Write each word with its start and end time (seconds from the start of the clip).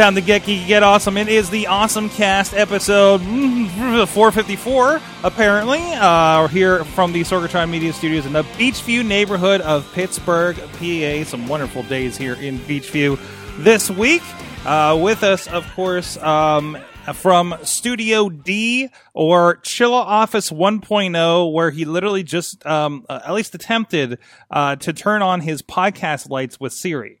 time 0.00 0.14
to 0.14 0.22
get 0.22 0.44
geeky, 0.44 0.66
get 0.66 0.82
awesome. 0.82 1.18
It 1.18 1.28
is 1.28 1.50
the 1.50 1.66
Awesome 1.66 2.08
Cast 2.08 2.54
episode 2.54 3.20
mm, 3.20 3.68
454, 4.08 4.98
apparently. 5.22 5.78
Uh, 5.92 6.40
we're 6.40 6.48
here 6.48 6.84
from 6.86 7.12
the 7.12 7.20
Sorgatron 7.20 7.68
Media 7.68 7.92
Studios 7.92 8.24
in 8.24 8.32
the 8.32 8.42
Beechview 8.42 9.04
neighborhood 9.04 9.60
of 9.60 9.86
Pittsburgh, 9.92 10.56
PA. 10.56 11.24
Some 11.24 11.46
wonderful 11.48 11.82
days 11.82 12.16
here 12.16 12.32
in 12.32 12.58
Beechview 12.60 13.20
this 13.58 13.90
week. 13.90 14.22
Uh, 14.64 14.98
with 14.98 15.22
us, 15.22 15.46
of 15.48 15.70
course, 15.74 16.16
um, 16.16 16.78
from 17.12 17.54
Studio 17.62 18.30
D 18.30 18.88
or 19.12 19.56
Chilla 19.56 20.00
Office 20.00 20.48
1.0, 20.48 21.52
where 21.52 21.70
he 21.70 21.84
literally 21.84 22.22
just, 22.22 22.64
um, 22.64 23.04
uh, 23.10 23.20
at 23.26 23.34
least 23.34 23.54
attempted, 23.54 24.18
uh, 24.50 24.76
to 24.76 24.94
turn 24.94 25.20
on 25.20 25.42
his 25.42 25.60
podcast 25.60 26.30
lights 26.30 26.58
with 26.58 26.72
Siri. 26.72 27.19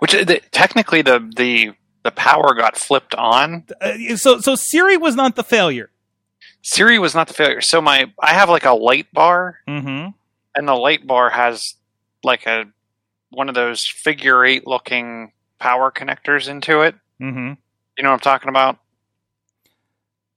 Which 0.00 0.14
uh, 0.14 0.24
the, 0.24 0.40
technically 0.50 1.02
the 1.02 1.18
the 1.36 1.72
the 2.02 2.10
power 2.10 2.54
got 2.54 2.76
flipped 2.76 3.14
on. 3.14 3.64
Uh, 3.80 4.16
so, 4.16 4.40
so 4.40 4.54
Siri 4.54 4.96
was 4.96 5.14
not 5.14 5.36
the 5.36 5.44
failure. 5.44 5.90
Siri 6.62 6.98
was 6.98 7.14
not 7.14 7.28
the 7.28 7.34
failure. 7.34 7.60
So 7.60 7.80
my 7.80 8.12
I 8.18 8.32
have 8.34 8.48
like 8.48 8.64
a 8.64 8.72
light 8.72 9.12
bar, 9.12 9.58
Mm-hmm. 9.68 10.08
and 10.54 10.68
the 10.68 10.74
light 10.74 11.06
bar 11.06 11.30
has 11.30 11.74
like 12.24 12.46
a 12.46 12.64
one 13.30 13.48
of 13.48 13.54
those 13.54 13.86
figure 13.86 14.44
eight 14.44 14.66
looking 14.66 15.32
power 15.58 15.90
connectors 15.92 16.48
into 16.48 16.80
it. 16.80 16.94
Mm-hmm. 17.20 17.52
You 17.98 18.02
know 18.02 18.10
what 18.10 18.14
I'm 18.14 18.20
talking 18.20 18.48
about? 18.48 18.78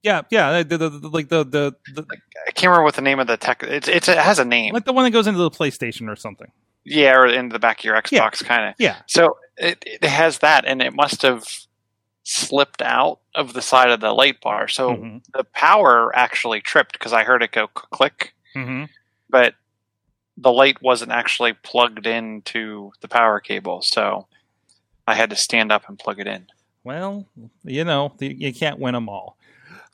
Yeah, 0.03 0.23
yeah, 0.29 0.63
the, 0.63 0.77
the, 0.77 0.89
the, 0.89 1.07
like 1.07 1.29
the, 1.29 1.45
the, 1.45 1.73
the 1.93 2.05
I 2.45 2.51
can't 2.51 2.69
remember 2.69 2.83
what 2.83 2.95
the 2.95 3.01
name 3.01 3.19
of 3.21 3.27
the 3.27 3.37
tech. 3.37 3.63
It's, 3.63 3.87
it's 3.87 4.09
it 4.09 4.17
has 4.17 4.37
a 4.37 4.43
name. 4.43 4.73
like 4.73 4.83
the 4.83 4.91
one 4.91 5.05
that 5.05 5.11
goes 5.11 5.27
into 5.27 5.39
the 5.39 5.49
PlayStation 5.49 6.11
or 6.11 6.17
something. 6.17 6.51
Yeah, 6.85 7.15
or 7.15 7.25
in 7.27 7.49
the 7.49 7.59
back 7.59 7.79
of 7.79 7.85
your 7.85 7.95
Xbox, 8.01 8.43
kind 8.43 8.69
of. 8.69 8.75
Yeah. 8.77 8.97
So 9.07 9.37
it, 9.57 9.83
it 9.85 10.03
has 10.03 10.39
that, 10.39 10.65
and 10.65 10.81
it 10.81 10.93
must 10.93 11.21
have 11.21 11.45
slipped 12.23 12.81
out 12.81 13.19
of 13.35 13.53
the 13.53 13.61
side 13.61 13.89
of 13.89 13.99
the 13.99 14.11
light 14.13 14.39
bar. 14.41 14.67
So 14.67 14.91
Mhm. 14.95 15.21
the 15.33 15.43
power 15.43 16.11
actually 16.15 16.61
tripped 16.61 16.93
because 16.93 17.13
I 17.13 17.23
heard 17.23 17.43
it 17.43 17.51
go 17.51 17.67
click, 17.67 18.33
Mm-hmm. 18.55 18.85
but 19.29 19.55
the 20.37 20.51
light 20.51 20.81
wasn't 20.81 21.11
actually 21.11 21.53
plugged 21.53 22.07
into 22.07 22.91
the 23.01 23.07
power 23.07 23.39
cable. 23.39 23.81
So 23.81 24.27
I 25.07 25.15
had 25.15 25.29
to 25.31 25.35
stand 25.35 25.71
up 25.71 25.87
and 25.89 25.99
plug 25.99 26.19
it 26.19 26.27
in. 26.27 26.47
Well, 26.83 27.25
you 27.63 27.83
know, 27.83 28.13
you 28.19 28.53
can't 28.53 28.79
win 28.79 28.93
them 28.93 29.09
all. 29.09 29.37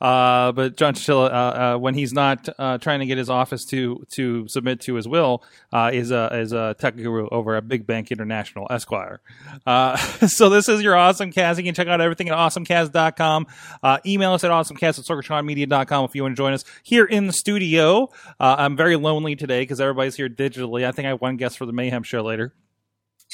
Uh, 0.01 0.51
but 0.51 0.77
John 0.77 0.93
Chichilla, 0.93 1.29
uh, 1.29 1.75
uh, 1.75 1.77
when 1.77 1.93
he's 1.93 2.13
not 2.13 2.47
uh, 2.57 2.77
trying 2.77 2.99
to 2.99 3.05
get 3.05 3.17
his 3.17 3.29
office 3.29 3.65
to 3.65 4.05
to 4.11 4.47
submit 4.47 4.81
to 4.81 4.95
his 4.95 5.07
will, 5.07 5.43
uh, 5.73 5.91
is 5.93 6.11
a 6.11 6.29
is 6.39 6.53
a 6.53 6.75
tech 6.79 6.95
guru 6.95 7.27
over 7.29 7.55
at 7.55 7.67
Big 7.67 7.85
Bank 7.85 8.11
International 8.11 8.67
Esquire. 8.69 9.19
Uh, 9.65 9.97
so 10.27 10.49
this 10.49 10.69
is 10.69 10.81
your 10.81 10.95
awesome 10.95 11.31
cast. 11.31 11.59
You 11.59 11.65
can 11.65 11.75
check 11.75 11.87
out 11.87 12.01
everything 12.01 12.29
at 12.29 12.37
awesomecast.com. 12.37 13.47
Uh, 13.83 13.97
email 14.05 14.33
us 14.33 14.43
at 14.43 14.51
awesomecast 14.51 14.99
at 14.99 15.05
sorgatronmedia.com 15.05 16.05
if 16.05 16.15
you 16.15 16.23
want 16.23 16.33
to 16.35 16.37
join 16.37 16.53
us 16.53 16.63
here 16.83 17.05
in 17.05 17.27
the 17.27 17.33
studio. 17.33 18.09
Uh, 18.39 18.55
I'm 18.57 18.77
very 18.77 18.95
lonely 18.95 19.35
today 19.35 19.61
because 19.61 19.81
everybody's 19.81 20.15
here 20.15 20.29
digitally. 20.29 20.85
I 20.85 20.91
think 20.91 21.05
I 21.05 21.09
have 21.09 21.21
one 21.21 21.37
guest 21.37 21.57
for 21.57 21.65
the 21.65 21.73
Mayhem 21.73 22.03
show 22.03 22.21
later. 22.21 22.53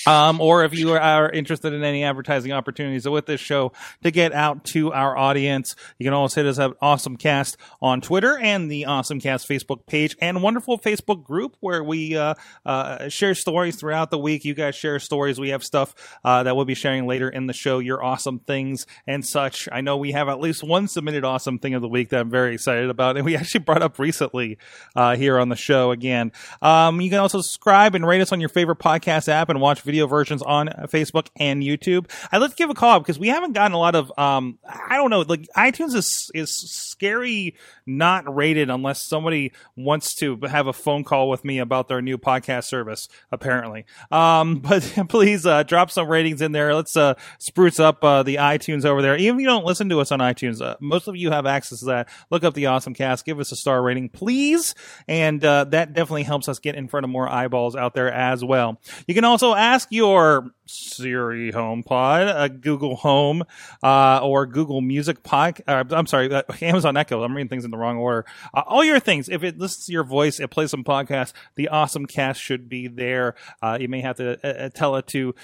Um, 0.05 0.41
or 0.41 0.63
if 0.63 0.73
you 0.73 0.91
are 0.91 1.29
interested 1.29 1.73
in 1.73 1.83
any 1.83 2.03
advertising 2.03 2.51
opportunities 2.51 3.07
with 3.07 3.25
this 3.25 3.41
show 3.41 3.71
to 4.03 4.11
get 4.11 4.33
out 4.33 4.63
to 4.65 4.93
our 4.93 5.17
audience, 5.17 5.75
you 5.97 6.03
can 6.03 6.13
always 6.13 6.35
hit 6.35 6.45
us 6.45 6.59
up 6.59 6.79
Awesomecast 6.79 7.55
on 7.81 8.01
Twitter 8.01 8.37
and 8.37 8.69
the 8.69 8.85
Awesome 8.85 9.19
Cast 9.19 9.47
Facebook 9.47 9.85
page 9.87 10.15
and 10.21 10.43
wonderful 10.43 10.77
Facebook 10.77 11.23
group 11.23 11.55
where 11.59 11.83
we 11.83 12.15
uh, 12.15 12.35
uh, 12.65 13.09
share 13.09 13.33
stories 13.33 13.77
throughout 13.77 14.11
the 14.11 14.19
week. 14.19 14.45
You 14.45 14.53
guys 14.53 14.75
share 14.75 14.99
stories. 14.99 15.39
We 15.39 15.49
have 15.49 15.63
stuff 15.63 15.95
uh, 16.23 16.43
that 16.43 16.55
we'll 16.55 16.65
be 16.65 16.75
sharing 16.75 17.07
later 17.07 17.29
in 17.29 17.47
the 17.47 17.53
show, 17.53 17.79
your 17.79 18.03
awesome 18.03 18.39
things 18.39 18.85
and 19.07 19.25
such. 19.25 19.69
I 19.71 19.81
know 19.81 19.97
we 19.97 20.11
have 20.11 20.27
at 20.27 20.39
least 20.39 20.63
one 20.63 20.87
submitted 20.87 21.23
awesome 21.23 21.57
thing 21.57 21.73
of 21.73 21.81
the 21.81 21.87
week 21.87 22.09
that 22.09 22.19
I'm 22.19 22.29
very 22.29 22.53
excited 22.53 22.89
about, 22.89 23.15
and 23.15 23.25
we 23.25 23.35
actually 23.37 23.61
brought 23.61 23.81
up 23.81 23.97
recently 23.97 24.57
uh, 24.95 25.15
here 25.15 25.39
on 25.39 25.49
the 25.49 25.55
show 25.55 25.91
again. 25.91 26.31
Um, 26.61 27.01
you 27.01 27.09
can 27.09 27.19
also 27.19 27.41
subscribe 27.41 27.95
and 27.95 28.05
rate 28.05 28.21
us 28.21 28.31
on 28.31 28.39
your 28.39 28.49
favorite 28.49 28.79
podcast 28.79 29.29
app 29.29 29.49
and 29.49 29.61
watch 29.61 29.84
video 29.85 30.07
versions 30.07 30.41
on 30.41 30.67
Facebook 30.87 31.27
and 31.37 31.61
YouTube. 31.63 32.09
I'd 32.31 32.55
give 32.55 32.69
a 32.69 32.73
call 32.73 32.99
because 32.99 33.19
we 33.19 33.29
haven't 33.29 33.53
gotten 33.53 33.73
a 33.73 33.79
lot 33.79 33.95
of, 33.95 34.11
um, 34.17 34.59
I 34.67 34.97
don't 34.97 35.09
know, 35.09 35.21
like 35.21 35.47
iTunes 35.55 35.95
is, 35.95 36.29
is 36.33 36.53
scary 36.53 37.55
not 37.85 38.33
rated 38.33 38.69
unless 38.69 39.01
somebody 39.01 39.51
wants 39.75 40.15
to 40.15 40.37
have 40.49 40.67
a 40.67 40.73
phone 40.73 41.03
call 41.03 41.29
with 41.29 41.45
me 41.45 41.59
about 41.59 41.87
their 41.87 42.01
new 42.01 42.17
podcast 42.17 42.65
service, 42.65 43.07
apparently. 43.31 43.85
Um, 44.11 44.59
but 44.59 44.83
please, 45.09 45.45
uh, 45.45 45.63
drop 45.63 45.91
some 45.91 46.07
ratings 46.07 46.41
in 46.41 46.51
there. 46.51 46.73
Let's, 46.73 46.97
uh, 46.97 47.15
spruce 47.39 47.79
up, 47.79 48.03
uh, 48.03 48.23
the 48.23 48.35
iTunes 48.35 48.85
over 48.85 49.01
there. 49.01 49.15
Even 49.17 49.35
if 49.35 49.41
you 49.41 49.47
don't 49.47 49.65
listen 49.65 49.89
to 49.89 49.99
us 50.01 50.11
on 50.11 50.19
iTunes, 50.19 50.61
uh, 50.61 50.75
most 50.79 51.07
of 51.07 51.15
you 51.15 51.31
have 51.31 51.45
access 51.45 51.79
to 51.79 51.85
that. 51.85 52.09
Look 52.31 52.43
up 52.43 52.53
the 52.53 52.67
Awesome 52.67 52.93
Cast, 52.93 53.25
give 53.25 53.39
us 53.39 53.51
a 53.51 53.55
star 53.55 53.81
rating, 53.81 54.09
please. 54.09 54.73
And, 55.07 55.43
uh, 55.43 55.65
that 55.65 55.93
definitely 55.93 56.23
helps 56.23 56.49
us 56.49 56.59
get 56.59 56.75
in 56.75 56.87
front 56.87 57.03
of 57.03 57.09
more 57.09 57.29
eyeballs 57.29 57.75
out 57.75 57.93
there 57.93 58.11
as 58.11 58.43
well. 58.43 58.79
You 59.07 59.13
can 59.13 59.23
also 59.23 59.53
ask 59.75 59.91
your 59.91 60.51
Siri 60.67 61.51
HomePod, 61.51 62.33
uh, 62.33 62.47
Google 62.47 62.95
Home, 62.95 63.43
uh, 63.83 64.21
or 64.23 64.45
Google 64.45 64.79
Music 64.79 65.21
Pod. 65.21 65.61
Uh, 65.67 65.83
I'm 65.91 66.07
sorry, 66.07 66.33
uh, 66.33 66.43
Amazon 66.61 66.95
Echo. 66.95 67.23
I'm 67.23 67.35
reading 67.35 67.49
things 67.49 67.65
in 67.65 67.71
the 67.71 67.77
wrong 67.77 67.97
order. 67.97 68.25
Uh, 68.53 68.63
all 68.65 68.85
your 68.85 69.01
things. 69.01 69.27
If 69.27 69.43
it 69.43 69.57
listens 69.57 69.87
to 69.87 69.91
your 69.91 70.05
voice, 70.05 70.39
it 70.39 70.49
plays 70.49 70.71
some 70.71 70.85
podcasts. 70.85 71.33
The 71.55 71.67
Awesome 71.67 72.05
Cast 72.05 72.39
should 72.39 72.69
be 72.69 72.87
there. 72.87 73.35
You 73.77 73.89
may 73.89 73.99
have 73.99 74.15
to 74.15 74.69
tell 74.73 74.95
it 74.95 75.07
to 75.07 75.35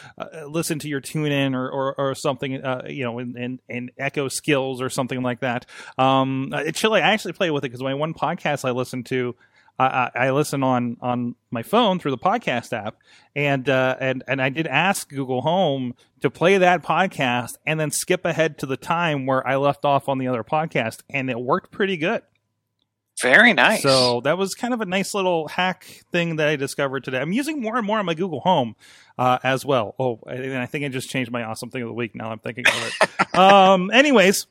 listen 0.47 0.79
to 0.79 0.87
your 0.87 1.01
tune 1.01 1.33
in 1.33 1.53
or, 1.53 1.69
or, 1.69 1.95
or 1.99 2.15
something, 2.15 2.53
you 2.87 3.03
know, 3.03 3.19
in, 3.19 3.37
in, 3.37 3.59
in 3.67 3.91
Echo 3.97 4.29
skills 4.29 4.81
or 4.81 4.89
something 4.89 5.21
like 5.21 5.41
that. 5.41 5.65
Um, 5.97 6.53
uh, 6.53 6.71
Chile, 6.71 7.01
I 7.01 7.11
actually 7.11 7.33
play 7.33 7.51
with 7.51 7.65
it 7.65 7.67
because 7.69 7.83
my 7.83 7.95
one 7.95 8.13
podcast 8.13 8.63
I 8.63 8.71
listen 8.71 9.03
to. 9.05 9.35
I, 9.81 10.11
I 10.15 10.27
I 10.27 10.31
listen 10.31 10.63
on 10.63 10.97
on 11.01 11.35
my 11.49 11.63
phone 11.63 11.99
through 11.99 12.11
the 12.11 12.17
podcast 12.17 12.73
app, 12.73 12.97
and 13.35 13.67
uh, 13.69 13.97
and 13.99 14.23
and 14.27 14.41
I 14.41 14.49
did 14.49 14.67
ask 14.67 15.09
Google 15.09 15.41
Home 15.41 15.95
to 16.21 16.29
play 16.29 16.57
that 16.57 16.83
podcast 16.83 17.57
and 17.65 17.79
then 17.79 17.91
skip 17.91 18.25
ahead 18.25 18.57
to 18.59 18.65
the 18.65 18.77
time 18.77 19.25
where 19.25 19.45
I 19.47 19.55
left 19.57 19.85
off 19.85 20.07
on 20.09 20.17
the 20.17 20.27
other 20.27 20.43
podcast, 20.43 21.01
and 21.09 21.29
it 21.29 21.39
worked 21.39 21.71
pretty 21.71 21.97
good. 21.97 22.21
Very 23.21 23.53
nice. 23.53 23.83
So 23.83 24.21
that 24.21 24.37
was 24.37 24.55
kind 24.55 24.73
of 24.73 24.81
a 24.81 24.85
nice 24.85 25.13
little 25.13 25.47
hack 25.47 25.83
thing 26.11 26.37
that 26.37 26.47
I 26.47 26.55
discovered 26.55 27.03
today. 27.03 27.19
I'm 27.19 27.33
using 27.33 27.61
more 27.61 27.77
and 27.77 27.85
more 27.85 27.99
on 27.99 28.05
my 28.05 28.13
Google 28.13 28.39
Home 28.39 28.75
uh, 29.17 29.37
as 29.43 29.65
well. 29.65 29.95
Oh, 29.99 30.19
and 30.27 30.57
I 30.57 30.65
think 30.65 30.85
I 30.85 30.87
just 30.87 31.09
changed 31.09 31.31
my 31.31 31.43
awesome 31.43 31.69
thing 31.69 31.83
of 31.83 31.87
the 31.87 31.93
week. 31.93 32.15
Now 32.15 32.31
I'm 32.31 32.39
thinking 32.39 32.65
of 32.67 32.97
it. 33.01 33.35
um, 33.37 33.91
anyways. 33.91 34.47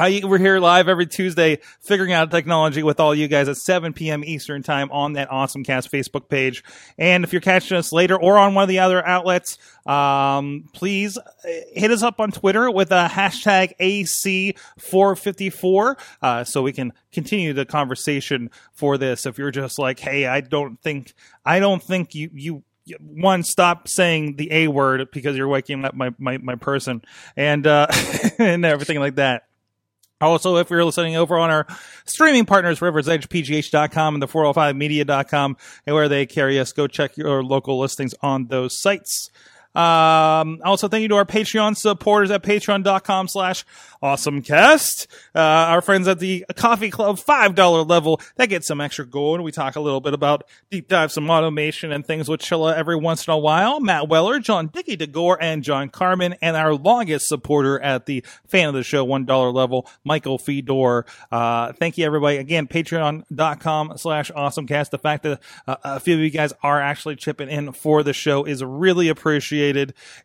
I, 0.00 0.22
we're 0.24 0.38
here 0.38 0.58
live 0.60 0.88
every 0.88 1.06
Tuesday, 1.06 1.58
figuring 1.78 2.14
out 2.14 2.30
technology 2.30 2.82
with 2.82 3.00
all 3.00 3.14
you 3.14 3.28
guys 3.28 3.50
at 3.50 3.58
7 3.58 3.92
p.m. 3.92 4.24
Eastern 4.24 4.62
time 4.62 4.90
on 4.90 5.12
that 5.12 5.30
Awesome 5.30 5.62
Cast 5.62 5.92
Facebook 5.92 6.30
page. 6.30 6.64
And 6.96 7.22
if 7.22 7.34
you're 7.34 7.42
catching 7.42 7.76
us 7.76 7.92
later 7.92 8.18
or 8.18 8.38
on 8.38 8.54
one 8.54 8.62
of 8.62 8.70
the 8.70 8.78
other 8.78 9.06
outlets, 9.06 9.58
um, 9.84 10.70
please 10.72 11.18
uh, 11.18 11.22
hit 11.74 11.90
us 11.90 12.02
up 12.02 12.18
on 12.18 12.32
Twitter 12.32 12.70
with 12.70 12.90
a 12.92 13.10
hashtag 13.12 13.74
AC454, 13.78 16.00
uh, 16.22 16.44
so 16.44 16.62
we 16.62 16.72
can 16.72 16.94
continue 17.12 17.52
the 17.52 17.66
conversation 17.66 18.50
for 18.72 18.96
this. 18.96 19.26
If 19.26 19.36
you're 19.36 19.50
just 19.50 19.78
like, 19.78 19.98
hey, 19.98 20.24
I 20.24 20.40
don't 20.40 20.80
think, 20.80 21.12
I 21.44 21.60
don't 21.60 21.82
think 21.82 22.14
you, 22.14 22.30
you, 22.32 22.62
one 22.98 23.42
stop 23.42 23.86
saying 23.86 24.36
the 24.36 24.50
a 24.50 24.68
word 24.68 25.10
because 25.12 25.36
you're 25.36 25.46
waking 25.46 25.84
up 25.84 25.94
my 25.94 26.12
my, 26.18 26.38
my 26.38 26.56
person 26.56 27.02
and 27.36 27.64
uh 27.64 27.86
and 28.38 28.64
everything 28.64 28.98
like 28.98 29.14
that 29.14 29.44
also, 30.20 30.56
if 30.56 30.70
you're 30.70 30.84
listening 30.84 31.16
over 31.16 31.38
on 31.38 31.50
our 31.50 31.66
streaming 32.04 32.44
partners, 32.44 32.80
riversedgepgh.com 32.80 34.14
and 34.14 34.22
the 34.22 34.28
405media.com, 34.28 35.56
and 35.86 35.96
where 35.96 36.08
they 36.08 36.26
carry 36.26 36.58
us, 36.60 36.72
go 36.72 36.86
check 36.86 37.16
your 37.16 37.42
local 37.42 37.78
listings 37.78 38.14
on 38.22 38.46
those 38.48 38.78
sites. 38.78 39.30
Um, 39.74 40.60
also, 40.64 40.88
thank 40.88 41.02
you 41.02 41.08
to 41.08 41.16
our 41.16 41.24
Patreon 41.24 41.76
supporters 41.76 42.30
at 42.30 42.42
patreon.com 42.42 43.28
slash 43.28 43.64
awesomecast. 44.02 45.06
Uh, 45.34 45.38
our 45.38 45.80
friends 45.80 46.08
at 46.08 46.18
the 46.18 46.44
Coffee 46.56 46.90
Club 46.90 47.18
$5 47.18 47.88
level, 47.88 48.20
that 48.36 48.46
get 48.46 48.64
some 48.64 48.80
extra 48.80 49.06
gold. 49.06 49.40
We 49.40 49.52
talk 49.52 49.76
a 49.76 49.80
little 49.80 50.00
bit 50.00 50.12
about 50.12 50.44
deep 50.70 50.88
dive, 50.88 51.12
some 51.12 51.30
automation 51.30 51.92
and 51.92 52.04
things 52.04 52.28
with 52.28 52.40
Chilla 52.40 52.74
every 52.74 52.96
once 52.96 53.28
in 53.28 53.32
a 53.32 53.38
while. 53.38 53.78
Matt 53.78 54.08
Weller, 54.08 54.40
John 54.40 54.68
Dickey 54.68 54.96
DeGore, 54.96 55.38
and 55.40 55.62
John 55.62 55.88
Carmen, 55.88 56.34
and 56.42 56.56
our 56.56 56.74
longest 56.74 57.28
supporter 57.28 57.78
at 57.80 58.06
the 58.06 58.24
fan 58.48 58.68
of 58.68 58.74
the 58.74 58.82
show 58.82 59.06
$1 59.06 59.54
level, 59.54 59.88
Michael 60.02 60.38
Fedor. 60.38 61.04
Uh, 61.30 61.72
thank 61.74 61.96
you 61.96 62.04
everybody. 62.04 62.38
Again, 62.38 62.66
patreon.com 62.66 63.92
slash 63.98 64.32
awesomecast. 64.32 64.90
The 64.90 64.98
fact 64.98 65.22
that 65.22 65.40
uh, 65.68 65.76
a 65.84 66.00
few 66.00 66.14
of 66.14 66.20
you 66.20 66.30
guys 66.30 66.52
are 66.62 66.80
actually 66.80 67.16
chipping 67.16 67.48
in 67.48 67.72
for 67.72 68.02
the 68.02 68.12
show 68.12 68.44
is 68.44 68.64
really 68.64 69.08
appreciated 69.08 69.59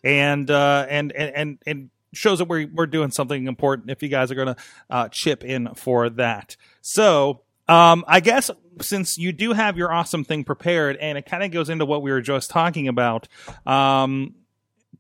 and, 0.04 0.50
uh, 0.50 0.86
and, 0.90 1.12
and, 1.12 1.36
and, 1.36 1.60
and 1.66 1.90
shows 2.14 2.40
that 2.40 2.46
we're, 2.46 2.68
we're 2.74 2.88
doing 2.88 3.12
something 3.12 3.48
important 3.48 3.90
if 3.90 4.02
you 4.02 4.10
guys 4.10 4.32
are 4.32 4.36
going 4.36 4.48
to 4.48 4.56
uh, 4.90 5.10
chip 5.10 5.44
in 5.44 5.74
for 5.76 6.10
that. 6.10 6.56
So, 6.82 7.42
um, 7.68 8.06
I 8.08 8.20
guess 8.20 8.52
since 8.82 9.18
you 9.18 9.32
do 9.32 9.54
have 9.54 9.78
your 9.78 9.92
awesome 9.92 10.24
thing 10.24 10.44
prepared 10.44 10.98
and 10.98 11.18
it 11.18 11.26
kind 11.26 11.44
of 11.44 11.52
goes 11.52 11.70
into 11.70 11.86
what 11.86 12.02
we 12.02 12.12
were 12.12 12.22
just 12.22 12.50
talking 12.50 12.88
about, 12.88 13.28
um, 13.66 14.36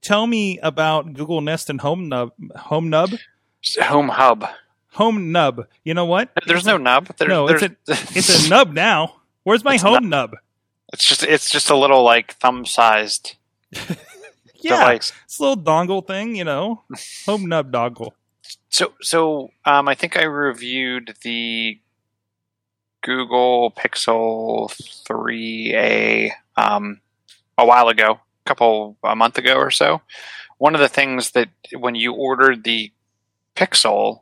tell 0.01 0.25
me 0.25 0.59
about 0.59 1.13
Google 1.13 1.41
Nest 1.41 1.69
and 1.69 1.79
Home 1.81 2.09
Nub. 2.09 2.31
Home 2.55 2.89
Nub? 2.89 3.11
Home 3.81 4.09
Hub. 4.09 4.45
Home 4.93 5.31
Nub. 5.31 5.67
You 5.83 5.93
know 5.93 6.05
what? 6.05 6.29
There's 6.47 6.65
no 6.65 6.77
nub. 6.77 7.15
There's, 7.17 7.29
no, 7.29 7.47
it's 7.47 7.61
a, 7.63 7.75
it's 7.87 8.45
a 8.45 8.49
nub 8.49 8.73
now. 8.73 9.21
Where's 9.43 9.63
my 9.63 9.75
It's 9.75 9.83
home 9.83 10.09
nub? 10.09 10.37
It's 10.93 11.07
just 11.07 11.23
it's 11.23 11.49
just 11.49 11.69
a 11.69 11.75
little 11.75 12.03
like 12.03 12.33
thumb 12.35 12.65
sized 12.65 13.35
Yeah, 14.65 14.79
device. 14.79 15.13
it's 15.25 15.39
a 15.39 15.43
little 15.43 15.63
dongle 15.63 16.05
thing, 16.05 16.35
you 16.35 16.43
know. 16.43 16.83
Home 17.25 17.47
nub 17.47 17.71
dongle. 17.71 18.11
So 18.69 18.93
so 19.01 19.51
um, 19.63 19.87
I 19.87 19.95
think 19.95 20.17
I 20.17 20.23
reviewed 20.23 21.15
the 21.23 21.79
Google 23.03 23.71
Pixel 23.71 24.69
3a 25.07 26.31
um, 26.57 27.01
a 27.57 27.65
while 27.65 27.87
ago, 27.89 28.13
a 28.13 28.49
couple 28.49 28.97
a 29.03 29.15
month 29.15 29.37
ago 29.37 29.55
or 29.55 29.69
so. 29.69 30.01
One 30.57 30.73
of 30.73 30.81
the 30.81 30.89
things 30.89 31.31
that 31.31 31.49
when 31.73 31.95
you 31.95 32.13
ordered 32.13 32.63
the 32.63 32.91
Pixel 33.55 34.21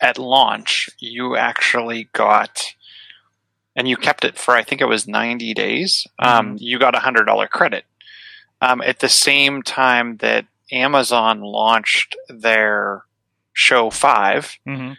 at 0.00 0.18
launch, 0.18 0.90
you 0.98 1.36
actually 1.36 2.08
got 2.12 2.74
and 3.76 3.88
you 3.88 3.96
kept 3.96 4.24
it 4.24 4.38
for 4.38 4.54
I 4.54 4.64
think 4.64 4.80
it 4.80 4.86
was 4.86 5.06
90 5.06 5.54
days. 5.54 6.06
Um, 6.18 6.56
you 6.58 6.78
got 6.78 6.94
a 6.94 7.00
hundred 7.00 7.24
dollar 7.24 7.46
credit. 7.46 7.84
Um, 8.64 8.80
at 8.82 9.00
the 9.00 9.08
same 9.08 9.62
time 9.62 10.16
that 10.18 10.46
Amazon 10.72 11.40
launched 11.42 12.16
their 12.28 13.04
Show 13.52 13.90
5, 13.90 14.58
hmm 14.66 14.92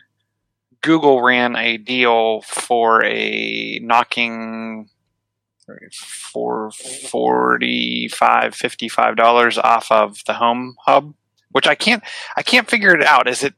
Google 0.81 1.23
ran 1.23 1.55
a 1.55 1.77
deal 1.77 2.41
for 2.41 3.03
a 3.03 3.79
knocking 3.81 4.87
for 6.31 6.69
45 6.71 8.53
55 8.53 9.15
dollars 9.15 9.57
off 9.57 9.91
of 9.91 10.23
the 10.27 10.33
home 10.35 10.75
hub 10.85 11.15
which 11.51 11.65
i 11.67 11.73
can't 11.73 12.03
i 12.37 12.43
can't 12.43 12.69
figure 12.69 12.93
it 12.95 13.03
out 13.03 13.27
is 13.27 13.41
it 13.43 13.55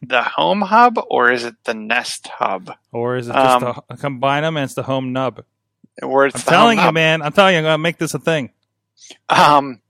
the 0.00 0.22
home 0.22 0.60
hub 0.60 1.00
or 1.10 1.32
is 1.32 1.42
it 1.44 1.56
the 1.64 1.74
nest 1.74 2.28
hub 2.28 2.70
Or 2.92 3.16
is 3.16 3.26
it 3.28 3.32
just 3.32 3.62
Um, 3.64 3.82
a, 3.90 3.96
combine 3.96 4.44
them 4.44 4.56
and 4.56 4.62
it's 4.64 4.74
the 4.74 4.84
home 4.84 5.12
nub? 5.12 5.42
or 6.00 6.26
it's 6.26 6.36
I'm 6.36 6.42
telling 6.42 6.78
you, 6.78 6.84
hub? 6.84 6.94
man. 6.94 7.22
I'm 7.22 7.32
telling 7.32 7.54
you, 7.54 7.58
I'm 7.58 7.64
gonna 7.64 7.78
make 7.78 7.98
this 7.98 8.14
a 8.14 8.20
thing. 8.20 8.50
Um, 9.28 9.80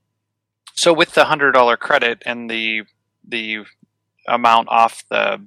so 0.75 0.93
with 0.93 1.13
the 1.15 1.25
hundred 1.25 1.53
dollar 1.53 1.77
credit 1.77 2.23
and 2.27 2.49
the 2.51 2.83
the 3.27 3.65
amount 4.27 4.69
off 4.69 5.05
the 5.11 5.45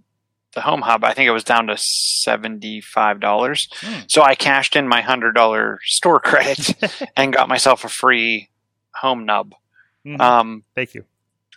the 0.54 0.62
home 0.62 0.82
hub, 0.82 1.04
I 1.06 1.14
think 1.14 1.28
it 1.28 1.32
was 1.32 1.44
down 1.46 1.68
to 1.68 1.78
seventy 1.78 2.82
five 2.82 3.20
dollars. 3.20 3.70
Hmm. 3.82 4.00
So 4.08 4.22
I 4.22 4.36
cashed 4.36 4.76
in 4.76 4.88
my 4.88 5.02
hundred 5.02 5.34
dollar 5.34 5.80
store 5.84 6.20
credit 6.24 6.76
and 7.16 7.34
got 7.34 7.48
myself 7.50 7.86
a 7.86 7.90
free 7.90 8.50
home 8.96 9.26
nub. 9.26 9.54
Mhm. 10.06 10.20
Um, 10.20 10.64
Thank 10.76 10.94
you. 10.96 11.06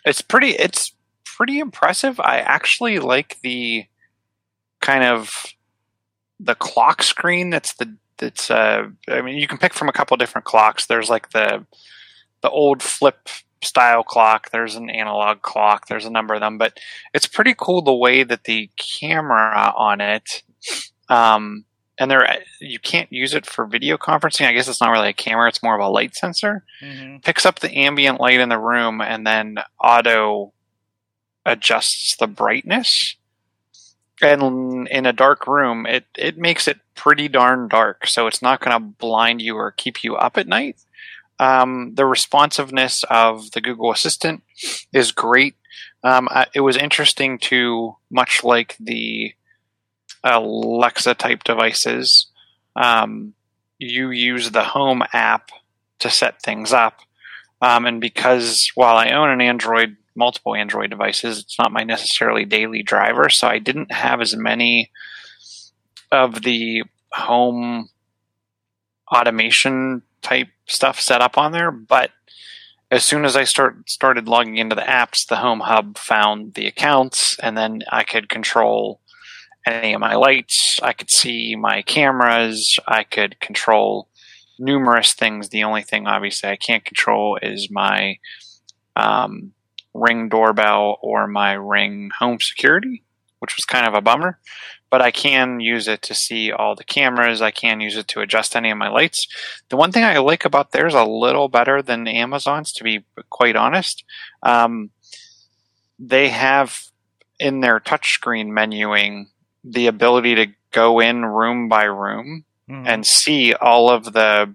it's 0.05 0.21
pretty. 0.21 0.51
It's 0.51 0.93
pretty 1.25 1.59
impressive. 1.59 2.19
I 2.21 2.37
actually 2.39 2.99
like 2.99 3.37
the 3.41 3.85
kind 4.79 5.03
of 5.03 5.45
the 6.39 6.55
clock 6.55 7.01
screen. 7.03 7.49
That's 7.49 7.73
the 7.73 7.97
that's. 8.17 8.49
Uh, 8.51 8.89
I 9.07 9.21
mean, 9.21 9.37
you 9.37 9.47
can 9.47 9.57
pick 9.57 9.73
from 9.73 9.89
a 9.89 9.93
couple 9.93 10.15
different 10.17 10.45
clocks. 10.45 10.85
There's 10.85 11.09
like 11.09 11.31
the 11.31 11.65
the 12.41 12.49
old 12.49 12.81
flip 12.83 13.29
style 13.63 14.03
clock. 14.03 14.51
There's 14.51 14.75
an 14.75 14.89
analog 14.89 15.41
clock. 15.41 15.87
There's 15.87 16.05
a 16.05 16.11
number 16.11 16.33
of 16.35 16.41
them, 16.41 16.57
but 16.57 16.79
it's 17.13 17.27
pretty 17.27 17.55
cool 17.57 17.81
the 17.81 17.93
way 17.93 18.23
that 18.23 18.43
the 18.43 18.69
camera 18.77 19.73
on 19.75 20.01
it. 20.01 20.43
Um, 21.09 21.65
and 21.97 22.11
there, 22.11 22.27
you 22.59 22.77
can't 22.77 23.11
use 23.11 23.33
it 23.33 23.45
for 23.45 23.65
video 23.65 23.97
conferencing. 23.97 24.45
I 24.45 24.53
guess 24.53 24.67
it's 24.67 24.81
not 24.81 24.91
really 24.91 25.09
a 25.09 25.13
camera; 25.13 25.47
it's 25.47 25.63
more 25.63 25.75
of 25.79 25.85
a 25.85 25.89
light 25.89 26.15
sensor 26.15 26.63
Mhm. 26.81 27.23
picks 27.23 27.45
up 27.45 27.59
the 27.59 27.73
ambient 27.73 28.19
light 28.19 28.39
in 28.39 28.49
the 28.49 28.59
room 28.59 29.01
and 29.01 29.25
then 29.25 29.57
auto 29.81 30.53
adjusts 31.45 32.15
the 32.17 32.27
brightness. 32.27 33.15
And 34.21 34.87
in 34.87 35.05
a 35.05 35.13
dark 35.13 35.45
room, 35.45 35.85
it, 35.85 36.05
it 36.17 36.37
makes 36.37 36.67
it 36.67 36.79
pretty 36.95 37.27
darn 37.27 37.67
dark, 37.67 38.07
so 38.07 38.27
it's 38.27 38.41
not 38.41 38.61
going 38.61 38.75
to 38.75 38.79
blind 38.79 39.41
you 39.41 39.55
or 39.55 39.71
keep 39.71 40.03
you 40.03 40.15
up 40.15 40.37
at 40.37 40.47
night. 40.47 40.77
Um, 41.37 41.95
the 41.95 42.05
responsiveness 42.05 43.03
of 43.09 43.51
the 43.51 43.59
Google 43.59 43.91
Assistant 43.91 44.41
is 44.93 45.11
great. 45.11 45.55
Um, 46.03 46.29
it 46.53 46.61
was 46.61 46.77
interesting 46.77 47.39
to, 47.39 47.97
much 48.09 48.43
like 48.43 48.77
the 48.79 49.33
Alexa 50.23 51.15
type 51.15 51.43
devices, 51.43 52.27
um, 52.75 53.33
you 53.79 54.11
use 54.11 54.51
the 54.51 54.63
Home 54.63 55.03
app 55.11 55.49
to 55.99 56.09
set 56.09 56.41
things 56.41 56.71
up. 56.71 56.99
Um, 57.61 57.85
and 57.85 57.99
because 57.99 58.71
while 58.75 58.95
I 58.95 59.11
own 59.11 59.29
an 59.29 59.41
Android, 59.41 59.97
multiple 60.15 60.55
Android 60.55 60.89
devices, 60.89 61.39
it's 61.39 61.59
not 61.59 61.71
my 61.71 61.83
necessarily 61.83 62.45
daily 62.45 62.83
driver, 62.83 63.29
so 63.29 63.47
I 63.47 63.59
didn't 63.59 63.91
have 63.91 64.21
as 64.21 64.35
many 64.35 64.91
of 66.11 66.43
the 66.43 66.83
home 67.11 67.89
automation 69.13 70.01
type 70.21 70.47
stuff 70.65 70.99
set 70.99 71.21
up 71.21 71.37
on 71.37 71.51
there. 71.51 71.71
But 71.71 72.11
as 72.91 73.03
soon 73.03 73.25
as 73.25 73.35
I 73.35 73.43
start 73.43 73.89
started 73.89 74.27
logging 74.27 74.57
into 74.57 74.75
the 74.75 74.81
apps, 74.81 75.25
the 75.27 75.37
Home 75.37 75.61
Hub 75.61 75.97
found 75.97 76.53
the 76.53 76.67
accounts, 76.67 77.37
and 77.39 77.57
then 77.57 77.83
I 77.91 78.03
could 78.03 78.29
control 78.29 79.01
any 79.65 79.93
of 79.93 79.99
my 79.99 80.15
lights. 80.15 80.79
I 80.81 80.93
could 80.93 81.09
see 81.09 81.55
my 81.55 81.81
cameras. 81.81 82.77
I 82.87 83.03
could 83.03 83.39
control 83.39 84.09
numerous 84.59 85.13
things. 85.13 85.49
The 85.49 85.63
only 85.63 85.81
thing, 85.81 86.07
obviously, 86.07 86.49
I 86.49 86.55
can't 86.55 86.85
control 86.85 87.37
is 87.41 87.69
my 87.71 88.17
um, 88.95 89.53
Ring 89.95 90.27
doorbell 90.29 90.97
or 91.01 91.25
my 91.25 91.53
Ring 91.53 92.11
home 92.19 92.39
security, 92.39 93.01
which 93.39 93.55
was 93.55 93.65
kind 93.65 93.87
of 93.87 93.93
a 93.93 94.01
bummer. 94.01 94.39
But 94.89 95.01
I 95.01 95.11
can 95.11 95.59
use 95.59 95.87
it 95.87 96.01
to 96.03 96.13
see 96.13 96.51
all 96.51 96.75
the 96.75 96.83
cameras. 96.83 97.41
I 97.41 97.51
can 97.51 97.79
use 97.79 97.95
it 97.97 98.07
to 98.09 98.21
adjust 98.21 98.55
any 98.55 98.69
of 98.71 98.77
my 98.77 98.89
lights. 98.89 99.27
The 99.69 99.77
one 99.77 99.91
thing 99.91 100.03
I 100.03 100.17
like 100.19 100.45
about 100.45 100.71
theirs 100.71 100.93
a 100.93 101.03
little 101.03 101.47
better 101.49 101.81
than 101.81 102.07
Amazon's, 102.07 102.71
to 102.73 102.83
be 102.83 103.03
quite 103.29 103.55
honest, 103.55 104.03
um, 104.43 104.91
they 105.97 106.29
have 106.29 106.83
in 107.39 107.61
their 107.61 107.79
touchscreen 107.79 108.47
menuing 108.49 109.25
the 109.63 109.87
ability 109.87 110.35
to 110.35 110.47
go 110.71 110.99
in 110.99 111.25
room 111.25 111.67
by 111.69 111.83
room 111.85 112.45
Mhm. 112.69 112.83
and 112.87 113.05
see 113.07 113.53
all 113.53 113.89
of 113.89 114.13
the 114.13 114.53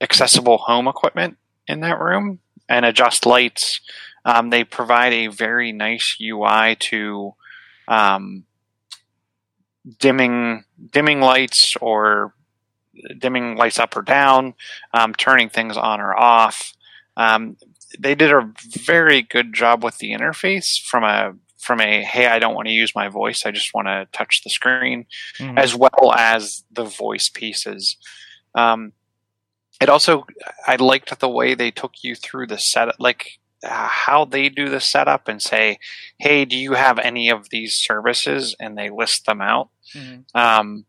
accessible 0.00 0.58
home 0.58 0.88
equipment 0.88 1.36
in 1.66 1.80
that 1.80 1.98
room 2.00 2.40
and 2.68 2.84
adjust 2.84 3.24
lights. 3.26 3.80
Um, 4.26 4.50
they 4.50 4.64
provide 4.64 5.12
a 5.12 5.28
very 5.28 5.70
nice 5.70 6.16
UI 6.20 6.74
to 6.90 7.34
um, 7.86 8.44
dimming 10.00 10.64
dimming 10.90 11.20
lights 11.20 11.74
or 11.80 12.34
dimming 13.18 13.56
lights 13.56 13.78
up 13.78 13.96
or 13.96 14.02
down, 14.02 14.54
um, 14.92 15.14
turning 15.14 15.48
things 15.48 15.76
on 15.76 16.00
or 16.00 16.14
off. 16.18 16.72
Um, 17.16 17.56
they 17.98 18.16
did 18.16 18.32
a 18.32 18.52
very 18.84 19.22
good 19.22 19.54
job 19.54 19.84
with 19.84 19.98
the 19.98 20.10
interface 20.10 20.66
from 20.84 21.04
a 21.04 21.34
from 21.58 21.80
a 21.80 22.02
hey 22.02 22.26
I 22.26 22.38
don't 22.40 22.54
want 22.54 22.66
to 22.66 22.72
use 22.74 22.92
my 22.94 23.08
voice 23.08 23.44
I 23.46 23.50
just 23.52 23.72
want 23.72 23.86
to 23.86 24.06
touch 24.12 24.42
the 24.44 24.50
screen 24.50 25.06
Mhm. 25.38 25.58
as 25.58 25.74
well 25.74 26.12
as 26.16 26.64
the 26.70 26.84
voice 26.84 27.28
pieces. 27.32 27.96
Um, 28.54 28.92
it 29.80 29.88
also, 29.88 30.26
I 30.66 30.76
liked 30.76 31.18
the 31.20 31.28
way 31.28 31.54
they 31.54 31.70
took 31.70 31.92
you 32.02 32.14
through 32.16 32.46
the 32.48 32.56
setup, 32.58 32.96
like 32.98 33.38
how 33.68 34.24
they 34.24 34.48
do 34.48 34.68
the 34.68 34.80
setup 34.80 35.28
and 35.28 35.40
say, 35.42 35.78
"Hey, 36.18 36.44
do 36.44 36.56
you 36.56 36.72
have 36.74 36.98
any 36.98 37.28
of 37.30 37.50
these 37.50 37.74
services?" 37.74 38.54
and 38.60 38.76
they 38.76 38.90
list 38.90 39.26
them 39.26 39.40
out. 39.40 39.70
Mhm. 39.94 40.24
Um, 40.34 40.84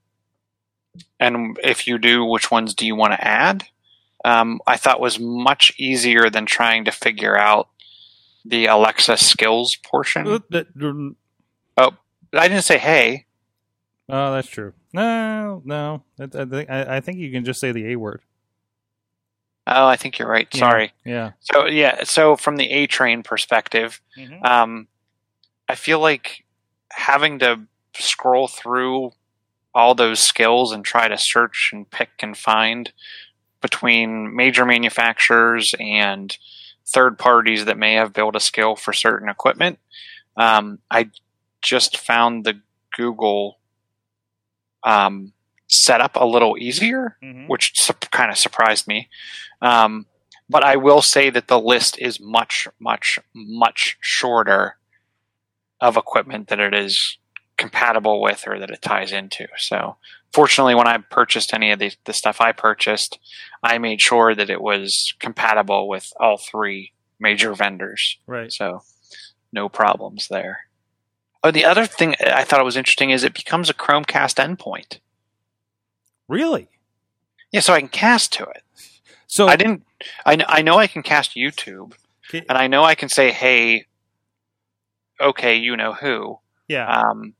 and 1.20 1.58
if 1.64 1.88
you 1.88 1.98
do, 1.98 2.26
which 2.26 2.50
ones 2.52 2.74
do 2.74 2.86
you 2.86 2.96
want 2.96 3.14
to 3.14 3.24
add? 3.28 3.64
um, 4.26 4.60
I 4.68 4.76
thought 4.78 5.00
was 5.00 5.20
much 5.20 5.72
easier 5.78 6.30
than 6.30 6.46
trying 6.46 6.84
to 6.86 6.92
figure 6.92 7.38
out 7.38 7.70
the 8.44 8.66
Alexa 8.66 9.16
skills 9.18 9.78
portion. 9.78 10.26
oh, 11.78 11.92
I 12.34 12.48
didn't 12.50 12.64
say 12.66 12.78
hey. 12.78 13.26
Oh, 14.10 14.34
that's 14.34 14.50
true. 14.50 14.74
No, 14.92 15.62
no. 15.64 16.04
I 16.20 16.26
I, 16.68 16.96
I 16.98 17.00
think 17.00 17.20
you 17.20 17.32
can 17.32 17.46
just 17.46 17.60
say 17.62 17.72
the 17.72 17.92
A 17.92 17.96
word. 17.96 18.22
Oh, 19.70 19.86
I 19.86 19.98
think 19.98 20.18
you're 20.18 20.30
right. 20.30 20.48
Sorry. 20.54 20.94
Yeah. 21.06 21.32
So 21.42 21.66
yeah, 21.68 22.04
so 22.04 22.36
from 22.38 22.56
the 22.56 22.70
A 22.72 22.88
train 22.88 23.22
perspective, 23.24 24.02
Mm-hmm. 24.18 24.44
um, 24.46 24.88
I 25.70 25.76
feel 25.76 26.00
like 26.00 26.46
having 26.92 27.40
to 27.40 27.62
scroll 27.94 28.48
through 28.48 29.12
all 29.76 29.94
those 29.94 30.20
skills 30.22 30.72
and 30.72 30.84
try 30.86 31.08
to 31.08 31.18
search 31.18 31.72
and 31.74 31.90
pick 31.92 32.10
and 32.22 32.36
find 32.38 32.92
between 33.62 34.36
major 34.36 34.66
manufacturers 34.66 35.76
and 35.80 36.38
third 36.86 37.20
parties 37.20 37.66
that 37.66 37.78
may 37.78 37.94
have 37.96 38.14
built 38.14 38.36
a 38.36 38.40
skill 38.40 38.76
for 38.76 38.94
certain 38.94 39.28
equipment. 39.30 39.78
Um, 40.38 40.80
I 40.90 41.10
just 41.62 41.98
found 41.98 42.46
the 42.46 42.62
Google 42.96 43.60
um, 44.84 45.34
setup 45.68 46.16
a 46.16 46.26
little 46.26 46.58
easier 46.58 47.18
Mhm. 47.22 47.48
which 47.48 47.72
su- 47.80 47.94
kind 48.12 48.32
of 48.32 48.38
surprised 48.38 48.88
me. 48.88 49.10
Um, 49.62 50.06
but 50.50 50.64
I 50.64 50.78
will 50.78 51.02
say 51.02 51.30
that 51.30 51.48
the 51.48 51.60
list 51.60 52.00
is 52.00 52.20
much, 52.22 52.68
much, 52.80 53.20
much 53.34 53.98
shorter 54.00 54.78
of 55.82 55.98
equipment 55.98 56.48
that 56.48 56.60
it 56.60 56.74
is 56.74 57.18
compatible 57.58 58.22
with 58.22 58.48
or 58.48 58.58
that 58.60 58.70
it 58.70 58.82
ties 58.82 59.12
into. 59.12 59.48
So, 59.58 59.98
fortunately, 60.32 60.76
when 60.76 60.88
I 60.88 60.98
purchased 61.00 61.54
any 61.54 61.72
of 61.72 61.80
the, 61.80 61.92
the 62.06 62.14
stuff 62.14 62.40
I 62.40 62.52
purchased, 62.54 63.20
I 63.64 63.78
made 63.78 64.00
sure 64.00 64.34
that 64.36 64.50
it 64.50 64.62
was 64.62 65.14
compatible 65.20 65.88
with 65.88 66.14
all 66.20 66.38
three 66.38 66.94
major 67.20 67.54
vendors. 67.54 68.18
Right. 68.26 68.52
So, 68.54 68.84
no 69.52 69.68
problems 69.70 70.28
there. 70.30 70.68
Oh, 71.44 71.52
the 71.52 71.66
other 71.66 71.86
thing 71.86 72.16
I 72.26 72.44
thought 72.44 72.64
was 72.64 72.78
interesting 72.78 73.10
is 73.10 73.24
it 73.24 73.34
becomes 73.34 73.70
a 73.70 73.74
Chromecast 73.74 74.36
endpoint. 74.44 75.00
Really? 76.28 76.70
Yeah, 77.52 77.62
so 77.62 77.74
I 77.74 77.80
can 77.80 77.90
cast 77.90 78.34
to 78.34 78.44
it. 78.44 78.64
So 79.28 79.48
I 79.48 79.56
didn't. 79.56 79.84
I, 80.26 80.38
I 80.48 80.62
know 80.62 80.78
I 80.78 80.88
can 80.88 81.04
cast 81.04 81.36
YouTube, 81.36 81.94
Okay. 82.30 82.46
and 82.48 82.58
I 82.58 82.68
know 82.68 82.84
I 82.84 82.96
can 82.96 83.10
say, 83.10 83.32
"Hey, 83.32 83.86
okay, 85.20 85.56
you 85.56 85.76
know 85.76 85.94
who, 85.94 86.40
yeah. 86.68 86.88
um, 86.88 87.34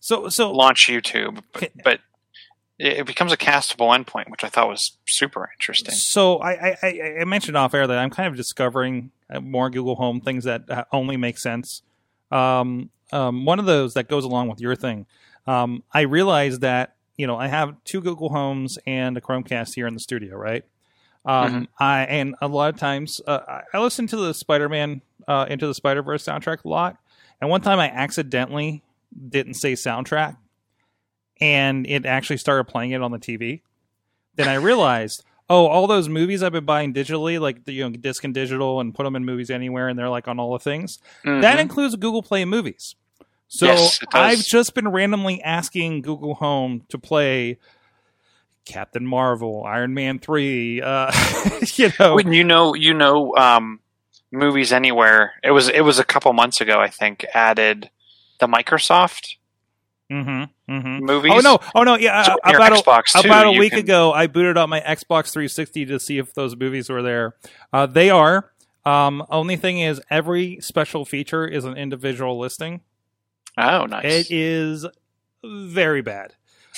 So 0.00 0.28
so 0.28 0.52
launch 0.52 0.86
YouTube," 0.86 1.42
but, 1.52 1.62
Okay. 1.62 1.70
but 1.84 2.00
it, 2.78 3.06
becomes 3.06 3.32
a 3.32 3.36
castable 3.36 3.94
endpoint, 3.96 4.30
which 4.30 4.42
I 4.44 4.48
thought 4.48 4.68
was 4.68 4.96
super 5.06 5.50
interesting. 5.58 5.94
So 5.94 6.38
I, 6.38 6.52
I, 6.70 6.76
I 6.82 7.16
I 7.20 7.24
mentioned 7.24 7.56
off 7.56 7.74
air 7.74 7.86
that 7.86 7.98
I'm 7.98 8.10
kind 8.10 8.28
of 8.28 8.36
discovering 8.36 9.10
uh, 9.32 9.40
more 9.40 9.68
Google 9.70 9.96
Home 9.96 10.20
things 10.20 10.44
that 10.44 10.68
uh, 10.70 10.84
only 10.92 11.16
make 11.16 11.38
sense. 11.38 11.82
Um, 12.30 12.90
um, 13.12 13.44
one 13.44 13.58
of 13.58 13.66
those 13.66 13.94
that 13.94 14.08
goes 14.08 14.24
along 14.24 14.48
with 14.48 14.60
your 14.60 14.76
thing. 14.76 15.06
Um, 15.46 15.82
I 15.92 16.02
realized 16.02 16.60
that 16.62 16.94
you 17.20 17.26
know 17.26 17.36
I 17.36 17.48
have 17.48 17.74
two 17.84 18.00
Google 18.00 18.30
Homes 18.30 18.78
and 18.86 19.16
a 19.16 19.20
Chromecast 19.20 19.74
here 19.74 19.86
in 19.86 19.94
the 19.94 20.00
studio, 20.00 20.36
right? 20.36 20.64
Um, 21.24 21.68
I 21.78 22.04
and 22.04 22.34
a 22.40 22.48
lot 22.48 22.72
of 22.72 22.80
times 22.80 23.20
uh, 23.26 23.60
I- 23.74 23.78
listen 23.78 24.06
to 24.08 24.16
the 24.16 24.32
Spider-Man 24.32 25.02
uh, 25.28 25.46
Into 25.50 25.66
the 25.66 25.74
Spider-Verse 25.74 26.24
soundtrack 26.24 26.64
a 26.64 26.68
lot, 26.68 26.96
and 27.40 27.50
one 27.50 27.60
time 27.60 27.78
I 27.78 27.88
accidentally 27.90 28.82
didn't 29.28 29.54
say 29.54 29.74
soundtrack, 29.74 30.36
and 31.40 31.86
it 31.86 32.06
actually 32.06 32.36
started 32.38 32.64
playing 32.64 32.92
it 32.92 33.02
on 33.02 33.10
the 33.10 33.18
TV. 33.18 33.60
Then 34.36 34.48
I 34.48 34.54
realized 34.54 35.22
oh, 35.50 35.66
all 35.66 35.88
those 35.88 36.08
movies 36.08 36.42
I've 36.44 36.52
been 36.52 36.64
buying 36.64 36.94
digitally, 36.94 37.40
like 37.40 37.64
the 37.64 37.72
you 37.72 37.84
know 37.84 37.90
disc 37.96 38.24
and 38.24 38.32
digital, 38.32 38.80
and 38.80 38.94
put 38.94 39.04
them 39.04 39.16
in 39.16 39.24
movies 39.24 39.50
anywhere, 39.50 39.88
and 39.88 39.98
they're 39.98 40.08
like 40.08 40.28
on 40.28 40.38
all 40.38 40.52
the 40.52 40.58
things. 40.60 40.98
That 41.24 41.58
Mhm. 41.58 41.60
includes 41.60 41.96
Google 41.96 42.22
Play 42.22 42.44
Movies. 42.44 42.94
So 43.52 43.66
Yes. 43.66 43.98
I've 44.14 44.44
just 44.44 44.74
been 44.74 44.88
randomly 44.88 45.42
asking 45.42 46.02
Google 46.02 46.34
Home 46.34 46.84
to 46.88 46.98
play 46.98 47.58
Captain 48.64 49.04
Marvel, 49.04 49.64
Iron 49.64 49.92
Man 49.92 50.20
three. 50.20 50.80
Uh, 50.80 51.12
you 51.74 51.90
know, 51.98 52.14
When 52.14 52.32
you 52.32 52.44
know, 52.44 52.74
you 52.74 52.94
know, 52.94 53.34
um, 53.36 53.80
movies 54.32 54.72
anywhere. 54.72 55.32
It 55.42 55.50
was 55.50 55.68
it 55.68 55.80
was 55.80 55.98
a 55.98 56.04
couple 56.04 56.32
months 56.32 56.60
ago, 56.60 56.78
I 56.80 56.88
think. 56.88 57.24
Added 57.34 57.90
the 58.38 58.46
Microsoft 58.46 59.36
mm-hmm, 60.10 60.72
mm-hmm. 60.72 61.04
movies. 61.04 61.32
Oh 61.34 61.40
no! 61.40 61.58
Oh 61.74 61.82
no! 61.82 61.96
Yeah, 61.96 62.22
So 62.22 62.32
uh, 62.32 62.52
about 62.54 62.72
a, 62.72 63.02
too, 63.22 63.28
about 63.28 63.46
a 63.46 63.58
week 63.58 63.72
can- 63.72 63.80
ago, 63.80 64.12
I 64.12 64.26
booted 64.26 64.56
up 64.56 64.68
my 64.68 64.80
Xbox 64.80 65.32
360 65.32 65.86
to 65.86 66.00
see 66.00 66.18
if 66.18 66.34
those 66.34 66.56
movies 66.56 66.88
were 66.88 67.02
there. 67.02 67.34
Uh, 67.72 67.86
they 67.86 68.10
are. 68.10 68.52
Um, 68.86 69.24
only 69.28 69.56
thing 69.56 69.80
is, 69.80 70.00
every 70.08 70.58
special 70.60 71.04
feature 71.04 71.46
is 71.46 71.64
an 71.64 71.76
individual 71.76 72.38
listing. 72.38 72.80
Oh, 73.60 73.86
nice. 73.86 74.04
It 74.04 74.26
is 74.30 74.86
very 75.44 76.02
bad. 76.02 76.34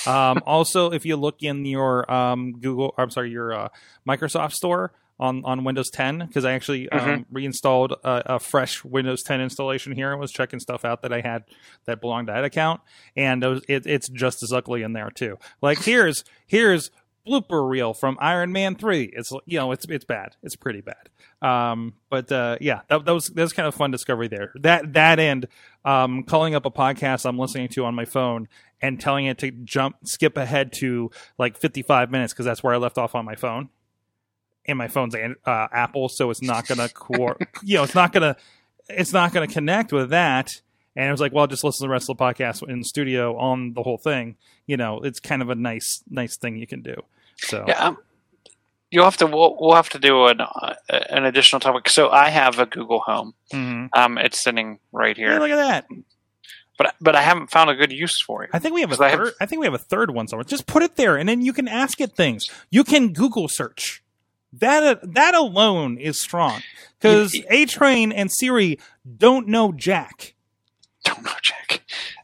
Um, 0.06 0.42
also, 0.46 0.90
if 0.90 1.06
you 1.06 1.16
look 1.16 1.42
in 1.42 1.64
your 1.64 2.10
um, 2.12 2.58
Google, 2.60 2.94
I'm 2.98 3.10
sorry, 3.10 3.30
your 3.30 3.52
uh, 3.52 3.68
Microsoft 4.08 4.52
store 4.52 4.92
on, 5.20 5.44
on 5.44 5.62
Windows 5.62 5.90
10, 5.90 6.26
because 6.26 6.44
I 6.44 6.52
actually 6.52 6.88
um, 6.88 7.26
reinstalled 7.30 7.92
a, 7.92 8.34
a 8.34 8.38
fresh 8.40 8.84
Windows 8.84 9.22
10 9.22 9.40
installation 9.40 9.92
here 9.92 10.10
and 10.10 10.20
was 10.20 10.32
checking 10.32 10.58
stuff 10.58 10.84
out 10.84 11.02
that 11.02 11.12
I 11.12 11.20
had 11.20 11.44
that 11.84 12.00
belonged 12.00 12.26
to 12.26 12.32
that 12.32 12.44
account, 12.44 12.80
and 13.16 13.42
those, 13.42 13.62
it, 13.68 13.86
it's 13.86 14.08
just 14.08 14.42
as 14.42 14.52
ugly 14.52 14.82
in 14.82 14.92
there 14.92 15.10
too. 15.10 15.38
Like 15.60 15.82
here's 15.84 16.24
here's 16.46 16.90
blooper 17.26 17.68
reel 17.68 17.94
from 17.94 18.16
Iron 18.20 18.52
Man 18.52 18.74
three. 18.74 19.04
It's 19.12 19.32
you 19.46 19.58
know 19.58 19.72
it's 19.72 19.86
it's 19.88 20.04
bad. 20.04 20.36
It's 20.42 20.56
pretty 20.56 20.80
bad. 20.80 21.08
Um, 21.40 21.94
but 22.10 22.30
uh, 22.30 22.56
yeah, 22.60 22.80
that, 22.88 23.04
that 23.04 23.12
was 23.12 23.26
that 23.28 23.42
was 23.42 23.52
kind 23.52 23.68
of 23.68 23.74
fun 23.74 23.90
discovery 23.90 24.28
there. 24.28 24.52
That 24.56 24.92
that 24.94 25.18
end, 25.18 25.48
um, 25.84 26.22
calling 26.22 26.54
up 26.54 26.66
a 26.66 26.70
podcast 26.70 27.26
I'm 27.26 27.38
listening 27.38 27.68
to 27.68 27.84
on 27.84 27.94
my 27.94 28.04
phone 28.04 28.48
and 28.80 29.00
telling 29.00 29.26
it 29.26 29.38
to 29.38 29.50
jump 29.50 29.96
skip 30.04 30.36
ahead 30.36 30.72
to 30.74 31.10
like 31.38 31.56
55 31.56 32.10
minutes 32.10 32.32
because 32.32 32.44
that's 32.44 32.62
where 32.62 32.74
I 32.74 32.78
left 32.78 32.98
off 32.98 33.14
on 33.14 33.24
my 33.24 33.36
phone. 33.36 33.68
And 34.66 34.78
my 34.78 34.88
phone's 34.88 35.14
uh, 35.14 35.28
Apple, 35.46 36.08
so 36.08 36.30
it's 36.30 36.42
not 36.42 36.68
gonna 36.68 36.88
co- 36.88 37.36
you 37.62 37.76
know 37.76 37.82
it's 37.82 37.96
not 37.96 38.12
gonna 38.12 38.36
it's 38.88 39.12
not 39.12 39.32
gonna 39.32 39.48
connect 39.48 39.92
with 39.92 40.10
that. 40.10 40.60
And 40.94 41.08
it 41.08 41.10
was 41.10 41.20
like, 41.20 41.32
well, 41.32 41.46
just 41.46 41.64
listen 41.64 41.78
to 41.78 41.88
the 41.88 41.92
rest 41.92 42.10
of 42.10 42.18
the 42.18 42.22
podcast 42.22 42.68
in 42.68 42.80
the 42.80 42.84
studio 42.84 43.36
on 43.38 43.72
the 43.72 43.82
whole 43.82 43.96
thing. 43.96 44.36
You 44.66 44.76
know, 44.76 45.00
it's 45.00 45.20
kind 45.20 45.42
of 45.42 45.50
a 45.50 45.54
nice 45.54 46.04
nice 46.08 46.36
thing 46.36 46.56
you 46.56 46.66
can 46.66 46.82
do. 46.82 46.94
So 47.38 47.64
Yeah, 47.66 47.86
um, 47.86 47.98
you'll 48.92 49.04
have 49.04 49.16
to. 49.16 49.26
We'll, 49.26 49.56
we'll 49.58 49.74
have 49.74 49.88
to 49.90 49.98
do 49.98 50.26
an 50.26 50.40
uh, 50.40 50.74
an 50.88 51.24
additional 51.24 51.58
topic. 51.60 51.88
So 51.88 52.10
I 52.10 52.28
have 52.28 52.58
a 52.60 52.66
Google 52.66 53.00
Home. 53.00 53.34
Mhm. 53.52 53.88
Um, 53.94 54.18
it's 54.18 54.40
sitting 54.40 54.78
right 54.92 55.16
here, 55.16 55.38
look 55.40 55.50
at 55.50 55.56
that. 55.56 55.86
but 56.78 56.94
but 57.00 57.16
I 57.16 57.22
haven't 57.22 57.50
found 57.50 57.70
a 57.70 57.74
good 57.74 57.90
use 57.92 58.20
for 58.20 58.44
it. 58.44 58.50
I 58.52 58.58
think 58.60 58.74
we 58.74 58.82
have 58.82 58.90
a 58.90 58.96
'Cause 58.96 59.00
I 59.00 59.08
have- 59.10 59.18
third. 59.18 59.32
I 59.40 59.46
think 59.46 59.60
we 59.60 59.66
have 59.66 59.74
a 59.74 59.78
third 59.78 60.10
one 60.12 60.28
somewhere. 60.28 60.44
Just 60.44 60.66
put 60.66 60.82
it 60.82 60.96
there, 60.96 61.16
and 61.16 61.28
then 61.28 61.40
you 61.42 61.52
can 61.52 61.66
ask 61.66 62.00
it 62.00 62.12
things. 62.14 62.48
You 62.70 62.84
can 62.84 63.12
Google 63.12 63.48
search. 63.48 64.02
That 64.52 65.14
that 65.14 65.34
alone 65.34 65.96
is 65.96 66.20
strong 66.20 66.62
because 67.00 67.34
A 67.48 67.64
Train 67.64 68.12
and 68.12 68.30
Siri 68.30 68.78
don't 69.16 69.48
know 69.48 69.72
Jack. 69.72 70.34
Don't 71.04 71.24
know, 71.24 71.32
Jack. 71.42 71.71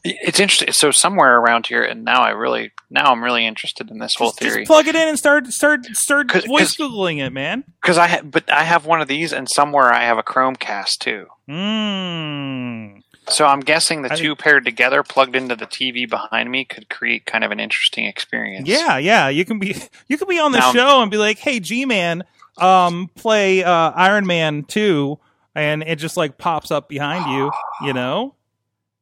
It's 0.05 0.38
interesting. 0.40 0.73
So 0.73 0.90
somewhere 0.90 1.38
around 1.38 1.67
here, 1.67 1.83
and 1.83 2.05
now 2.05 2.23
I 2.23 2.31
really, 2.31 2.71
now 2.90 3.11
I'm 3.12 3.23
really 3.23 3.45
interested 3.47 3.90
in 3.90 3.99
this 3.99 4.14
whole 4.14 4.28
Just, 4.28 4.40
just 4.40 4.55
theory 4.55 4.67
plug 4.67 4.87
it 4.87 4.95
in 4.95 5.09
and 5.09 5.19
start 5.19 5.47
start 5.49 5.85
start 5.87 6.28
'Cause- 6.28 6.45
voice 6.47 6.76
'cause- 6.76 6.88
googling 6.88 7.19
it, 7.25 7.31
man. 7.31 7.64
because 7.81 7.99
I, 7.99 8.07
ha- 8.09 8.23
but 8.23 8.50
I 8.52 8.64
have 8.64 8.87
one 8.87 9.00
of 9.00 9.09
these, 9.09 9.33
and 9.33 9.49
somewhere 9.49 9.93
I 9.93 10.05
have 10.05 10.17
a 10.19 10.23
Chromecast 10.23 10.99
too. 10.99 11.26
Mm. 11.49 13.02
So 13.28 13.45
I'm 13.45 13.61
guessing 13.61 14.02
the 14.02 14.12
I 14.12 14.17
two 14.17 14.35
paired 14.35 14.64
together, 14.64 15.02
plugged 15.02 15.37
into 15.37 15.55
the 15.55 15.67
TV 15.67 16.09
behind 16.09 16.50
me, 16.50 16.64
could 16.64 16.88
create 16.88 17.26
kind 17.26 17.45
of 17.45 17.50
an 17.50 17.61
interesting 17.61 18.07
experience. 18.07 18.67
Yeah, 18.69 18.97
yeah. 18.97 19.28
You 19.28 19.45
can 19.45 19.59
be 19.59 19.76
you 20.09 20.17
can 20.17 20.28
be 20.28 20.38
on 20.38 20.52
the 20.52 20.59
Now- 20.59 20.73
show 20.73 21.02
and 21.02 21.11
be 21.11 21.19
like, 21.19 21.38
"Hey, 21.38 21.61
G 21.61 21.85
Man, 21.85 22.25
um, 22.57 23.11
play 23.17 23.62
uh, 23.64 23.90
Iron 23.95 24.26
Man 24.26 24.62
two, 24.64 25.19
and 25.55 25.83
it 25.83 25.97
just 25.97 26.17
like 26.17 26.38
pops 26.38 26.71
up 26.71 26.88
behind 26.88 27.31
you. 27.31 27.50
You 27.85 27.93
know, 27.93 28.35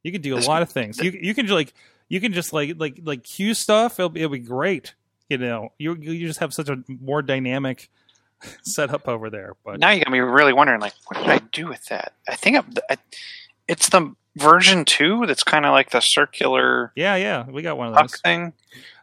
you 0.06 0.12
can 0.12 0.20
do 0.22 0.36
a 0.36 0.38
lot 0.38 0.62
of 0.62 0.70
things. 0.70 1.02
You 1.02 1.10
you 1.20 1.34
can 1.34 1.46
just 1.46 1.54
like 1.56 1.74
you 2.08 2.20
can 2.20 2.32
just 2.32 2.52
like 2.52 2.76
like 2.78 3.00
like 3.02 3.24
cue 3.24 3.54
stuff. 3.54 3.98
It'll 3.98 4.08
be, 4.08 4.20
it'll 4.20 4.30
be 4.30 4.38
great. 4.38 4.94
You 5.28 5.38
know, 5.38 5.72
you 5.78 5.96
you 5.96 6.28
just 6.28 6.38
have 6.38 6.54
such 6.54 6.68
a 6.68 6.78
more 6.86 7.22
dynamic 7.22 7.90
setup 8.62 9.08
over 9.08 9.30
there. 9.30 9.56
But 9.64 9.80
Now 9.80 9.90
you 9.90 10.04
got 10.04 10.12
me 10.12 10.20
really 10.20 10.52
wondering, 10.52 10.80
like, 10.80 10.94
what 11.06 11.18
did 11.18 11.28
I 11.28 11.38
do 11.50 11.66
with 11.66 11.84
that? 11.86 12.12
I 12.28 12.36
think 12.36 12.56
I'm, 12.56 12.72
I, 12.88 12.98
it's 13.66 13.88
the 13.88 14.14
version 14.36 14.84
two 14.84 15.26
that's 15.26 15.42
kind 15.42 15.66
of 15.66 15.72
like 15.72 15.90
the 15.90 16.00
circular 16.00 16.92
yeah, 16.94 17.16
yeah, 17.16 17.44
we 17.50 17.62
got 17.62 17.76
one 17.76 17.88
of 17.88 17.94
those. 17.96 18.20
thing. 18.20 18.52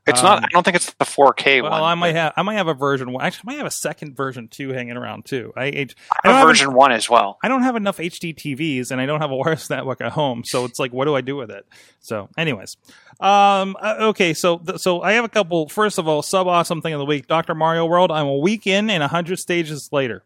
It's 0.06 0.20
Um, 0.20 0.26
not. 0.26 0.44
I 0.44 0.48
don't 0.52 0.64
think 0.64 0.76
it's 0.76 0.92
the 0.94 1.06
4K 1.06 1.62
one. 1.62 1.72
Well, 1.72 1.82
one. 1.82 1.92
I 1.92 1.96
might 1.96 2.14
have 2.16 2.34
I 2.36 2.42
might 2.42 2.56
have 2.56 2.68
a 2.68 2.74
version 2.74 3.14
one. 3.14 3.24
Actually, 3.24 3.44
I 3.44 3.52
might 3.54 3.58
have 3.60 3.68
a 3.68 3.72
second 3.72 4.18
version 4.18 4.50
two 4.50 4.74
hanging 4.74 4.98
around 4.98 5.24
too. 5.24 5.54
I, 5.56 5.64
I, 5.64 5.68
I 5.68 6.28
have 6.28 6.36
have 6.36 6.46
version 6.48 6.74
one 6.74 6.92
as 6.92 7.10
well. 7.10 7.38
I 7.42 7.48
don't 7.48 7.62
have 7.64 7.78
enough 7.78 7.98
HD 8.00 8.36
TVs 8.36 8.92
and 8.92 9.00
I 9.00 9.06
don't 9.06 9.22
have 9.22 9.32
a 9.32 9.36
wireless 9.36 9.70
network 9.70 10.02
at 10.02 10.12
home, 10.12 10.44
so 10.44 10.66
it's 10.66 10.78
like, 10.78 10.92
what 10.92 11.06
do 11.06 11.16
I 11.16 11.22
do 11.22 11.38
with 11.38 11.50
it? 11.52 11.66
So, 12.02 12.28
anyways, 12.38 12.76
um, 13.22 13.78
uh, 13.82 13.96
okay, 14.10 14.34
so 14.34 14.62
so 14.76 15.02
I 15.02 15.14
have 15.14 15.24
a 15.24 15.30
couple. 15.30 15.70
First 15.70 15.98
of 15.98 16.06
all, 16.08 16.22
sub 16.22 16.48
awesome 16.48 16.82
thing 16.82 16.92
of 16.94 17.00
the 17.00 17.06
week, 17.06 17.28
Doctor 17.28 17.56
Mario 17.56 17.86
World. 17.86 18.12
I'm 18.12 18.28
a 18.28 18.38
week 18.38 18.68
in 18.68 18.90
and 18.90 19.02
hundred 19.04 19.38
stages 19.40 19.88
later. 19.94 20.24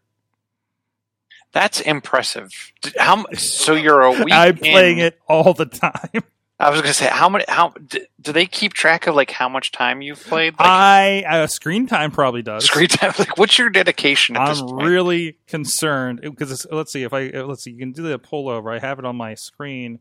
That's 1.52 1.80
impressive. 1.80 2.50
How 2.98 3.24
so? 3.34 3.74
You're 3.74 4.02
a 4.02 4.10
week. 4.24 4.32
I'm 4.34 4.56
playing 4.56 4.98
in- 4.98 5.06
it 5.06 5.20
all 5.28 5.54
the 5.54 5.66
time. 5.66 6.22
I 6.60 6.70
was 6.70 6.80
going 6.80 6.90
to 6.90 6.98
say 6.98 7.06
how 7.06 7.28
many. 7.28 7.44
How 7.46 7.72
do 7.88 8.32
they 8.32 8.46
keep 8.46 8.72
track 8.72 9.06
of 9.06 9.14
like 9.14 9.30
how 9.30 9.48
much 9.48 9.70
time 9.70 10.02
you've 10.02 10.20
played? 10.22 10.54
Like 10.58 10.68
I 10.68 11.22
uh, 11.24 11.46
screen 11.46 11.86
time 11.86 12.10
probably 12.10 12.42
does. 12.42 12.64
screen 12.64 12.88
time. 12.88 13.12
Like 13.18 13.38
what's 13.38 13.58
your 13.58 13.70
dedication 13.70 14.36
at 14.36 14.48
I'm 14.48 14.66
point? 14.66 14.84
really 14.84 15.36
concerned 15.46 16.20
because 16.22 16.66
let's 16.70 16.92
see 16.92 17.04
if 17.04 17.12
I 17.12 17.28
uh, 17.30 17.44
let's 17.44 17.62
see 17.62 17.70
you 17.70 17.78
can 17.78 17.92
do 17.92 18.02
the 18.02 18.18
pull 18.18 18.48
over. 18.48 18.70
I 18.72 18.80
have 18.80 18.98
it 18.98 19.04
on 19.04 19.14
my 19.14 19.34
screen, 19.34 20.00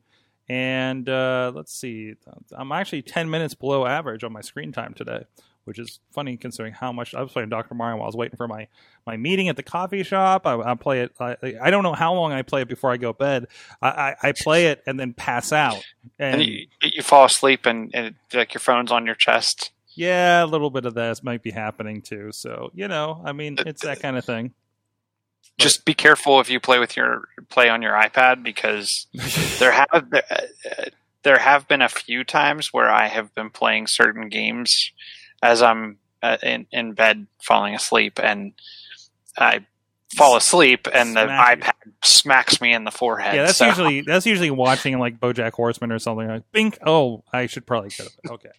and 0.50 1.08
uh, 1.08 1.52
let's 1.54 1.74
see, 1.74 2.16
I'm 2.58 2.72
actually 2.72 3.02
10 3.04 3.30
minutes 3.30 3.54
below 3.54 3.86
average 3.86 4.24
on 4.24 4.32
my 4.34 4.42
screen 4.42 4.72
time 4.72 4.94
today, 4.94 5.26
which 5.68 5.78
is 5.78 6.00
funny 6.12 6.38
considering 6.38 6.74
how 6.74 6.92
much 6.92 7.14
I 7.14 7.22
was 7.22 7.32
playing 7.32 7.50
Doctor 7.50 7.76
Mario 7.76 7.98
while 7.98 8.06
I 8.06 8.08
was 8.08 8.16
waiting 8.16 8.38
for 8.38 8.48
my 8.48 8.68
my 9.06 9.18
meeting 9.18 9.50
at 9.50 9.58
the 9.58 9.64
coffee 9.64 10.04
shop. 10.04 10.48
I, 10.48 10.56
I 10.60 10.76
play 10.76 11.02
it. 11.02 11.14
I, 11.20 11.36
I 11.62 11.70
don't 11.70 11.84
know 11.84 11.94
how 11.94 12.14
long 12.14 12.32
I 12.32 12.42
play 12.42 12.62
it 12.62 12.70
before 12.70 12.92
I 12.92 12.98
go 12.98 13.12
to 13.12 13.18
bed. 13.18 13.48
I, 13.82 13.88
I, 13.90 14.16
I 14.24 14.32
play 14.32 14.68
it 14.68 14.82
and 14.88 15.00
then 15.00 15.14
pass 15.14 15.52
out. 15.52 15.84
And, 16.18 16.42
and 16.42 16.50
you, 16.50 16.68
you 16.82 17.02
fall 17.04 17.26
asleep 17.26 17.66
and, 17.66 17.92
and 17.94 18.16
like 18.34 18.54
your 18.54 18.62
phone's 18.62 18.92
on 18.92 19.06
your 19.06 19.16
chest. 19.16 19.72
yeah, 19.96 20.44
a 20.44 20.46
little 20.46 20.70
bit 20.70 20.86
of 20.86 20.94
that 20.96 21.24
might 21.24 21.44
be 21.44 21.52
happening 21.52 22.02
too. 22.02 22.32
So 22.32 22.72
you 22.74 22.88
know, 22.88 23.22
I 23.24 23.34
mean, 23.34 23.58
it's 23.60 23.84
that 23.84 24.00
kind 24.00 24.18
of 24.18 24.26
thing. 24.26 24.54
Just 25.58 25.86
be 25.86 25.96
careful 25.96 26.40
if 26.40 26.50
you 26.50 26.60
play 26.60 26.78
with 26.80 26.96
your 26.96 27.28
play 27.50 27.68
on 27.68 27.82
your 27.82 27.94
iPad 27.94 28.44
because 28.44 29.08
there 29.60 29.72
have 29.72 30.10
there, 30.10 30.24
uh, 30.30 30.86
there 31.24 31.40
have 31.40 31.68
been 31.68 31.82
a 31.82 31.90
few 31.90 32.24
times 32.24 32.72
where 32.72 32.90
I 32.90 33.08
have 33.08 33.36
been 33.36 33.50
playing 33.50 33.88
certain 33.88 34.30
games 34.30 34.92
as 35.42 35.62
I'm 35.62 36.00
uh, 36.24 36.38
in 36.44 36.68
in 36.72 36.94
bed 36.94 37.28
falling 37.42 37.76
asleep 37.76 38.20
and 38.22 38.54
I 39.38 39.66
fall 40.16 40.38
asleep 40.38 40.88
and 40.94 41.16
the 41.16 41.26
Smack 41.26 41.60
iPad 41.62 41.72
smacks 42.04 42.62
me 42.62 42.74
in 42.74 42.84
the 42.86 42.92
forehead. 42.92 43.36
Yeah, 43.36 43.46
that's 43.46 43.58
So- 43.58 43.68
usually 43.68 44.02
that's 44.02 44.26
usually 44.26 44.52
watching 44.52 44.98
like 45.00 45.20
BoJack 45.20 45.54
Horseman 45.54 45.92
or 45.92 46.00
something. 46.00 46.28
Like, 46.28 46.44
Bink. 46.52 46.78
Oh, 46.86 47.24
I 47.34 47.48
should 47.48 47.66
probably. 47.66 47.92
Okay. 48.30 48.50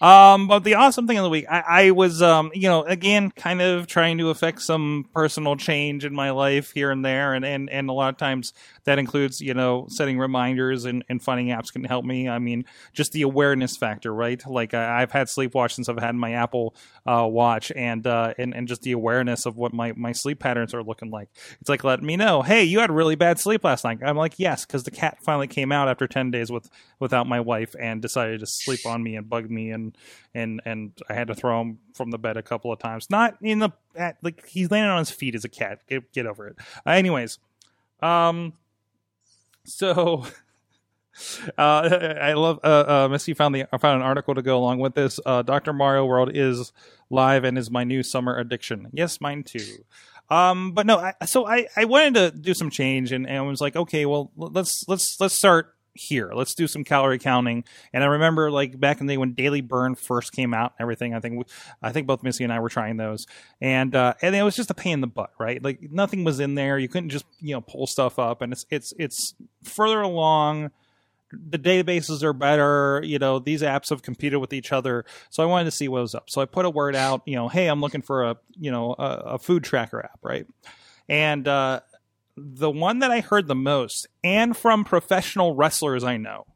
Um, 0.00 0.48
but 0.48 0.64
the 0.64 0.74
awesome 0.74 1.06
thing 1.06 1.18
of 1.18 1.22
the 1.22 1.30
week, 1.30 1.46
I, 1.48 1.60
I 1.66 1.90
was, 1.92 2.20
um, 2.20 2.50
you 2.52 2.68
know, 2.68 2.82
again, 2.82 3.30
kind 3.30 3.62
of 3.62 3.86
trying 3.86 4.18
to 4.18 4.30
affect 4.30 4.60
some 4.62 5.06
personal 5.14 5.54
change 5.54 6.04
in 6.04 6.12
my 6.12 6.30
life 6.30 6.72
here 6.72 6.90
and 6.90 7.04
there, 7.04 7.34
and 7.34 7.44
and 7.44 7.70
and 7.70 7.88
a 7.88 7.92
lot 7.92 8.08
of 8.08 8.16
times 8.16 8.52
that 8.84 8.98
includes, 8.98 9.40
you 9.40 9.54
know, 9.54 9.86
setting 9.88 10.18
reminders 10.18 10.84
and 10.84 11.04
and 11.08 11.22
finding 11.22 11.48
apps 11.48 11.72
can 11.72 11.84
help 11.84 12.04
me. 12.04 12.28
I 12.28 12.40
mean, 12.40 12.64
just 12.92 13.12
the 13.12 13.22
awareness 13.22 13.76
factor, 13.76 14.12
right? 14.12 14.42
Like 14.44 14.74
I, 14.74 15.02
I've 15.02 15.12
had 15.12 15.28
sleepwatch 15.28 15.72
since 15.72 15.88
I've 15.88 16.00
had 16.00 16.16
my 16.16 16.32
Apple 16.32 16.74
uh, 17.06 17.26
Watch, 17.30 17.70
and 17.76 18.04
uh, 18.04 18.34
and 18.38 18.54
and 18.56 18.66
just 18.66 18.82
the 18.82 18.92
awareness 18.92 19.46
of 19.46 19.56
what 19.56 19.72
my 19.72 19.92
my 19.92 20.10
sleep 20.12 20.40
patterns 20.40 20.74
are 20.74 20.81
looking 20.86 21.10
like. 21.10 21.28
It's 21.60 21.68
like 21.68 21.84
letting 21.84 22.06
me 22.06 22.16
know, 22.16 22.42
hey, 22.42 22.64
you 22.64 22.80
had 22.80 22.90
really 22.90 23.14
bad 23.14 23.38
sleep 23.38 23.64
last 23.64 23.84
night. 23.84 23.98
I'm 24.04 24.16
like, 24.16 24.34
yes, 24.38 24.64
because 24.64 24.84
the 24.84 24.90
cat 24.90 25.18
finally 25.22 25.46
came 25.46 25.72
out 25.72 25.88
after 25.88 26.06
ten 26.06 26.30
days 26.30 26.50
with 26.50 26.68
without 26.98 27.26
my 27.26 27.40
wife 27.40 27.74
and 27.78 28.00
decided 28.02 28.40
to 28.40 28.46
sleep 28.46 28.86
on 28.86 29.02
me 29.02 29.16
and 29.16 29.28
bug 29.28 29.50
me 29.50 29.70
and 29.70 29.96
and 30.34 30.60
and 30.64 30.92
I 31.08 31.14
had 31.14 31.28
to 31.28 31.34
throw 31.34 31.60
him 31.60 31.78
from 31.94 32.10
the 32.10 32.18
bed 32.18 32.36
a 32.36 32.42
couple 32.42 32.72
of 32.72 32.78
times. 32.78 33.10
Not 33.10 33.36
in 33.42 33.58
the 33.58 33.70
at, 33.96 34.16
like 34.22 34.46
he's 34.46 34.70
landing 34.70 34.90
on 34.90 34.98
his 34.98 35.10
feet 35.10 35.34
as 35.34 35.44
a 35.44 35.48
cat. 35.48 35.80
Get 35.88 36.12
get 36.12 36.26
over 36.26 36.48
it. 36.48 36.56
Uh, 36.86 36.90
anyways, 36.90 37.38
um, 38.00 38.54
so. 39.64 40.26
Uh, 41.58 42.16
I 42.22 42.32
love 42.32 42.58
uh, 42.64 43.04
uh, 43.04 43.08
Missy 43.10 43.34
found 43.34 43.54
the 43.54 43.66
I 43.70 43.76
found 43.76 44.00
an 44.00 44.06
article 44.06 44.34
to 44.34 44.40
go 44.40 44.56
along 44.56 44.78
with 44.78 44.94
this. 44.94 45.20
Uh, 45.26 45.42
Doctor 45.42 45.72
Mario 45.74 46.06
World 46.06 46.30
is 46.32 46.72
live 47.10 47.44
and 47.44 47.58
is 47.58 47.70
my 47.70 47.84
new 47.84 48.02
summer 48.02 48.36
addiction. 48.38 48.88
Yes, 48.92 49.20
mine 49.20 49.42
too. 49.42 49.84
Um, 50.32 50.72
but 50.72 50.86
no, 50.86 50.96
I, 50.98 51.12
so 51.26 51.46
I, 51.46 51.66
I 51.76 51.84
wanted 51.84 52.14
to 52.14 52.30
do 52.30 52.54
some 52.54 52.70
change 52.70 53.12
and, 53.12 53.26
and 53.28 53.36
I 53.36 53.42
was 53.42 53.60
like, 53.60 53.76
okay, 53.76 54.06
well, 54.06 54.32
let's 54.34 54.82
let's 54.88 55.20
let's 55.20 55.34
start 55.34 55.74
here. 55.94 56.32
Let's 56.34 56.54
do 56.54 56.66
some 56.66 56.84
calorie 56.84 57.18
counting. 57.18 57.64
And 57.92 58.02
I 58.02 58.06
remember 58.06 58.50
like 58.50 58.80
back 58.80 59.02
in 59.02 59.06
the 59.06 59.12
day 59.12 59.18
when 59.18 59.34
Daily 59.34 59.60
Burn 59.60 59.94
first 59.94 60.32
came 60.32 60.54
out 60.54 60.72
and 60.78 60.84
everything. 60.84 61.14
I 61.14 61.20
think 61.20 61.36
we, 61.36 61.44
I 61.82 61.92
think 61.92 62.06
both 62.06 62.22
Missy 62.22 62.44
and 62.44 62.52
I 62.52 62.60
were 62.60 62.70
trying 62.70 62.96
those, 62.96 63.26
and 63.60 63.94
uh, 63.94 64.14
and 64.22 64.34
it 64.34 64.42
was 64.42 64.56
just 64.56 64.70
a 64.70 64.74
pain 64.74 64.94
in 64.94 65.00
the 65.02 65.06
butt, 65.06 65.32
right? 65.38 65.62
Like 65.62 65.90
nothing 65.90 66.24
was 66.24 66.40
in 66.40 66.54
there. 66.54 66.78
You 66.78 66.88
couldn't 66.88 67.10
just 67.10 67.26
you 67.40 67.54
know 67.54 67.60
pull 67.60 67.86
stuff 67.86 68.18
up, 68.18 68.40
and 68.40 68.52
it's 68.52 68.64
it's 68.70 68.94
it's 68.98 69.34
further 69.64 70.00
along 70.00 70.70
the 71.32 71.58
databases 71.58 72.22
are 72.22 72.32
better. 72.32 73.00
You 73.04 73.18
know, 73.18 73.38
these 73.38 73.62
apps 73.62 73.90
have 73.90 74.02
competed 74.02 74.40
with 74.40 74.52
each 74.52 74.72
other. 74.72 75.04
So 75.30 75.42
I 75.42 75.46
wanted 75.46 75.66
to 75.66 75.70
see 75.70 75.88
what 75.88 76.02
was 76.02 76.14
up. 76.14 76.30
So 76.30 76.40
I 76.40 76.44
put 76.44 76.66
a 76.66 76.70
word 76.70 76.94
out, 76.94 77.22
you 77.26 77.36
know, 77.36 77.48
hey, 77.48 77.68
I'm 77.68 77.80
looking 77.80 78.02
for 78.02 78.24
a, 78.24 78.36
you 78.58 78.70
know, 78.70 78.94
a, 78.98 79.04
a 79.04 79.38
food 79.38 79.64
tracker 79.64 80.04
app, 80.04 80.18
right? 80.22 80.46
And 81.08 81.46
uh, 81.48 81.80
the 82.36 82.70
one 82.70 83.00
that 83.00 83.10
I 83.10 83.20
heard 83.20 83.48
the 83.48 83.54
most, 83.54 84.06
and 84.22 84.56
from 84.56 84.84
professional 84.84 85.54
wrestlers 85.54 86.04
I 86.04 86.16
know, 86.16 86.46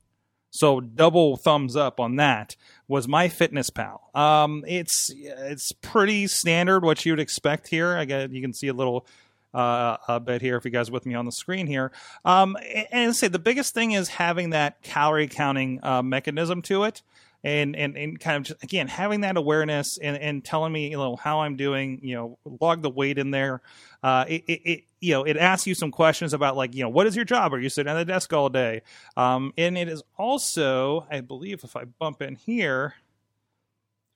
so 0.50 0.80
double 0.80 1.36
thumbs 1.36 1.76
up 1.76 2.00
on 2.00 2.16
that 2.16 2.56
was 2.88 3.06
my 3.06 3.28
fitness 3.28 3.68
pal 3.68 4.08
um 4.14 4.64
it's 4.66 5.12
it's 5.14 5.72
pretty 5.72 6.26
standard 6.26 6.82
what 6.82 7.04
you'd 7.04 7.20
expect 7.20 7.68
here 7.68 7.96
i 7.96 8.04
got 8.04 8.30
you 8.30 8.40
can 8.40 8.52
see 8.52 8.68
a 8.68 8.72
little 8.72 9.06
uh, 9.54 9.96
a 10.08 10.20
bit 10.20 10.42
here 10.42 10.56
if 10.56 10.64
you 10.64 10.70
guys 10.70 10.88
are 10.88 10.92
with 10.92 11.06
me 11.06 11.14
on 11.14 11.24
the 11.24 11.32
screen 11.32 11.66
here. 11.66 11.90
Um, 12.24 12.56
and, 12.56 12.86
and 12.92 13.16
say 13.16 13.28
the 13.28 13.38
biggest 13.38 13.74
thing 13.74 13.92
is 13.92 14.08
having 14.08 14.50
that 14.50 14.82
calorie 14.82 15.28
counting 15.28 15.80
uh, 15.82 16.02
mechanism 16.02 16.62
to 16.62 16.84
it. 16.84 17.02
And, 17.44 17.76
and, 17.76 17.96
and 17.96 18.18
kind 18.18 18.38
of 18.38 18.42
just, 18.42 18.64
again 18.64 18.88
having 18.88 19.20
that 19.20 19.36
awareness 19.36 19.98
and, 19.98 20.16
and 20.16 20.44
telling 20.44 20.72
me 20.72 20.90
you 20.90 20.96
know 20.96 21.14
how 21.14 21.40
I'm 21.40 21.54
doing 21.54 22.00
you 22.02 22.16
know 22.16 22.38
log 22.60 22.82
the 22.82 22.90
weight 22.90 23.18
in 23.18 23.30
there 23.30 23.60
uh, 24.02 24.24
it, 24.26 24.42
it, 24.48 24.60
it 24.64 24.84
you 25.00 25.12
know 25.12 25.22
it 25.22 25.36
asks 25.36 25.64
you 25.64 25.74
some 25.74 25.92
questions 25.92 26.32
about 26.34 26.56
like 26.56 26.74
you 26.74 26.82
know 26.82 26.88
what 26.88 27.06
is 27.06 27.14
your 27.14 27.26
job 27.26 27.54
are 27.54 27.60
you 27.60 27.68
sitting 27.68 27.92
at 27.92 27.94
the 27.94 28.04
desk 28.04 28.32
all 28.32 28.48
day 28.48 28.82
um, 29.16 29.52
and 29.56 29.78
it 29.78 29.86
is 29.86 30.02
also 30.18 31.06
I 31.08 31.20
believe 31.20 31.62
if 31.62 31.76
I 31.76 31.84
bump 31.84 32.20
in 32.20 32.34
here 32.34 32.94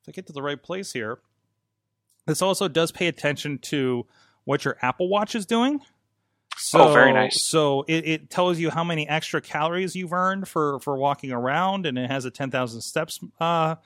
if 0.02 0.08
I 0.08 0.12
get 0.12 0.26
to 0.26 0.32
the 0.32 0.42
right 0.42 0.60
place 0.60 0.92
here 0.92 1.20
this 2.26 2.42
also 2.42 2.68
does 2.68 2.90
pay 2.90 3.06
attention 3.06 3.58
to 3.58 4.06
what 4.44 4.64
your 4.64 4.76
Apple 4.82 5.08
Watch 5.08 5.34
is 5.34 5.46
doing. 5.46 5.80
So, 6.56 6.88
Oh, 6.88 6.92
very 6.92 7.12
nice. 7.12 7.48
So 7.48 7.84
it, 7.88 8.06
it 8.06 8.30
tells 8.30 8.58
you 8.58 8.70
how 8.70 8.84
many 8.84 9.08
extra 9.08 9.40
calories 9.40 9.94
you've 9.96 10.12
earned 10.12 10.46
for 10.48 10.78
for 10.80 10.96
walking 10.96 11.32
around, 11.32 11.86
and 11.86 11.96
it 11.98 12.10
has 12.10 12.24
a 12.24 12.30
ten 12.30 12.50
thousand 12.50 12.82
steps, 12.82 13.18
uh, 13.40 13.76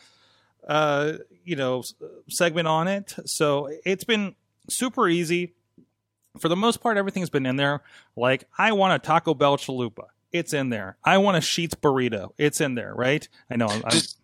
uh, 0.67 1.13
you 1.45 1.57
know, 1.57 1.83
segment 2.29 2.67
on 2.69 2.89
it. 2.89 3.15
So 3.27 3.71
it's 3.85 4.05
been 4.05 4.35
super 4.69 5.09
easy. 5.09 5.55
For 6.41 6.49
the 6.49 6.57
most 6.57 6.81
part, 6.81 6.97
everything's 6.97 7.31
been 7.31 7.47
in 7.47 7.57
there. 7.57 7.83
Like 8.17 8.45
I 8.59 8.73
want 8.73 8.95
a 8.95 8.99
Taco 9.05 9.35
Bell 9.35 9.57
chalupa, 9.57 10.07
it's 10.33 10.53
in 10.53 10.71
there. 10.71 10.97
I 11.05 11.19
want 11.19 11.37
a 11.37 11.41
Sheetz 11.41 11.75
burrito, 11.77 12.31
it's 12.39 12.61
in 12.61 12.75
there. 12.75 12.93
Right? 12.95 13.29
I 13.51 13.57
know. 13.57 13.67
I'm, 13.67 13.85
I'm- 13.85 13.91
Does, 13.91 14.17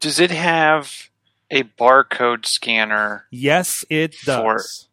does 0.00 0.20
it 0.20 0.30
have 0.30 1.08
a 1.50 1.62
barcode 1.62 2.44
scanner? 2.44 3.24
yes, 3.30 3.82
it 3.88 4.14
For- 4.14 4.26
does. 4.56 4.88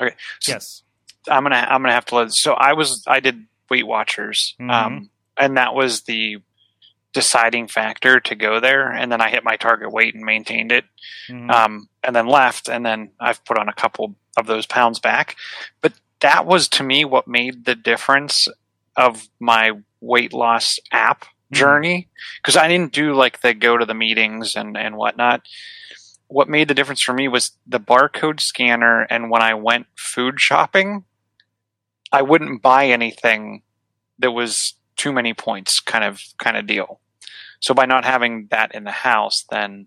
Okay, 0.00 0.14
so 0.40 0.52
Yes. 0.52 0.82
I'm 1.28 1.42
gonna 1.44 1.66
I'm 1.68 1.82
gonna 1.82 1.92
have 1.92 2.06
to 2.06 2.16
let. 2.16 2.32
So 2.32 2.54
I 2.54 2.72
was 2.72 3.04
I 3.06 3.20
did 3.20 3.46
Weight 3.70 3.86
Watchers, 3.86 4.54
Mhm. 4.60 4.70
um, 4.70 5.10
and 5.36 5.56
that 5.56 5.74
was 5.74 6.02
the 6.02 6.38
deciding 7.12 7.68
factor 7.68 8.18
to 8.20 8.34
go 8.34 8.58
there. 8.58 8.90
And 8.90 9.12
then 9.12 9.20
I 9.20 9.28
hit 9.28 9.44
my 9.44 9.56
target 9.56 9.92
weight 9.92 10.14
and 10.14 10.24
maintained 10.24 10.72
it, 10.72 10.84
Mhm. 11.28 11.50
um, 11.50 11.88
and 12.02 12.16
then 12.16 12.26
left. 12.26 12.68
And 12.68 12.84
then 12.86 13.10
I've 13.20 13.44
put 13.44 13.58
on 13.58 13.68
a 13.68 13.72
couple 13.74 14.16
of 14.36 14.46
those 14.46 14.66
pounds 14.66 14.98
back. 14.98 15.36
But 15.82 15.92
that 16.20 16.46
was 16.46 16.68
to 16.70 16.82
me 16.82 17.04
what 17.04 17.28
made 17.28 17.66
the 17.66 17.74
difference 17.74 18.48
of 18.96 19.28
my 19.40 19.72
weight 20.00 20.32
loss 20.32 20.78
app 20.90 21.24
Mhm. 21.24 21.56
journey 21.56 22.08
because 22.40 22.56
I 22.56 22.66
didn't 22.68 22.92
do 22.92 23.12
like 23.14 23.40
the 23.42 23.52
go 23.54 23.76
to 23.76 23.84
the 23.84 23.94
meetings 23.94 24.56
and 24.56 24.76
and 24.76 24.96
whatnot. 24.96 25.42
What 26.32 26.48
made 26.48 26.68
the 26.68 26.74
difference 26.74 27.02
for 27.02 27.12
me 27.12 27.28
was 27.28 27.52
the 27.66 27.80
barcode 27.80 28.40
scanner, 28.40 29.02
and 29.02 29.30
when 29.30 29.42
I 29.42 29.54
went 29.54 29.86
food 29.96 30.40
shopping, 30.40 31.04
I 32.10 32.22
wouldn't 32.22 32.62
buy 32.62 32.86
anything 32.86 33.62
that 34.18 34.30
was 34.30 34.74
too 34.96 35.12
many 35.12 35.34
points, 35.34 35.80
kind 35.80 36.04
of 36.04 36.22
kind 36.38 36.56
of 36.56 36.66
deal. 36.66 37.00
So 37.60 37.74
by 37.74 37.86
not 37.86 38.04
having 38.04 38.48
that 38.50 38.74
in 38.74 38.84
the 38.84 38.90
house, 38.90 39.44
then 39.50 39.86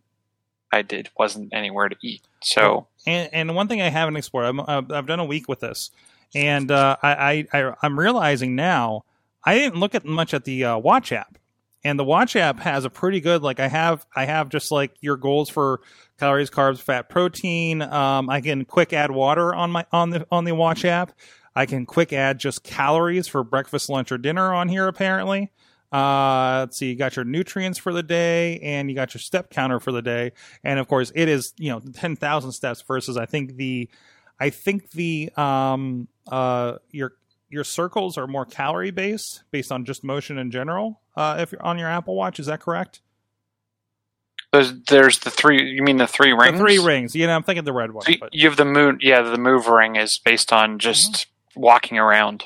I 0.71 0.81
did 0.81 1.10
wasn't 1.17 1.53
anywhere 1.53 1.89
to 1.89 1.95
eat. 2.01 2.21
So 2.41 2.88
And, 3.08 3.29
and 3.34 3.55
one 3.55 3.67
thing 3.67 3.81
I 3.81 3.89
haven't 3.89 4.15
explored, 4.15 4.60
I've 4.67 4.91
I've 4.91 5.08
done 5.08 5.19
a 5.19 5.25
week 5.25 5.47
with 5.47 5.62
this, 5.62 5.91
and 6.34 6.71
uh, 6.71 6.97
I, 7.01 7.47
I, 7.53 7.60
I 7.60 7.73
I'm 7.81 7.99
realizing 7.99 8.55
now 8.55 9.03
I 9.43 9.55
didn't 9.58 9.79
look 9.79 9.95
at 9.95 10.05
much 10.05 10.34
at 10.34 10.45
the 10.45 10.65
uh, 10.65 10.77
watch 10.77 11.12
app, 11.12 11.38
and 11.84 11.99
the 11.99 12.03
watch 12.03 12.36
app 12.36 12.60
has 12.60 12.86
a 12.86 12.89
pretty 12.89 13.19
good 13.19 13.41
like 13.41 13.60
I 13.60 13.67
have 13.67 14.05
I 14.15 14.25
have 14.25 14.49
just 14.49 14.71
like 14.71 14.93
your 15.01 15.17
goals 15.17 15.49
for 15.49 15.81
calories, 16.19 16.49
carbs, 16.49 16.80
fat, 16.80 17.10
protein. 17.10 17.82
Um, 17.82 18.30
I 18.30 18.41
can 18.41 18.65
quick 18.65 18.93
add 18.93 19.12
water 19.12 19.54
on 19.54 19.71
my 19.71 19.86
on 19.91 20.10
the 20.10 20.25
on 20.32 20.45
the 20.45 20.54
watch 20.54 20.86
app. 20.86 21.12
I 21.56 21.65
can 21.65 21.86
quick 21.86 22.12
add 22.12 22.39
just 22.39 22.63
calories 22.63 23.28
for 23.28 23.43
breakfast, 23.43 23.89
lunch, 23.89 24.12
or 24.12 24.17
dinner 24.17 24.54
on 24.54 24.67
here. 24.67 24.88
Apparently, 24.88 25.51
uh, 25.91 26.60
let's 26.62 26.78
see, 26.78 26.89
you 26.89 26.95
got 26.95 27.15
your 27.15 27.25
nutrients 27.25 27.80
for 27.80 27.93
the 27.93 28.04
day, 28.04 28.60
and 28.60 28.89
you 28.89 28.95
got 28.95 29.13
your 29.13 29.21
step 29.21 29.49
counter 29.49 29.80
for 29.80 29.91
the 29.91 30.01
day, 30.01 30.34
and 30.63 30.80
of 30.80 30.88
course, 30.88 31.12
it 31.15 31.30
is 31.30 31.54
you 31.58 31.69
know 31.69 31.80
ten 31.80 32.15
thousand 32.15 32.51
steps 32.51 32.82
versus 32.82 33.17
I 33.17 33.25
think 33.25 33.56
the 33.56 33.89
I 34.39 34.49
think 34.49 34.91
the 34.91 35.32
um 35.38 36.08
uh 36.28 36.78
your 36.91 37.13
your 37.49 37.63
circles 37.63 38.17
are 38.17 38.28
more 38.28 38.45
calorie 38.45 38.91
based 38.91 39.43
based 39.51 39.71
on 39.71 39.86
just 39.86 40.04
motion 40.04 40.38
in 40.38 40.51
general. 40.51 41.01
Uh, 41.15 41.38
if 41.39 41.51
you're 41.51 41.63
on 41.63 41.78
your 41.78 41.88
Apple 41.88 42.15
Watch, 42.15 42.39
is 42.39 42.47
that 42.47 42.60
correct? 42.60 43.01
There's, 44.55 44.73
there's 44.87 45.19
the 45.19 45.31
three. 45.31 45.71
You 45.71 45.83
mean 45.83 45.97
the 45.97 46.07
three 46.07 46.31
rings? 46.31 46.53
The 46.53 46.57
three 46.57 46.79
rings. 46.79 47.15
You 47.15 47.27
know, 47.27 47.35
I'm 47.35 47.43
thinking 47.43 47.65
the 47.65 47.73
red 47.73 47.91
one. 47.91 48.05
So 48.05 48.13
but- 48.19 48.33
you 48.33 48.47
have 48.47 48.57
the 48.57 48.65
moon. 48.65 48.99
Yeah, 49.01 49.21
the 49.21 49.37
move 49.37 49.67
ring 49.67 49.95
is 49.95 50.17
based 50.17 50.53
on 50.53 50.79
just 50.79 51.27
walking 51.55 51.97
around. 51.97 52.45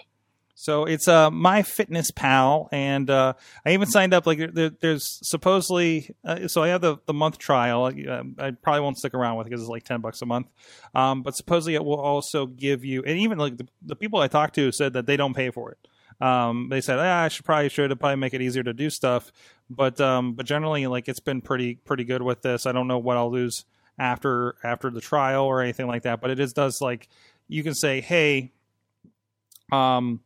So 0.56 0.84
it's 0.84 1.08
uh, 1.08 1.32
my 1.32 1.62
Fitness 1.62 2.12
Pal, 2.12 2.68
and 2.74 3.10
uh, 3.10 3.34
I 3.66 3.72
even 3.72 3.88
signed 3.88 4.14
up. 4.14 4.28
Like 4.28 4.40
there, 4.54 4.70
there's 4.70 5.18
supposedly, 5.24 6.14
uh, 6.26 6.50
so 6.50 6.62
I 6.62 6.68
have 6.68 6.82
the, 6.82 6.98
the 7.06 7.14
month 7.14 7.38
trial. 7.38 7.86
Uh, 7.86 8.24
I 8.38 8.52
probably 8.52 8.82
won't 8.82 8.98
stick 8.98 9.14
around 9.14 9.38
with 9.38 9.48
it 9.48 9.52
because 9.52 9.62
it's 9.62 9.70
like 9.70 9.86
ten 9.86 10.02
bucks 10.02 10.22
a 10.22 10.26
month. 10.26 10.48
Um, 10.94 11.24
but 11.24 11.38
supposedly 11.38 11.76
it 11.76 11.86
will 11.86 12.02
also 12.02 12.46
give 12.46 12.84
you, 12.84 13.04
and 13.04 13.20
even 13.20 13.38
like 13.38 13.56
the, 13.56 13.68
the 13.82 13.96
people 13.96 14.20
I 14.20 14.28
talked 14.28 14.56
to 14.56 14.70
said 14.74 14.92
that 14.94 15.06
they 15.06 15.16
don't 15.16 15.34
pay 15.34 15.50
for 15.50 15.72
it. 15.72 15.78
Um, 16.22 16.68
they 16.70 16.82
said, 16.82 17.00
ah, 17.00 17.24
I 17.24 17.28
should 17.30 17.46
probably 17.46 17.70
should 17.70 17.98
probably 18.00 18.18
make 18.18 18.34
it 18.34 18.42
easier 18.42 18.64
to 18.64 18.74
do 18.74 18.90
stuff, 18.90 19.32
but 19.70 20.02
um, 20.02 20.34
but 20.34 20.46
generally 20.46 20.86
like 20.88 21.08
it's 21.08 21.22
been 21.22 21.42
pretty 21.42 21.76
pretty 21.76 22.04
good 22.04 22.22
with 22.22 22.42
this. 22.42 22.66
I 22.66 22.72
don't 22.72 22.88
know 22.88 22.98
what 22.98 23.16
I'll 23.16 23.32
lose 23.32 23.66
after 23.98 24.56
after 24.64 24.90
the 24.90 25.02
trial 25.02 25.46
or 25.46 25.62
anything 25.62 25.88
like 25.88 26.04
that, 26.04 26.20
but 26.22 26.30
it 26.30 26.40
is 26.40 26.54
does 26.54 26.82
like 26.82 27.08
you 27.48 27.64
can 27.64 27.74
say, 27.74 28.02
hey, 28.02 28.52
um 29.72 30.22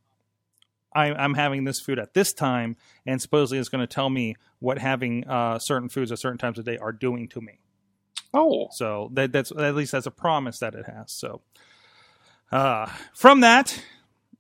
I, 0.96 1.12
I'm 1.12 1.34
having 1.34 1.64
this 1.64 1.80
food 1.80 2.00
at 2.00 2.14
this 2.14 2.34
time, 2.34 2.76
and 3.06 3.22
supposedly 3.22 3.58
it's 3.58 3.70
going 3.70 3.82
to 3.82 3.88
tell 3.88 4.10
me 4.10 4.36
what 4.60 4.78
having 4.78 5.28
uh, 5.28 5.60
certain 5.60 5.90
foods 5.90 6.12
at 6.12 6.20
certain 6.20 6.38
times 6.38 6.60
of 6.60 6.66
day 6.66 6.78
are 6.78 6.92
doing 6.92 7.28
to 7.30 7.42
me. 7.42 7.60
Oh, 8.34 8.68
So 8.72 9.10
that, 9.14 9.32
that's 9.32 9.52
at 9.52 9.76
least 9.76 9.92
that's 9.92 10.06
a 10.06 10.12
promise 10.12 10.60
that 10.60 10.76
it 10.76 10.86
has. 10.86 11.12
So 11.12 11.42
uh, 12.52 12.88
from 13.14 13.42
that, 13.42 13.84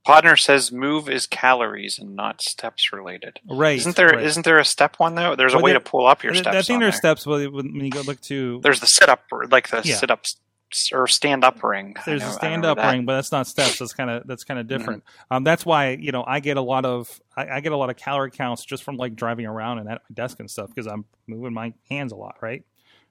Podner 0.07 0.37
says 0.37 0.71
move 0.71 1.09
is 1.09 1.27
calories 1.27 1.97
and 1.97 2.15
not 2.15 2.41
steps 2.41 2.91
related. 2.91 3.39
right? 3.49 3.77
Isn't 3.77 3.95
there 3.95 4.09
right. 4.09 4.23
not 4.23 4.43
there 4.43 4.59
a 4.59 4.65
step 4.65 4.95
one 4.99 5.15
though? 5.15 5.35
There's 5.35 5.53
a 5.53 5.57
Well, 5.57 5.63
way 5.65 5.71
there- 5.71 5.79
to 5.79 5.89
pull 5.89 6.05
up 6.05 6.23
your 6.23 6.33
I 6.33 6.37
steps. 6.37 6.55
I 6.57 6.61
think 6.61 6.75
on 6.77 6.81
there's 6.81 6.95
steps 6.97 7.25
but 7.25 7.49
when 7.53 7.73
you 7.75 7.89
go 7.89 8.01
look 8.01 8.19
to 8.21 8.59
There's 8.61 8.79
the 8.81 8.87
sit 8.87 9.07
up, 9.07 9.21
like 9.49 9.69
the 9.69 9.81
Yeah. 9.85 9.95
sit 9.95 10.11
ups 10.11 10.37
or 10.91 11.07
stand 11.07 11.43
up 11.43 11.63
ring. 11.63 11.95
There's 12.05 12.21
know- 12.21 12.29
a 12.29 12.33
stand 12.33 12.65
up 12.65 12.77
that. 12.77 12.91
ring, 12.91 13.05
but 13.05 13.15
that's 13.15 13.31
not 13.31 13.47
steps. 13.47 13.79
That's 13.79 13.93
kind 13.93 14.09
of 14.09 14.27
that's 14.27 14.43
kind 14.43 14.59
of 14.59 14.67
different. 14.67 15.03
Um, 15.31 15.43
that's 15.45 15.65
why 15.65 15.91
you 15.91 16.11
know 16.11 16.23
I 16.27 16.39
get 16.41 16.57
a 16.57 16.61
lot 16.61 16.83
of 16.83 17.21
I, 17.37 17.47
I 17.47 17.59
get 17.61 17.71
a 17.71 17.77
lot 17.77 17.89
of 17.89 17.95
calorie 17.95 18.31
counts 18.31 18.65
just 18.65 18.83
from 18.83 18.97
like 18.97 19.15
driving 19.15 19.45
around 19.45 19.77
and 19.79 19.87
at 19.89 20.01
my 20.09 20.13
desk 20.13 20.39
and 20.39 20.49
stuff 20.51 20.69
because 20.69 20.87
I'm 20.87 21.05
moving 21.27 21.53
my 21.53 21.73
hands 21.89 22.11
a 22.11 22.15
lot, 22.17 22.35
right? 22.41 22.63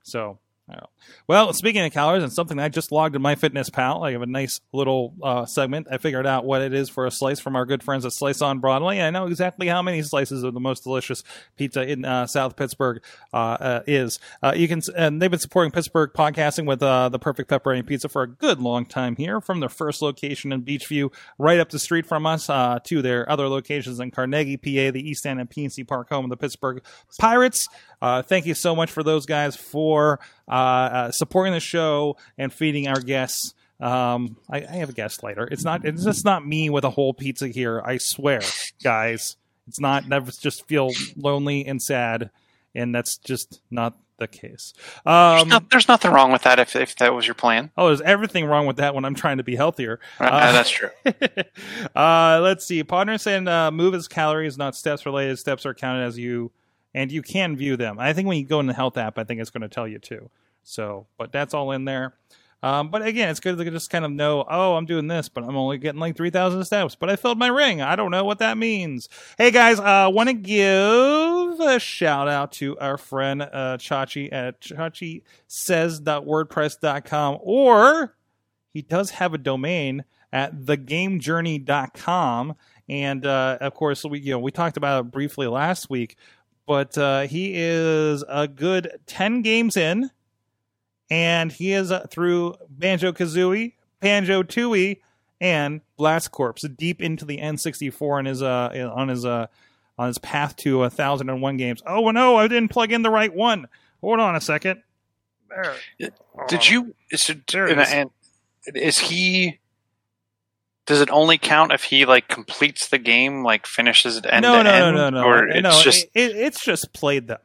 So. 0.03 0.37
Well, 1.27 1.53
speaking 1.53 1.83
of 1.85 1.91
calories 1.91 2.23
and 2.23 2.31
something 2.31 2.59
I 2.59 2.69
just 2.69 2.91
logged 2.91 3.15
in 3.15 3.21
my 3.21 3.35
Fitness 3.35 3.69
Pal, 3.69 4.03
I 4.03 4.11
have 4.11 4.21
a 4.21 4.25
nice 4.25 4.61
little 4.71 5.13
uh, 5.21 5.45
segment. 5.45 5.87
I 5.91 5.97
figured 5.97 6.25
out 6.25 6.45
what 6.45 6.61
it 6.61 6.73
is 6.73 6.89
for 6.89 7.05
a 7.05 7.11
slice 7.11 7.39
from 7.39 7.55
our 7.55 7.65
good 7.65 7.83
friends 7.83 8.05
at 8.05 8.13
Slice 8.13 8.41
on 8.41 8.59
Broadway. 8.59 8.97
and 8.97 9.15
I 9.15 9.19
know 9.19 9.27
exactly 9.27 9.67
how 9.67 9.81
many 9.81 10.01
slices 10.01 10.43
of 10.43 10.53
the 10.53 10.59
most 10.59 10.83
delicious 10.83 11.23
pizza 11.57 11.81
in 11.81 12.05
uh, 12.05 12.27
South 12.27 12.55
Pittsburgh 12.55 13.01
uh, 13.33 13.37
uh, 13.37 13.83
is. 13.87 14.19
Uh, 14.41 14.53
you 14.55 14.67
can, 14.67 14.81
and 14.95 15.21
they've 15.21 15.31
been 15.31 15.39
supporting 15.39 15.71
Pittsburgh 15.71 16.11
podcasting 16.13 16.65
with 16.65 16.81
uh, 16.81 17.09
the 17.09 17.19
perfect 17.19 17.49
pepperoni 17.49 17.85
pizza 17.85 18.07
for 18.07 18.23
a 18.23 18.27
good 18.27 18.59
long 18.59 18.85
time 18.85 19.15
here, 19.15 19.41
from 19.41 19.59
their 19.59 19.69
first 19.69 20.01
location 20.01 20.51
in 20.51 20.63
Beechview, 20.63 21.13
right 21.37 21.59
up 21.59 21.69
the 21.69 21.79
street 21.79 22.05
from 22.05 22.25
us, 22.25 22.47
to 22.47 23.01
their 23.01 23.29
other 23.29 23.47
locations 23.47 23.99
in 23.99 24.11
Carnegie, 24.11 24.57
PA, 24.57 24.91
the 24.91 25.01
East 25.03 25.25
End 25.25 25.39
and 25.39 25.49
PNC 25.49 25.87
Park, 25.87 26.09
home 26.09 26.25
of 26.25 26.29
the 26.29 26.37
Pittsburgh 26.37 26.81
Pirates. 27.19 27.67
Uh, 28.03 28.21
thank 28.21 28.45
you 28.45 28.53
so 28.53 28.75
much 28.75 28.91
for 28.91 29.01
those 29.01 29.25
guys 29.25 29.55
for 29.55 30.19
uh, 30.49 30.51
uh, 30.51 31.11
supporting 31.11 31.53
the 31.53 31.59
show 31.61 32.17
and 32.37 32.51
feeding 32.51 32.87
our 32.89 32.99
guests. 32.99 33.53
Um, 33.79 34.35
I, 34.49 34.57
I 34.57 34.75
have 34.75 34.89
a 34.89 34.93
guest 34.93 35.23
later. 35.23 35.47
It's 35.49 35.63
not. 35.63 35.85
It's 35.85 36.03
just 36.03 36.25
not 36.25 36.45
me 36.45 36.69
with 36.69 36.83
a 36.83 36.89
whole 36.89 37.13
pizza 37.13 37.47
here. 37.47 37.81
I 37.83 37.97
swear, 37.97 38.41
guys. 38.83 39.37
It's 39.67 39.79
not. 39.79 40.05
Never 40.07 40.31
just 40.31 40.67
feel 40.67 40.91
lonely 41.15 41.65
and 41.65 41.81
sad, 41.81 42.29
and 42.75 42.93
that's 42.93 43.17
just 43.17 43.61
not 43.71 43.97
the 44.17 44.27
case. 44.27 44.73
Um, 45.05 45.47
No, 45.49 45.59
there's 45.71 45.87
nothing 45.87 46.11
wrong 46.11 46.31
with 46.31 46.41
that 46.43 46.59
if 46.59 46.75
if 46.75 46.95
that 46.97 47.13
was 47.13 47.25
your 47.25 47.35
plan. 47.35 47.71
oh, 47.77 47.87
there's 47.87 48.01
everything 48.01 48.45
wrong 48.45 48.67
with 48.67 48.77
that 48.77 48.93
when 48.95 49.05
I'm 49.05 49.15
trying 49.15 49.37
to 49.37 49.43
be 49.43 49.55
healthier. 49.55 49.99
Uh, 50.19 50.25
Uh, 50.25 50.51
that's 50.51 50.69
true. 50.69 50.89
uh, 51.95 52.39
let's 52.41 52.65
see. 52.65 52.83
Partner 52.83 53.17
saying 53.17 53.47
uh, 53.47 53.71
move 53.71 53.95
is 53.95 54.07
calories, 54.07 54.57
not 54.57 54.75
steps 54.75 55.05
related. 55.05 55.39
Steps 55.39 55.65
are 55.65 55.73
counted 55.73 56.03
as 56.03 56.17
you, 56.17 56.51
and 56.93 57.11
you 57.11 57.21
can 57.21 57.55
view 57.55 57.77
them. 57.77 57.97
I 57.99 58.13
think 58.13 58.27
when 58.27 58.37
you 58.37 58.45
go 58.45 58.59
in 58.59 58.67
the 58.67 58.73
health 58.73 58.97
app, 58.97 59.17
I 59.17 59.23
think 59.23 59.41
it's 59.41 59.49
going 59.49 59.61
to 59.61 59.69
tell 59.69 59.87
you 59.87 59.99
too. 59.99 60.29
So, 60.63 61.07
but 61.17 61.31
that's 61.31 61.53
all 61.53 61.71
in 61.71 61.85
there. 61.85 62.13
Um, 62.63 62.89
but 62.89 63.05
again, 63.05 63.29
it's 63.29 63.41
good 63.41 63.57
to 63.57 63.71
just 63.71 63.89
kind 63.89 64.05
of 64.05 64.11
know, 64.11 64.45
oh, 64.49 64.75
I'm 64.75 64.85
doing 64.85 65.07
this, 65.07 65.27
but 65.27 65.43
I'm 65.43 65.57
only 65.57 65.77
getting 65.77 65.99
like 65.99 66.15
3,000 66.15 66.63
steps, 66.63 66.95
but 66.95 67.09
I 67.09 67.17
filled 67.17 67.37
my 67.37 67.47
ring. 67.47 67.81
I 67.81 67.97
don't 67.97 68.09
know 68.09 68.23
what 68.23 68.39
that 68.39 68.57
means. 68.57 69.09
Hey 69.37 69.51
guys, 69.51 69.81
I 69.81 70.05
uh, 70.05 70.09
want 70.09 70.29
to 70.29 70.33
give 70.33 71.59
a 71.59 71.77
shout 71.77 72.29
out 72.29 72.53
to 72.53 72.79
our 72.79 72.97
friend, 72.97 73.41
uh, 73.41 73.77
Chachi 73.77 74.31
at 74.31 74.61
Chachi 74.61 75.23
says.wordpress.com, 75.47 77.39
or 77.41 78.15
he 78.73 78.81
does 78.81 79.09
have 79.11 79.33
a 79.33 79.37
domain 79.37 80.05
at 80.31 80.55
thegamejourney.com. 80.61 82.55
And, 82.87 83.25
uh, 83.25 83.57
of 83.59 83.73
course, 83.73 84.05
we, 84.05 84.19
you 84.19 84.31
know, 84.31 84.39
we 84.39 84.51
talked 84.51 84.77
about 84.77 85.05
it 85.05 85.11
briefly 85.11 85.47
last 85.47 85.89
week, 85.89 86.15
but, 86.65 86.97
uh, 86.97 87.21
he 87.21 87.53
is 87.55 88.23
a 88.27 88.47
good 88.47 88.99
10 89.05 89.41
games 89.41 89.77
in 89.77 90.09
and 91.09 91.51
he 91.51 91.73
is 91.73 91.91
uh, 91.91 92.07
through 92.09 92.55
Banjo 92.69 93.11
Kazooie, 93.11 93.73
Banjo 93.99 94.43
Tooie, 94.43 94.99
and 95.39 95.81
Blast 95.97 96.31
Corps 96.31 96.55
deep 96.77 97.01
into 97.01 97.25
the 97.25 97.37
N64 97.37 98.17
on 98.17 98.25
his 98.25 98.41
uh 98.41 98.91
on 98.95 99.09
his 99.09 99.25
uh 99.25 99.47
on 99.97 100.07
his 100.07 100.17
path 100.17 100.55
to 100.57 100.83
a 100.83 100.89
thousand 100.89 101.29
and 101.29 101.41
one 101.41 101.57
games. 101.57 101.83
Oh 101.85 102.09
no, 102.11 102.37
I 102.37 102.47
didn't 102.47 102.69
plug 102.69 102.91
in 102.91 103.01
the 103.01 103.09
right 103.09 103.33
one. 103.33 103.67
Hold 104.01 104.19
on 104.19 104.35
a 104.35 104.41
second. 104.41 104.81
There. 105.49 105.75
Did 106.47 106.67
you? 106.69 106.95
Is, 107.11 107.29
it, 107.29 107.45
There 107.45 107.67
and, 107.67 107.79
and 108.65 108.77
is 108.77 108.97
he? 108.97 109.59
Does 110.85 110.99
it 111.01 111.09
only 111.09 111.37
count 111.37 111.71
if 111.71 111.83
he 111.85 112.05
like 112.05 112.27
completes 112.27 112.89
the 112.89 112.97
game, 112.97 113.43
like 113.43 113.65
finishes 113.65 114.17
it 114.17 114.25
end 114.29 114.43
no, 114.43 114.57
to 114.57 114.63
no, 114.63 114.71
no, 114.71 114.85
end, 114.87 114.95
no, 114.95 115.09
no, 115.21 115.27
or 115.27 115.45
no. 115.47 115.69
it's 115.69 115.83
just 115.83 116.05
it, 116.13 116.31
it- 116.31 116.35
it's 116.37 116.63
just 116.63 116.93
played 116.93 117.27
them. 117.27 117.39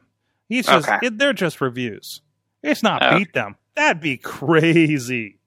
He's 0.49 0.65
just 0.65 0.87
Okay. 0.89 1.07
it, 1.07 1.17
they're 1.17 1.33
just 1.33 1.61
reviews. 1.61 2.21
It's 2.63 2.83
not 2.83 3.01
Okay. 3.03 3.19
beat 3.19 3.33
them. 3.33 3.55
That'd 3.75 4.01
be 4.01 4.17
crazy, 4.17 5.37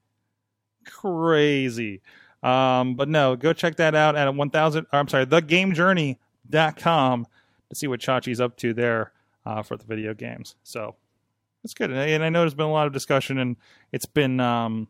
crazy. 0.85 2.01
Um, 2.41 2.95
but 2.95 3.07
no, 3.09 3.35
go 3.35 3.53
check 3.53 3.75
that 3.77 3.95
out 3.95 4.15
at 4.15 4.33
one 4.33 4.49
thousand. 4.49 4.87
I'm 4.91 5.07
sorry, 5.07 5.25
thegamejourney.com 5.27 7.27
to 7.69 7.75
see 7.75 7.87
what 7.87 7.99
Chachi's 7.99 8.41
up 8.41 8.57
to 8.57 8.73
there 8.73 9.11
uh, 9.45 9.61
for 9.61 9.77
the 9.77 9.85
video 9.85 10.13
games. 10.13 10.55
So 10.63 10.95
it's 11.63 11.73
good, 11.73 11.91
and 11.91 12.23
I 12.23 12.29
know 12.29 12.41
there's 12.41 12.53
been 12.53 12.65
a 12.65 12.71
lot 12.71 12.87
of 12.87 12.93
discussion, 12.93 13.37
and 13.37 13.55
it's 13.91 14.05
been 14.05 14.39
um, 14.39 14.87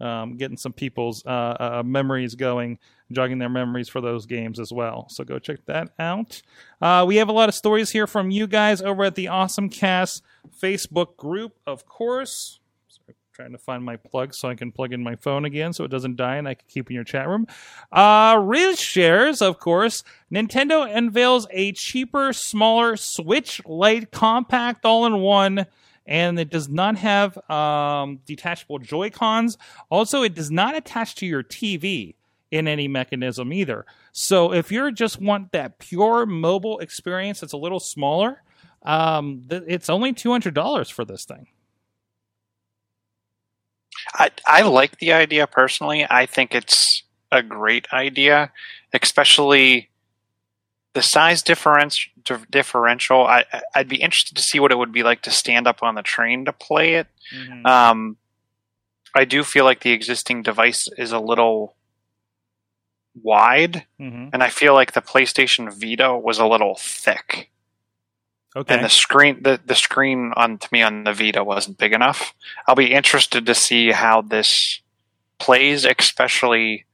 um, 0.00 0.36
getting 0.36 0.56
some 0.56 0.72
people's 0.72 1.24
uh, 1.26 1.56
uh, 1.58 1.82
memories 1.84 2.34
going, 2.34 2.78
jogging 3.12 3.38
their 3.38 3.48
memories 3.48 3.88
for 3.88 4.00
those 4.00 4.26
games 4.26 4.60
as 4.60 4.72
well. 4.72 5.06
So 5.08 5.24
go 5.24 5.38
check 5.38 5.64
that 5.66 5.90
out. 5.98 6.42
Uh, 6.80 7.04
we 7.06 7.16
have 7.16 7.28
a 7.28 7.32
lot 7.32 7.48
of 7.48 7.54
stories 7.54 7.90
here 7.90 8.06
from 8.06 8.30
you 8.30 8.46
guys 8.46 8.82
over 8.82 9.04
at 9.04 9.14
the 9.14 9.28
Awesome 9.28 9.68
Cast 9.68 10.22
Facebook 10.60 11.16
group, 11.16 11.56
of 11.66 11.86
course. 11.86 12.60
Trying 13.32 13.52
to 13.52 13.58
find 13.58 13.84
my 13.84 13.96
plug 13.96 14.32
so 14.32 14.48
I 14.48 14.54
can 14.54 14.72
plug 14.72 14.94
in 14.94 15.02
my 15.02 15.14
phone 15.16 15.44
again 15.44 15.74
so 15.74 15.84
it 15.84 15.90
doesn't 15.90 16.16
die 16.16 16.36
and 16.36 16.48
I 16.48 16.54
can 16.54 16.64
keep 16.68 16.88
in 16.88 16.94
your 16.94 17.04
chat 17.04 17.28
room. 17.28 17.46
Uh, 17.92 18.40
Riz 18.42 18.80
shares, 18.80 19.42
of 19.42 19.58
course, 19.58 20.02
Nintendo 20.32 20.90
unveils 20.90 21.46
a 21.50 21.72
cheaper, 21.72 22.32
smaller 22.32 22.96
Switch 22.96 23.60
Lite 23.66 24.10
compact 24.10 24.86
all 24.86 25.04
in 25.04 25.20
one 25.20 25.66
and 26.06 26.38
it 26.38 26.50
does 26.50 26.68
not 26.68 26.96
have 26.96 27.38
um, 27.50 28.20
detachable 28.26 28.78
Joy 28.78 29.10
Cons. 29.10 29.58
Also, 29.90 30.22
it 30.22 30.34
does 30.34 30.50
not 30.50 30.76
attach 30.76 31.14
to 31.16 31.26
your 31.26 31.42
TV 31.42 32.14
in 32.50 32.68
any 32.68 32.88
mechanism 32.88 33.52
either. 33.52 33.84
So, 34.12 34.52
if 34.52 34.70
you 34.70 34.90
just 34.92 35.20
want 35.20 35.52
that 35.52 35.78
pure 35.78 36.26
mobile 36.26 36.78
experience 36.78 37.40
that's 37.40 37.52
a 37.52 37.58
little 37.58 37.80
smaller, 37.80 38.42
um, 38.82 39.44
th- 39.48 39.64
it's 39.66 39.90
only 39.90 40.12
two 40.12 40.30
hundred 40.30 40.54
dollars 40.54 40.88
for 40.88 41.04
this 41.04 41.24
thing. 41.24 41.48
I, 44.14 44.30
I 44.46 44.62
like 44.62 44.98
the 44.98 45.12
idea 45.12 45.46
personally. 45.46 46.06
I 46.08 46.26
think 46.26 46.54
it's 46.54 47.02
a 47.32 47.42
great 47.42 47.86
idea, 47.92 48.52
especially 48.92 49.90
the 50.96 51.02
size 51.02 51.42
difference 51.42 52.08
differential. 52.50 53.26
I 53.26 53.44
I'd 53.74 53.86
be 53.88 54.00
interested 54.00 54.34
to 54.36 54.42
see 54.42 54.58
what 54.58 54.72
it 54.72 54.78
would 54.78 54.92
be 54.92 55.02
like 55.02 55.20
to 55.22 55.30
stand 55.30 55.66
up 55.68 55.82
on 55.82 55.94
the 55.94 56.02
train 56.02 56.46
to 56.46 56.52
play 56.52 56.94
it. 56.94 57.06
Mhm. 57.34 57.66
Um, 57.66 58.16
I 59.14 59.26
do 59.26 59.44
feel 59.44 59.66
like 59.66 59.80
the 59.80 59.92
existing 59.92 60.42
device 60.42 60.88
is 60.96 61.12
a 61.12 61.18
little 61.20 61.76
wide, 63.22 63.86
Mhm. 64.00 64.30
and 64.32 64.42
I 64.42 64.48
feel 64.48 64.72
like 64.72 64.92
the 64.92 65.02
PlayStation 65.02 65.70
Vita 65.70 66.16
was 66.16 66.38
a 66.38 66.46
little 66.46 66.74
thick. 66.76 67.50
Okay. 68.56 68.74
and 68.74 68.82
the 68.82 68.88
screen 68.88 69.42
the, 69.42 69.60
the 69.66 69.74
screen 69.74 70.32
on 70.34 70.56
to 70.56 70.66
me 70.72 70.80
on 70.80 71.04
the 71.04 71.12
Vita 71.12 71.44
wasn't 71.44 71.76
big 71.76 71.92
enough. 71.92 72.32
I'll 72.66 72.74
be 72.74 72.94
interested 72.94 73.44
to 73.44 73.54
see 73.54 73.90
how 73.92 74.22
this 74.22 74.80
plays, 75.38 75.84
especially 75.84 76.86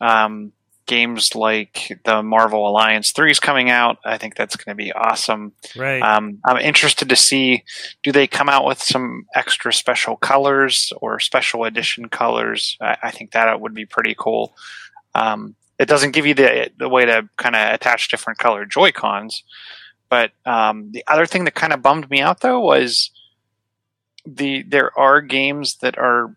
um, 0.00 0.52
games 0.88 1.36
like 1.36 2.00
the 2.04 2.22
Marvel 2.22 2.68
Alliance 2.68 3.12
3 3.12 3.30
is 3.30 3.38
coming 3.38 3.70
out. 3.70 3.98
I 4.04 4.18
think 4.18 4.34
that's 4.34 4.56
going 4.56 4.76
to 4.76 4.82
be 4.82 4.92
awesome. 4.92 5.52
right. 5.76 6.02
Um, 6.02 6.38
I'm 6.44 6.56
interested 6.56 7.08
to 7.08 7.16
see 7.16 7.62
do 8.02 8.10
they 8.10 8.26
come 8.26 8.48
out 8.48 8.66
with 8.66 8.82
some 8.82 9.26
extra 9.36 9.72
special 9.72 10.16
colors 10.16 10.92
or 11.00 11.20
special 11.20 11.64
edition 11.64 12.08
colors. 12.08 12.76
I, 12.80 12.96
I 13.04 13.10
think 13.12 13.30
that 13.32 13.60
would 13.60 13.74
be 13.74 13.86
pretty 13.86 14.16
cool. 14.18 14.54
Um, 15.14 15.54
it 15.78 15.86
doesn't 15.86 16.10
give 16.10 16.26
you 16.26 16.34
the 16.34 16.70
the 16.76 16.88
way 16.88 17.04
to 17.04 17.28
kind 17.36 17.54
of 17.54 17.72
attach 17.72 18.08
different 18.08 18.40
colored 18.40 18.70
Joy 18.70 18.90
Cons, 18.90 19.44
but 20.08 20.32
um, 20.44 20.90
the 20.90 21.04
other 21.06 21.26
thing 21.26 21.44
that 21.44 21.54
kind 21.54 21.72
of 21.72 21.82
bummed 21.82 22.10
me 22.10 22.20
out 22.20 22.40
though 22.40 22.60
was 22.60 23.12
the 24.26 24.62
there 24.62 24.96
are 24.98 25.20
games 25.20 25.76
that 25.82 25.96
are 25.98 26.34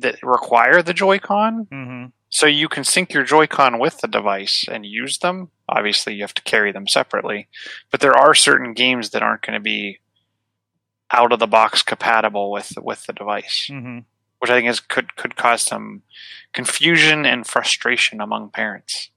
that 0.00 0.22
require 0.22 0.82
the 0.82 0.94
Joy-Con, 0.94 1.66
hmm 1.70 2.06
so 2.32 2.46
you 2.46 2.66
can 2.66 2.82
sync 2.82 3.12
your 3.12 3.24
Joy-Con 3.24 3.78
with 3.78 3.98
the 3.98 4.08
device 4.08 4.64
and 4.66 4.86
use 4.86 5.18
them. 5.18 5.50
Obviously, 5.68 6.14
you 6.14 6.22
have 6.22 6.32
to 6.34 6.42
carry 6.42 6.72
them 6.72 6.88
separately, 6.88 7.46
but 7.90 8.00
there 8.00 8.16
are 8.16 8.34
certain 8.34 8.72
games 8.72 9.10
that 9.10 9.22
aren't 9.22 9.42
going 9.42 9.54
to 9.54 9.60
be 9.60 10.00
out 11.12 11.30
of 11.30 11.38
the 11.38 11.46
box 11.46 11.82
compatible 11.82 12.50
with 12.50 12.72
with 12.80 13.04
the 13.06 13.12
device, 13.12 13.66
hmm 13.68 13.98
which 14.38 14.50
I 14.50 14.54
think 14.54 14.68
is 14.68 14.80
could 14.80 15.14
could 15.14 15.36
cause 15.36 15.62
some 15.62 16.02
confusion 16.52 17.24
and 17.24 17.46
frustration 17.46 18.20
among 18.20 18.50
parents. 18.50 19.10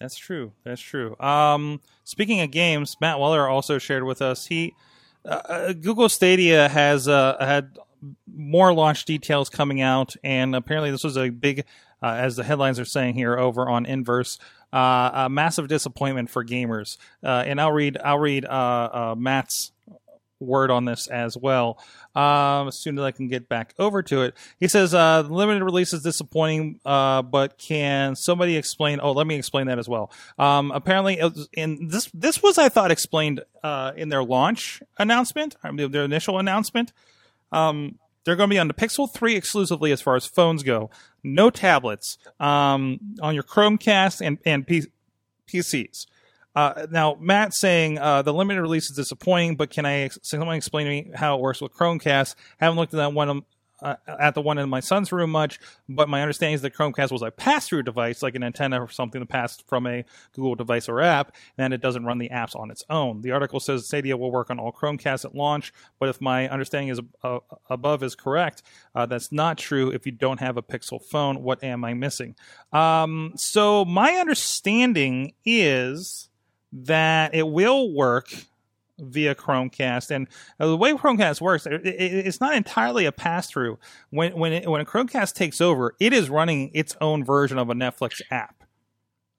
That's 0.00 0.18
true. 0.18 0.52
That's 0.64 0.82
true. 0.82 1.16
Um, 1.18 1.80
speaking 2.04 2.40
of 2.40 2.50
games, 2.50 2.96
Matt 3.00 3.18
Weller 3.18 3.48
also 3.48 3.78
shared 3.78 4.04
with 4.04 4.20
us 4.20 4.46
he 4.46 4.74
uh, 5.24 5.40
uh, 5.48 5.72
Google 5.72 6.08
Stadia 6.08 6.68
has 6.68 7.08
uh, 7.08 7.36
had 7.40 7.78
more 8.26 8.72
launch 8.72 9.04
details 9.04 9.48
coming 9.48 9.80
out, 9.80 10.14
and 10.22 10.54
apparently 10.54 10.90
this 10.90 11.04
was 11.04 11.16
a 11.16 11.30
big, 11.30 11.64
uh, 12.02 12.14
as 12.18 12.36
the 12.36 12.44
headlines 12.44 12.78
are 12.78 12.84
saying 12.84 13.14
here 13.14 13.36
over 13.36 13.68
on 13.68 13.86
Inverse, 13.86 14.38
uh, 14.72 15.10
a 15.14 15.28
massive 15.28 15.68
disappointment 15.68 16.30
for 16.30 16.44
gamers. 16.44 16.98
Uh, 17.22 17.44
and 17.46 17.60
I'll 17.60 17.72
read 17.72 17.98
I'll 18.02 18.18
read 18.18 18.44
uh, 18.44 18.48
uh, 18.48 19.14
Matt's 19.16 19.72
word 20.40 20.70
on 20.70 20.84
this 20.84 21.06
as 21.06 21.36
well. 21.36 21.78
Um, 22.14 22.68
as 22.68 22.78
soon 22.78 22.98
as 22.98 23.04
I 23.04 23.10
can 23.10 23.28
get 23.28 23.48
back 23.48 23.74
over 23.78 24.02
to 24.04 24.22
it, 24.22 24.34
he 24.58 24.68
says 24.68 24.94
uh, 24.94 25.22
limited 25.22 25.64
release 25.64 25.92
is 25.92 26.02
disappointing, 26.02 26.80
uh, 26.84 27.22
but 27.22 27.58
can 27.58 28.16
somebody 28.16 28.56
explain? 28.56 29.00
Oh, 29.02 29.12
let 29.12 29.26
me 29.26 29.36
explain 29.36 29.66
that 29.66 29.78
as 29.78 29.88
well. 29.88 30.10
Um, 30.38 30.70
apparently, 30.72 31.20
in 31.52 31.88
this 31.88 32.10
this 32.12 32.42
was 32.42 32.58
I 32.58 32.68
thought 32.68 32.90
explained 32.90 33.42
uh, 33.62 33.92
in 33.96 34.08
their 34.08 34.24
launch 34.24 34.82
announcement, 34.98 35.56
their 35.62 36.04
initial 36.04 36.38
announcement. 36.38 36.92
Um, 37.52 37.98
they're 38.24 38.36
going 38.36 38.50
to 38.50 38.54
be 38.54 38.58
on 38.58 38.68
the 38.68 38.74
Pixel 38.74 39.12
3 39.12 39.36
exclusively 39.36 39.92
as 39.92 40.00
far 40.02 40.16
as 40.16 40.26
phones 40.26 40.62
go. 40.62 40.90
No 41.22 41.48
tablets 41.48 42.18
um, 42.40 42.98
on 43.22 43.34
your 43.34 43.44
Chromecast 43.44 44.20
and 44.20 44.38
and 44.44 44.66
P- 44.66 44.90
PCs. 45.46 46.06
Uh, 46.56 46.86
now, 46.90 47.16
Matt 47.20 47.52
saying 47.52 47.98
uh, 47.98 48.22
the 48.22 48.32
limited 48.32 48.62
release 48.62 48.90
is 48.90 48.96
disappointing, 48.96 49.56
but 49.56 49.70
can 49.70 49.84
I 49.84 50.08
someone 50.22 50.56
explain 50.56 50.86
to 50.86 50.90
me 50.90 51.10
how 51.14 51.36
it 51.36 51.40
works 51.42 51.60
with 51.60 51.72
Chromecast? 51.74 52.34
Haven't 52.58 52.78
looked 52.78 52.94
at 52.94 52.96
that 52.96 53.12
one 53.12 53.44
uh, 53.82 53.96
at 54.06 54.34
the 54.34 54.40
one 54.40 54.58
in 54.58 54.68
my 54.68 54.80
son's 54.80 55.12
room 55.12 55.30
much, 55.30 55.60
but 55.88 56.08
my 56.08 56.22
understanding 56.22 56.54
is 56.54 56.62
that 56.62 56.74
Chromecast 56.74 57.10
was 57.12 57.22
a 57.22 57.30
pass-through 57.30 57.82
device, 57.82 58.22
like 58.22 58.34
an 58.34 58.42
antenna 58.42 58.82
or 58.82 58.88
something 58.88 59.20
that 59.20 59.28
passed 59.28 59.66
from 59.66 59.86
a 59.86 60.04
Google 60.34 60.54
device 60.54 60.88
or 60.88 61.00
app, 61.00 61.34
and 61.58 61.74
it 61.74 61.80
doesn't 61.80 62.04
run 62.04 62.18
the 62.18 62.30
apps 62.30 62.56
on 62.58 62.70
its 62.70 62.84
own. 62.88 63.20
The 63.20 63.32
article 63.32 63.60
says 63.60 63.86
Stadia 63.86 64.16
will 64.16 64.30
work 64.30 64.50
on 64.50 64.58
all 64.58 64.72
Chromecasts 64.72 65.24
at 65.24 65.34
launch, 65.34 65.72
but 65.98 66.08
if 66.08 66.20
my 66.20 66.48
understanding 66.48 66.88
is 66.88 67.00
uh, 67.22 67.38
above 67.68 68.02
is 68.02 68.14
correct, 68.14 68.62
uh, 68.94 69.06
that's 69.06 69.32
not 69.32 69.58
true. 69.58 69.90
If 69.90 70.06
you 70.06 70.12
don't 70.12 70.40
have 70.40 70.56
a 70.56 70.62
Pixel 70.62 71.02
phone, 71.02 71.42
what 71.42 71.62
am 71.62 71.84
I 71.84 71.94
missing? 71.94 72.34
Um, 72.72 73.32
so 73.36 73.84
my 73.84 74.12
understanding 74.14 75.34
is 75.44 76.28
that 76.72 77.34
it 77.34 77.46
will 77.46 77.92
work 77.92 78.28
via 78.98 79.34
Chromecast. 79.34 80.10
And 80.10 80.28
uh, 80.60 80.66
the 80.68 80.76
way 80.76 80.92
Chromecast 80.92 81.40
works, 81.40 81.66
it, 81.66 81.86
it, 81.86 82.26
it's 82.26 82.40
not 82.40 82.54
entirely 82.54 83.04
a 83.06 83.12
pass 83.12 83.48
through. 83.48 83.78
When 84.10 84.36
when 84.36 84.52
it, 84.52 84.68
when 84.68 84.80
a 84.80 84.84
Chromecast 84.84 85.34
takes 85.34 85.60
over, 85.60 85.94
it 86.00 86.12
is 86.12 86.30
running 86.30 86.70
its 86.74 86.96
own 87.00 87.24
version 87.24 87.58
of 87.58 87.68
a 87.70 87.74
Netflix 87.74 88.20
app. 88.30 88.64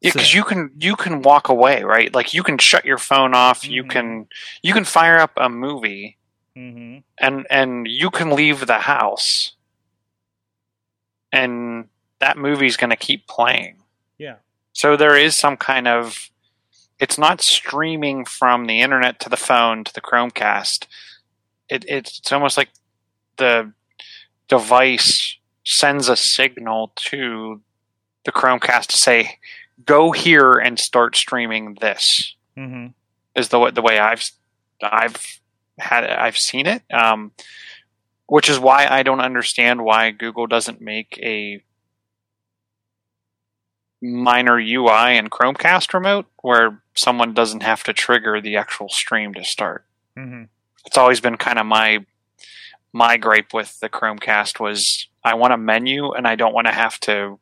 Yeah, 0.01 0.11
because 0.13 0.33
you 0.33 0.43
can 0.43 0.69
you 0.77 0.95
can 0.95 1.23
walk 1.23 1.49
away, 1.49 1.81
right? 1.83 2.13
Like 2.13 2.33
you 2.33 2.43
can 2.43 2.59
shut 2.59 2.85
your 2.85 2.99
phone 2.99 3.33
off. 3.33 3.67
You 3.67 3.83
Mhm. 3.83 3.89
can 3.89 4.27
you 4.61 4.73
can 4.73 4.83
fire 4.83 5.17
up 5.17 5.31
a 5.37 5.49
movie 5.49 6.17
Mm-hmm. 6.55 6.99
and 7.19 7.47
and 7.51 7.87
you 7.87 8.09
can 8.09 8.31
leave 8.31 8.65
the 8.65 8.79
house, 8.79 9.55
and 11.31 11.87
that 12.19 12.37
movie's 12.37 12.77
going 12.77 12.89
to 12.89 12.95
keep 12.95 13.27
playing. 13.27 13.77
Yeah. 14.17 14.35
So 14.73 14.97
there 14.97 15.15
is 15.15 15.35
some 15.35 15.57
kind 15.57 15.87
of 15.87 16.29
it's 16.99 17.17
not 17.17 17.41
streaming 17.41 18.25
from 18.25 18.65
the 18.65 18.81
internet 18.81 19.19
to 19.21 19.29
the 19.29 19.37
phone 19.37 19.83
to 19.83 19.93
the 19.93 20.01
Chromecast. 20.01 20.87
It, 21.69 21.85
it's 21.87 22.19
it's 22.19 22.31
almost 22.31 22.57
like 22.57 22.69
the 23.37 23.73
device 24.47 25.37
sends 25.63 26.09
a 26.09 26.15
signal 26.15 26.91
to 26.95 27.61
the 28.25 28.31
Chromecast 28.31 28.87
to 28.87 28.97
say, 28.97 29.37
"Go 29.85 30.11
here 30.11 30.53
and 30.53 30.79
start 30.79 31.15
streaming 31.15 31.77
this." 31.79 32.35
Mm-hmm. 32.57 32.87
Is 33.35 33.49
the 33.49 33.71
the 33.71 33.81
way 33.81 33.99
I've 33.99 34.23
I've 34.81 35.39
had 35.77 36.03
I've 36.05 36.37
seen 36.37 36.65
it, 36.65 36.83
um, 36.91 37.31
which 38.27 38.49
is 38.49 38.59
why 38.59 38.87
I 38.87 39.03
don't 39.03 39.19
understand 39.19 39.83
why 39.83 40.11
Google 40.11 40.47
doesn't 40.47 40.81
make 40.81 41.19
a 41.21 41.61
minor 44.01 44.59
UI 44.59 45.17
and 45.17 45.31
Chromecast 45.31 45.93
remote 45.93 46.25
where 46.41 46.81
someone 46.93 47.33
doesn't 47.33 47.63
have 47.63 47.83
to 47.83 47.93
trigger 47.93 48.39
the 48.41 48.57
actual 48.57 48.89
stream 48.89 49.33
to 49.33 49.43
start. 49.43 49.85
Mm-hmm. 50.17 50.43
It's 50.85 50.97
always 50.97 51.19
been 51.19 51.37
kind 51.37 51.59
of 51.59 51.65
my 51.65 52.05
my 52.93 53.17
gripe 53.17 53.53
with 53.53 53.79
the 53.79 53.89
Chromecast 53.89 54.59
was 54.59 55.07
I 55.23 55.33
want 55.35 55.53
a 55.53 55.57
menu 55.57 56.11
and 56.13 56.27
I 56.27 56.35
don't 56.35 56.53
want 56.53 56.67
to 56.67 56.73
have 56.73 56.99
to 57.01 57.39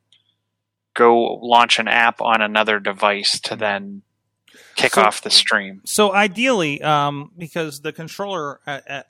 go 0.94 1.40
launch 1.42 1.78
an 1.78 1.88
app 1.88 2.22
on 2.22 2.42
another 2.42 2.80
device 2.80 3.40
to 3.42 3.56
then 3.56 4.02
kick 4.76 4.94
So- 4.96 5.04
off 5.04 5.22
the 5.22 5.30
stream. 5.30 5.82
So 5.86 6.14
ideally, 6.14 6.82
um, 6.82 7.32
because 7.38 7.82
the 7.82 7.94
controller, 7.94 8.60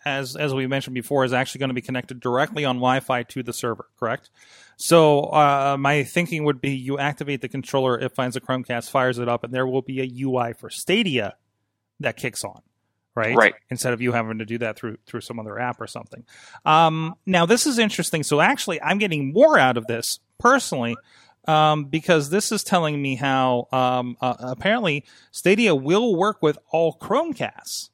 as 0.04 0.36
as 0.36 0.54
we 0.54 0.68
mentioned 0.68 0.94
before, 0.96 1.24
is 1.24 1.34
actually 1.34 1.60
going 1.60 1.70
to 1.70 1.76
be 1.76 1.82
connected 1.82 2.20
directly 2.20 2.66
on 2.66 2.78
Wi-Fi 2.78 3.24
to 3.24 3.44
the 3.44 3.54
server, 3.54 3.88
correct? 4.00 4.30
So 4.78 5.22
uh, 5.24 5.78
my 5.80 6.04
thinking 6.04 6.44
would 6.44 6.62
be 6.62 6.72
you 6.72 6.98
activate 6.98 7.42
the 7.42 7.48
controller, 7.48 8.00
it 8.00 8.14
finds 8.14 8.36
a 8.36 8.42
Chromecast, 8.42 8.90
fires 8.90 9.20
it 9.20 9.30
up, 9.30 9.44
and 9.44 9.54
there 9.54 9.68
will 9.68 9.82
be 9.82 10.02
a 10.02 10.26
UI 10.26 10.54
for 10.54 10.70
Stadia 10.70 11.36
that 12.00 12.18
kicks 12.18 12.44
on, 12.44 12.62
right? 13.16 13.36
Right. 13.36 13.54
Instead 13.70 13.94
of 13.94 14.02
you 14.02 14.12
having 14.12 14.40
to 14.40 14.46
do 14.46 14.58
that 14.60 14.78
through 14.78 14.98
through 15.06 15.22
some 15.22 15.40
other 15.40 15.60
app 15.60 15.80
or 15.80 15.88
something. 15.88 16.26
Um, 16.66 17.16
now 17.26 17.46
this 17.46 17.66
is 17.66 17.80
interesting. 17.80 18.24
So 18.24 18.42
actually, 18.42 18.82
I'm 18.82 18.98
getting 18.98 19.34
more 19.34 19.58
out 19.58 19.78
of 19.78 19.88
this 19.88 20.20
personally. 20.40 20.96
Um, 21.48 21.86
because 21.86 22.32
this 22.32 22.52
is 22.52 22.64
telling 22.64 23.00
me 23.00 23.18
how 23.18 23.68
um, 23.72 24.18
uh, 24.20 24.34
apparently 24.40 25.06
Stadia 25.32 25.76
will 25.76 26.16
work 26.16 26.42
with 26.42 26.58
all 26.72 26.98
Chromecasts. 26.98 27.92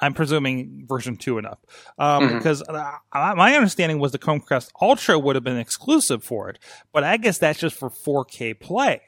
I'm 0.00 0.12
presuming 0.14 0.84
version 0.88 1.16
two 1.16 1.38
and 1.38 1.46
up, 1.46 1.66
um, 1.98 2.24
Mhm. 2.28 2.38
because 2.38 2.62
uh, 2.62 2.92
my 3.12 3.54
understanding 3.54 3.98
was 4.00 4.12
the 4.12 4.18
Chromecast 4.18 4.70
Ultra 4.82 5.18
would 5.18 5.36
have 5.36 5.44
been 5.44 5.56
exclusive 5.58 6.24
for 6.24 6.48
it, 6.50 6.58
but 6.92 7.04
I 7.04 7.16
guess 7.16 7.38
that's 7.38 7.60
just 7.60 7.76
for 7.76 7.88
4K 7.90 8.54
play. 8.58 9.02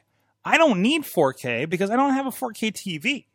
I 0.45 0.59
don't 0.59 0.81
need 0.81 1.03
4K 1.03 1.69
because 1.69 1.91
I 1.91 1.97
don't 1.97 2.15
have 2.15 2.27
a 2.27 2.31
4K 2.31 2.71
TV. 2.71 3.27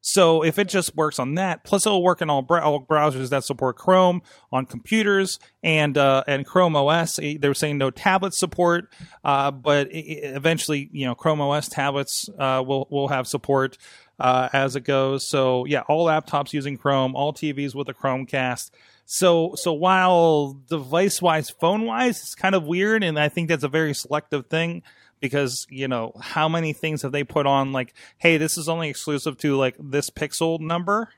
So 0.00 0.44
if 0.44 0.56
it 0.60 0.68
just 0.68 0.94
works 0.94 1.18
on 1.18 1.34
that, 1.34 1.64
plus 1.64 1.84
it'll 1.84 2.04
work 2.04 2.22
in 2.22 2.30
all, 2.30 2.40
br- 2.42 2.60
all 2.60 2.80
browsers 2.80 3.30
that 3.30 3.42
support 3.42 3.76
Chrome 3.76 4.22
on 4.52 4.64
computers 4.64 5.40
and 5.64 5.98
uh, 5.98 6.22
and 6.28 6.46
Chrome 6.46 6.76
OS. 6.76 7.18
Eh, 7.18 7.38
They 7.40 7.48
were 7.48 7.54
saying 7.54 7.78
no 7.78 7.90
tablet 7.90 8.32
support, 8.32 8.92
uh, 9.24 9.50
but 9.50 9.88
i- 9.88 9.90
i- 9.90 10.20
eventually, 10.36 10.88
you 10.92 11.06
know, 11.06 11.16
Chrome 11.16 11.40
OS 11.40 11.68
tablets 11.68 12.28
uh, 12.38 12.62
will 12.64 12.86
will 12.88 13.08
have 13.08 13.26
support 13.26 13.78
uh, 14.18 14.48
as 14.52 14.76
it 14.76 14.84
goes. 14.84 15.28
So 15.28 15.64
yeah, 15.66 15.82
all 15.88 16.06
laptops 16.06 16.52
using 16.52 16.76
Chrome, 16.76 17.14
all 17.16 17.32
TVs 17.32 17.74
with 17.74 17.88
a 17.88 17.94
Chromecast. 17.94 18.70
So 19.04 19.54
so 19.56 19.72
while 19.72 20.54
device 20.68 21.22
wise, 21.22 21.50
phone 21.50 21.86
wise, 21.86 22.20
it's 22.22 22.34
kind 22.34 22.54
of 22.54 22.64
weird, 22.64 23.02
and 23.04 23.18
I 23.18 23.28
think 23.28 23.48
that's 23.48 23.64
a 23.64 23.68
very 23.68 23.94
selective 23.94 24.46
thing. 24.46 24.82
because 25.20 25.66
you 25.70 25.88
know 25.88 26.12
how 26.20 26.48
many 26.48 26.72
things 26.72 27.02
have 27.02 27.12
they 27.12 27.24
put 27.24 27.46
on 27.46 27.72
like, 27.72 27.94
hey, 28.18 28.36
this 28.36 28.58
is 28.58 28.68
only 28.68 28.88
exclusive 28.90 29.38
to 29.38 29.56
like 29.56 29.76
this 29.78 30.10
pixel 30.10 30.60
number, 30.60 31.08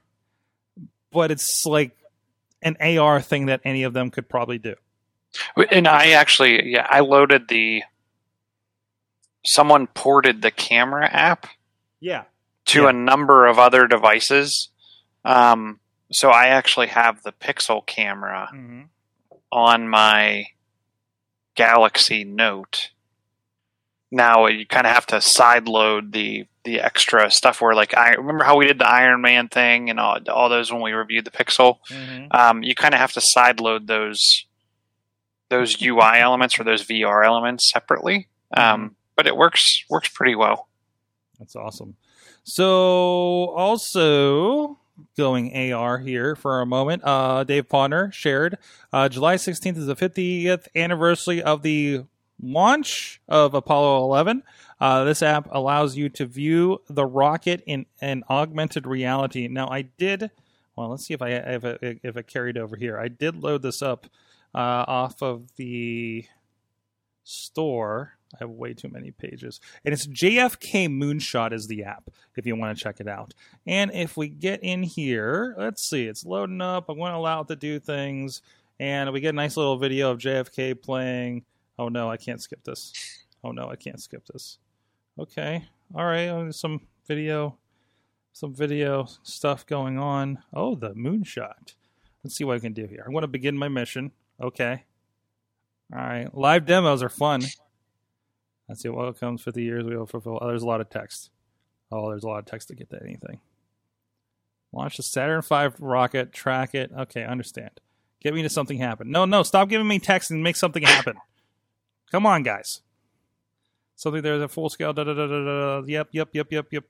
but 1.10 1.30
it's 1.30 1.66
like 1.66 1.96
an 2.62 2.76
AR 2.80 3.20
thing 3.20 3.46
that 3.46 3.60
any 3.64 3.82
of 3.84 3.92
them 3.94 4.10
could 4.10 4.28
probably 4.28 4.58
do. 4.58 4.74
And 5.70 5.86
I 5.88 6.10
actually, 6.10 6.70
yeah, 6.70 6.86
I 6.88 7.00
loaded 7.00 7.48
the. 7.48 7.82
Someone 9.44 9.86
ported 9.86 10.42
the 10.42 10.50
camera 10.50 11.08
app 11.08 11.46
Yeah. 12.00 12.24
To 12.68 12.82
Yeah. 12.82 12.90
a 12.90 12.92
number 12.92 13.46
of 13.46 13.58
other 13.58 13.86
devices. 13.86 14.70
Um, 15.24 15.80
so 16.10 16.30
I 16.30 16.46
actually 16.46 16.86
have 16.88 17.22
the 17.22 17.32
Pixel 17.32 17.84
camera 17.86 18.48
hmm 18.50 18.82
on 19.50 19.88
my 19.88 20.44
Galaxy 21.54 22.22
Note. 22.24 22.90
Now 24.10 24.46
you 24.46 24.66
kind 24.66 24.86
of 24.86 24.92
have 24.92 25.06
to 25.06 25.20
side 25.20 25.68
load 25.68 26.12
the 26.12 26.46
the 26.64 26.80
extra 26.80 27.30
stuff 27.30 27.60
where 27.62 27.74
like 27.74 27.96
I 27.96 28.10
remember 28.12 28.44
how 28.44 28.56
we 28.58 28.66
did 28.66 28.78
the 28.78 28.88
Iron 28.88 29.22
Man 29.22 29.48
thing 29.48 29.88
and 29.90 29.98
all, 29.98 30.18
all 30.30 30.48
those 30.50 30.70
when 30.70 30.82
we 30.82 30.92
reviewed 30.92 31.24
the 31.24 31.30
Pixel. 31.30 31.78
hmm 31.90 32.26
Um, 32.30 32.62
you 32.62 32.74
kind 32.74 32.94
of 32.94 33.00
have 33.00 33.12
to 33.12 33.20
side 33.22 33.60
load 33.60 33.86
those 33.86 34.46
those 35.50 35.80
UI 35.82 36.18
elements 36.20 36.58
or 36.60 36.64
those 36.64 36.86
VR 36.86 37.24
elements 37.24 37.70
separately. 37.70 38.28
Um, 38.54 38.96
but 39.16 39.26
it 39.26 39.36
works 39.36 39.84
works 39.90 40.08
pretty 40.10 40.34
well. 40.34 40.68
That's 41.38 41.56
awesome. 41.56 41.96
So, 42.48 43.50
also 43.50 44.78
going 45.18 45.70
AR 45.70 45.98
here 45.98 46.34
for 46.34 46.62
a 46.62 46.66
moment, 46.66 47.02
uh, 47.04 47.44
Dave 47.44 47.68
Pawner 47.68 48.10
shared 48.10 48.56
uh, 48.90 49.10
July 49.10 49.34
16th 49.34 49.76
is 49.76 49.84
the 49.84 49.94
50th 49.94 50.66
anniversary 50.74 51.42
of 51.42 51.60
the 51.60 52.04
launch 52.42 53.20
of 53.28 53.52
Apollo 53.52 54.02
11. 54.04 54.42
Uh, 54.80 55.04
this 55.04 55.22
app 55.22 55.46
allows 55.50 55.98
you 55.98 56.08
to 56.08 56.24
view 56.24 56.80
the 56.88 57.04
rocket 57.04 57.62
in 57.66 57.84
an 58.00 58.24
augmented 58.30 58.86
reality. 58.86 59.46
Now, 59.46 59.68
I 59.68 59.82
did. 59.82 60.30
Well, 60.74 60.88
let's 60.88 61.04
see 61.04 61.12
if 61.12 61.20
I 61.20 61.28
if 61.28 61.64
it, 61.64 62.00
if 62.02 62.16
it 62.16 62.28
carried 62.28 62.56
over 62.56 62.76
here. 62.76 62.98
I 62.98 63.08
did 63.08 63.42
load 63.42 63.60
this 63.60 63.82
up 63.82 64.06
uh, 64.54 64.86
off 64.88 65.22
of 65.22 65.54
the 65.56 66.24
store. 67.24 68.17
I 68.34 68.38
have 68.40 68.50
way 68.50 68.74
too 68.74 68.88
many 68.88 69.10
pages. 69.10 69.60
And 69.84 69.92
it's 69.94 70.06
JFK 70.06 70.88
Moonshot 70.88 71.52
is 71.52 71.66
the 71.66 71.84
app 71.84 72.10
if 72.36 72.46
you 72.46 72.56
want 72.56 72.76
to 72.76 72.82
check 72.82 73.00
it 73.00 73.08
out. 73.08 73.32
And 73.66 73.90
if 73.92 74.16
we 74.16 74.28
get 74.28 74.62
in 74.62 74.82
here, 74.82 75.54
let's 75.58 75.88
see, 75.88 76.04
it's 76.06 76.24
loading 76.24 76.60
up. 76.60 76.88
I'm 76.88 76.98
going 76.98 77.12
to 77.12 77.18
allow 77.18 77.40
it 77.40 77.48
to 77.48 77.56
do 77.56 77.80
things. 77.80 78.42
And 78.78 79.12
we 79.12 79.20
get 79.20 79.30
a 79.30 79.36
nice 79.36 79.56
little 79.56 79.78
video 79.78 80.10
of 80.10 80.18
JFK 80.18 80.80
playing. 80.80 81.44
Oh 81.78 81.88
no, 81.88 82.10
I 82.10 82.16
can't 82.16 82.42
skip 82.42 82.62
this. 82.64 82.92
Oh 83.42 83.52
no, 83.52 83.68
I 83.70 83.76
can't 83.76 84.00
skip 84.00 84.26
this. 84.26 84.58
Okay. 85.18 85.64
All 85.94 86.04
right. 86.04 86.28
uh, 86.28 86.52
Some 86.52 86.82
video, 87.06 87.56
some 88.32 88.54
video 88.54 89.06
stuff 89.22 89.64
going 89.66 89.98
on. 89.98 90.42
Oh, 90.52 90.74
the 90.74 90.90
moonshot. 90.90 91.74
Let's 92.22 92.36
see 92.36 92.44
what 92.44 92.56
I 92.56 92.58
can 92.60 92.72
do 92.72 92.86
here. 92.86 93.04
I'm 93.06 93.12
going 93.12 93.22
to 93.22 93.28
begin 93.28 93.56
my 93.56 93.68
mission. 93.68 94.12
Okay. 94.40 94.84
All 95.92 96.00
right. 96.00 96.32
Live 96.36 96.66
demos 96.66 97.02
are 97.02 97.08
fun. 97.08 97.42
Let's 98.68 98.82
see 98.82 98.88
what 98.88 99.18
comes 99.18 99.42
50 99.42 99.62
years 99.62 99.84
we 99.84 99.96
will 99.96 100.06
fulfill. 100.06 100.38
Oh, 100.40 100.48
there's 100.48 100.62
a 100.62 100.66
lot 100.66 100.80
of 100.80 100.90
text. 100.90 101.30
Oh, 101.90 102.10
there's 102.10 102.24
a 102.24 102.28
lot 102.28 102.40
of 102.40 102.44
text 102.44 102.68
to 102.68 102.74
get 102.74 102.90
to 102.90 103.02
anything. 103.02 103.40
Launch 104.72 104.98
the 104.98 105.02
Saturn 105.02 105.40
V 105.40 105.68
rocket, 105.78 106.32
track 106.32 106.74
it. 106.74 106.90
Okay, 106.96 107.24
understand. 107.24 107.80
Get 108.20 108.34
me 108.34 108.42
to 108.42 108.50
something 108.50 108.78
happen. 108.78 109.10
No, 109.10 109.24
no, 109.24 109.42
stop 109.42 109.68
giving 109.68 109.88
me 109.88 109.98
text 109.98 110.30
and 110.30 110.42
make 110.42 110.56
something 110.56 110.82
happen. 110.82 111.16
Come 112.10 112.26
on, 112.26 112.42
guys. 112.42 112.82
Something 113.96 114.22
there's 114.22 114.42
a 114.42 114.48
full 114.48 114.68
scale. 114.68 114.92
Da, 114.92 115.04
da, 115.04 115.14
da, 115.14 115.26
da, 115.26 115.44
da. 115.44 115.82
Yep, 115.86 116.08
yep, 116.12 116.28
yep, 116.32 116.52
yep, 116.52 116.66
yep. 116.70 116.84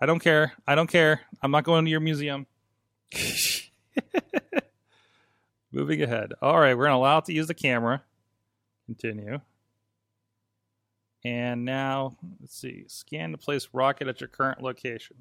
I 0.00 0.06
don't 0.06 0.20
care. 0.20 0.52
I 0.66 0.74
don't 0.74 0.86
care. 0.86 1.20
I'm 1.42 1.50
not 1.50 1.64
going 1.64 1.84
to 1.84 1.90
your 1.90 2.00
museum. 2.00 2.46
Moving 5.72 6.02
ahead. 6.02 6.32
All 6.40 6.58
right, 6.58 6.76
we're 6.76 6.84
going 6.84 6.94
to 6.94 6.98
allow 6.98 7.18
it 7.18 7.26
to 7.26 7.32
use 7.32 7.46
the 7.46 7.54
camera. 7.54 8.02
Continue. 8.86 9.40
And 11.24 11.64
now, 11.64 12.16
let's 12.40 12.58
see. 12.58 12.84
Scan 12.86 13.32
to 13.32 13.38
place 13.38 13.68
rocket 13.72 14.08
at 14.08 14.20
your 14.20 14.28
current 14.28 14.62
location. 14.62 15.16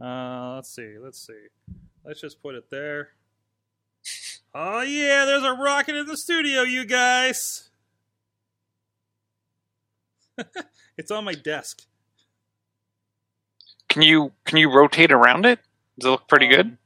Uh, 0.00 0.54
let's 0.56 0.74
see. 0.74 0.96
Let's 0.98 1.24
see. 1.26 1.46
Let's 2.04 2.20
just 2.20 2.40
put 2.42 2.54
it 2.54 2.70
there. 2.70 3.10
Oh 4.54 4.80
yeah, 4.80 5.24
there's 5.24 5.42
a 5.42 5.52
rocket 5.52 5.96
in 5.96 6.06
the 6.06 6.16
studio, 6.16 6.62
you 6.62 6.84
guys. 6.86 7.68
it's 10.96 11.10
on 11.10 11.24
my 11.24 11.34
desk. 11.34 11.82
Can 13.88 14.02
you 14.02 14.32
can 14.44 14.58
you 14.58 14.72
rotate 14.72 15.12
around 15.12 15.46
it? 15.46 15.58
Does 15.98 16.06
it 16.06 16.10
look 16.10 16.28
pretty 16.28 16.46
good? 16.48 16.66
Um, 16.66 16.78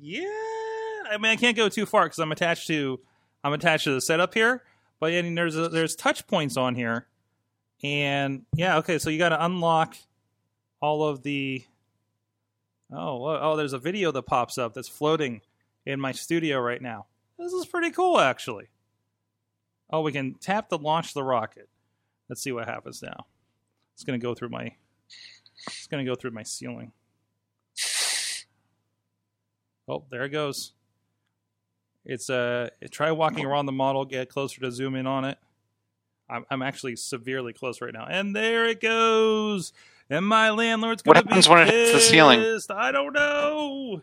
Yeah, 0.00 0.22
I 1.10 1.18
mean 1.20 1.32
I 1.32 1.36
can't 1.36 1.56
go 1.56 1.68
too 1.68 1.86
far 1.86 2.04
because 2.04 2.18
I'm 2.18 2.32
attached 2.32 2.66
to 2.68 3.00
I'm 3.44 3.52
attached 3.52 3.84
to 3.84 3.92
the 3.92 4.00
setup 4.00 4.34
here. 4.34 4.62
But 4.98 5.12
yeah, 5.12 5.22
there's 5.22 5.56
a, 5.56 5.68
there's 5.68 5.94
touch 5.94 6.26
points 6.26 6.56
on 6.56 6.74
here, 6.74 7.06
and 7.82 8.44
yeah, 8.54 8.78
okay. 8.78 8.98
So 8.98 9.10
you 9.10 9.18
got 9.18 9.30
to 9.30 9.44
unlock 9.44 9.96
all 10.80 11.04
of 11.04 11.22
the. 11.22 11.64
Oh, 12.92 13.24
oh, 13.24 13.56
there's 13.56 13.72
a 13.72 13.78
video 13.78 14.12
that 14.12 14.22
pops 14.22 14.58
up 14.58 14.74
that's 14.74 14.88
floating 14.88 15.40
in 15.84 15.98
my 15.98 16.12
studio 16.12 16.60
right 16.60 16.80
now. 16.80 17.06
This 17.38 17.52
is 17.52 17.66
pretty 17.66 17.90
cool, 17.90 18.20
actually. 18.20 18.68
Oh, 19.90 20.02
we 20.02 20.12
can 20.12 20.34
tap 20.34 20.68
to 20.68 20.76
launch 20.76 21.12
the 21.12 21.22
rocket. 21.22 21.68
Let's 22.28 22.42
see 22.42 22.52
what 22.52 22.68
happens 22.68 23.02
now. 23.02 23.26
It's 23.94 24.04
gonna 24.04 24.18
go 24.18 24.34
through 24.34 24.50
my. 24.50 24.72
It's 25.66 25.86
gonna 25.88 26.04
go 26.04 26.14
through 26.14 26.32
my 26.32 26.42
ceiling. 26.42 26.92
Oh, 29.88 30.04
there 30.10 30.24
it 30.24 30.30
goes. 30.30 30.72
It's 32.04 32.30
uh, 32.30 32.70
try 32.90 33.10
walking 33.10 33.44
around 33.44 33.66
the 33.66 33.72
model, 33.72 34.04
get 34.04 34.28
closer 34.28 34.60
to 34.60 34.70
zoom 34.70 34.94
in 34.94 35.06
on 35.06 35.24
it. 35.24 35.38
I'm, 36.28 36.44
I'm 36.50 36.62
actually 36.62 36.96
severely 36.96 37.52
close 37.52 37.80
right 37.80 37.92
now, 37.92 38.06
and 38.08 38.34
there 38.34 38.66
it 38.66 38.80
goes. 38.80 39.72
And 40.08 40.26
my 40.26 40.50
landlord's 40.50 41.02
gonna 41.02 41.22
be 41.22 41.26
What 41.26 41.28
happens 41.28 41.48
when 41.48 41.60
it 41.60 41.68
hits 41.68 41.92
the 41.92 42.00
ceiling? 42.00 42.60
I 42.70 42.92
don't 42.92 43.12
know. 43.12 44.02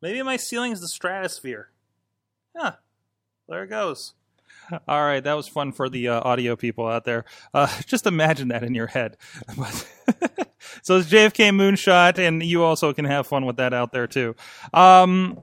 Maybe 0.00 0.22
my 0.22 0.36
ceiling 0.36 0.72
is 0.72 0.80
the 0.80 0.88
stratosphere. 0.88 1.70
Huh. 2.56 2.72
There 3.48 3.64
it 3.64 3.68
goes. 3.68 4.14
All 4.88 5.04
right, 5.04 5.22
that 5.22 5.34
was 5.34 5.46
fun 5.46 5.72
for 5.72 5.88
the 5.88 6.08
uh, 6.08 6.20
audio 6.20 6.56
people 6.56 6.86
out 6.86 7.04
there. 7.04 7.24
Uh, 7.54 7.68
just 7.86 8.06
imagine 8.06 8.48
that 8.48 8.62
in 8.64 8.74
your 8.74 8.88
head. 8.88 9.16
So 10.82 10.98
it's 10.98 11.08
JFK 11.08 11.50
Moonshot, 11.50 12.18
and 12.18 12.42
you 12.42 12.62
also 12.62 12.92
can 12.92 13.04
have 13.04 13.26
fun 13.26 13.46
with 13.46 13.56
that 13.56 13.72
out 13.72 13.92
there 13.92 14.06
too. 14.06 14.34
Um, 14.72 15.42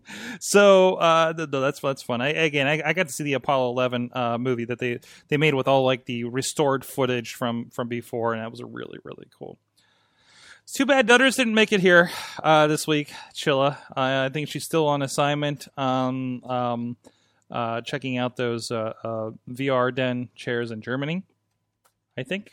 so 0.40 0.94
uh, 0.94 1.32
th- 1.32 1.50
th- 1.50 1.60
that's 1.60 1.80
that's 1.80 2.02
fun. 2.02 2.20
I, 2.20 2.28
again, 2.28 2.66
I, 2.66 2.82
I 2.84 2.92
got 2.92 3.06
to 3.08 3.12
see 3.12 3.24
the 3.24 3.34
Apollo 3.34 3.70
11 3.70 4.10
uh, 4.12 4.38
movie 4.38 4.64
that 4.66 4.78
they 4.78 5.00
they 5.28 5.36
made 5.36 5.54
with 5.54 5.68
all 5.68 5.84
like 5.84 6.04
the 6.06 6.24
restored 6.24 6.84
footage 6.84 7.34
from 7.34 7.70
from 7.70 7.88
before, 7.88 8.32
and 8.34 8.42
that 8.42 8.50
was 8.50 8.62
really 8.62 8.98
really 9.04 9.26
cool. 9.38 9.58
It's 10.64 10.74
too 10.74 10.86
bad 10.86 11.08
Dutters 11.08 11.36
didn't 11.36 11.54
make 11.54 11.72
it 11.72 11.80
here 11.80 12.10
uh, 12.42 12.66
this 12.68 12.86
week. 12.86 13.12
Chilla, 13.34 13.76
uh, 13.96 14.26
I 14.26 14.28
think 14.32 14.48
she's 14.48 14.64
still 14.64 14.86
on 14.86 15.02
assignment. 15.02 15.66
Um, 15.76 16.42
um, 16.44 16.96
uh, 17.50 17.80
checking 17.82 18.16
out 18.16 18.36
those 18.36 18.70
uh, 18.70 18.92
uh, 19.04 19.30
VR 19.50 19.94
den 19.94 20.28
chairs 20.34 20.70
in 20.70 20.80
Germany. 20.80 21.24
I 22.16 22.22
think 22.22 22.52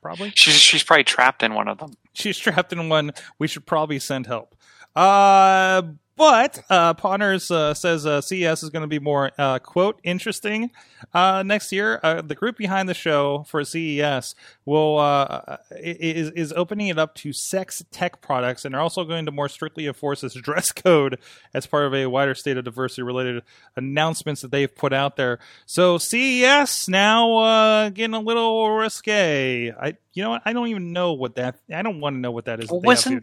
probably 0.00 0.30
She's 0.34 0.54
she's 0.54 0.82
probably 0.82 1.04
trapped 1.04 1.42
in 1.42 1.54
one 1.54 1.68
of 1.68 1.78
them. 1.78 1.92
she's 2.12 2.38
trapped 2.38 2.72
in 2.72 2.88
one. 2.88 3.12
We 3.38 3.48
should 3.48 3.66
probably 3.66 3.98
send 3.98 4.26
help. 4.26 4.56
Uh, 4.96 5.82
but 6.16 6.62
uh, 6.70 6.94
Ponners 6.94 7.50
uh, 7.50 7.74
says 7.74 8.04
uh, 8.06 8.20
CES 8.20 8.62
is 8.62 8.70
going 8.70 8.82
to 8.82 8.86
be 8.86 8.98
more 8.98 9.30
uh, 9.38 9.58
quote 9.58 9.98
interesting 10.04 10.70
uh, 11.14 11.42
next 11.44 11.72
year. 11.72 11.98
Uh, 12.02 12.20
the 12.22 12.34
group 12.34 12.56
behind 12.56 12.88
the 12.88 12.94
show 12.94 13.44
for 13.48 13.64
CES 13.64 14.34
will 14.64 14.98
uh, 14.98 15.56
is 15.72 16.30
is 16.30 16.52
opening 16.52 16.88
it 16.88 16.98
up 16.98 17.14
to 17.16 17.32
sex 17.32 17.82
tech 17.90 18.20
products, 18.20 18.64
and 18.64 18.74
they're 18.74 18.80
also 18.80 19.04
going 19.04 19.24
to 19.26 19.32
more 19.32 19.48
strictly 19.48 19.86
enforce 19.86 20.20
this 20.20 20.34
dress 20.34 20.70
code 20.72 21.18
as 21.54 21.66
part 21.66 21.86
of 21.86 21.94
a 21.94 22.06
wider 22.06 22.34
state 22.34 22.56
of 22.56 22.64
diversity 22.64 23.02
related 23.02 23.42
announcements 23.76 24.42
that 24.42 24.50
they've 24.50 24.74
put 24.74 24.92
out 24.92 25.16
there. 25.16 25.38
So 25.66 25.98
CES 25.98 26.88
now 26.88 27.36
uh, 27.38 27.88
getting 27.88 28.14
a 28.14 28.20
little 28.20 28.70
risque. 28.70 29.70
I 29.72 29.96
you 30.12 30.22
know 30.22 30.30
what? 30.30 30.42
I 30.44 30.52
don't 30.52 30.68
even 30.68 30.92
know 30.92 31.14
what 31.14 31.36
that. 31.36 31.56
I 31.74 31.82
don't 31.82 32.00
want 32.00 32.16
to 32.16 32.20
know 32.20 32.30
what 32.32 32.44
that 32.44 32.60
is. 32.60 32.68
that 32.68 32.86
Wasn't- 32.86 33.14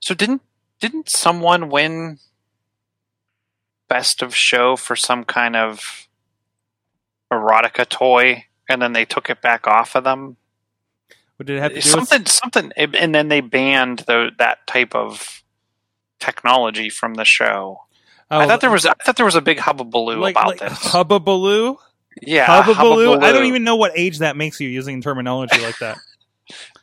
So 0.00 0.14
didn't 0.14 0.42
didn't 0.80 1.08
someone 1.08 1.68
win 1.68 2.18
best 3.88 4.22
of 4.22 4.34
show 4.34 4.76
for 4.76 4.96
some 4.96 5.24
kind 5.24 5.56
of 5.56 6.08
erotica 7.32 7.88
toy, 7.88 8.44
and 8.68 8.80
then 8.80 8.92
they 8.92 9.04
took 9.04 9.30
it 9.30 9.40
back 9.40 9.66
off 9.66 9.94
of 9.94 10.04
them? 10.04 10.36
What 11.36 11.46
did 11.46 11.56
it 11.56 11.60
have 11.60 11.70
to 11.74 11.74
do 11.74 11.78
with 11.78 11.84
something 11.84 12.26
something, 12.26 12.72
and 12.76 13.14
then 13.14 13.28
they 13.28 13.40
banned 13.40 14.00
the, 14.00 14.30
that 14.38 14.66
type 14.66 14.94
of 14.94 15.38
technology 16.18 16.90
from 16.90 17.14
the 17.14 17.24
show. 17.24 17.80
Oh, 18.30 18.40
I 18.40 18.46
thought 18.46 18.60
there 18.60 18.70
was 18.70 18.84
I 18.86 18.92
thought 19.04 19.16
there 19.16 19.26
was 19.26 19.36
a 19.36 19.40
big 19.40 19.58
hubbubaloo 19.58 20.18
like, 20.18 20.34
about 20.34 20.46
like 20.48 20.60
this. 20.60 20.92
Hubba 20.92 21.18
Baloo. 21.18 21.78
Yeah, 22.20 22.46
Hubbabaloo. 22.46 23.22
I 23.22 23.32
don't 23.32 23.46
even 23.46 23.64
know 23.64 23.76
what 23.76 23.92
age 23.94 24.18
that 24.18 24.36
makes 24.36 24.60
you 24.60 24.68
using 24.68 25.00
terminology 25.00 25.60
like 25.60 25.78
that. 25.78 25.98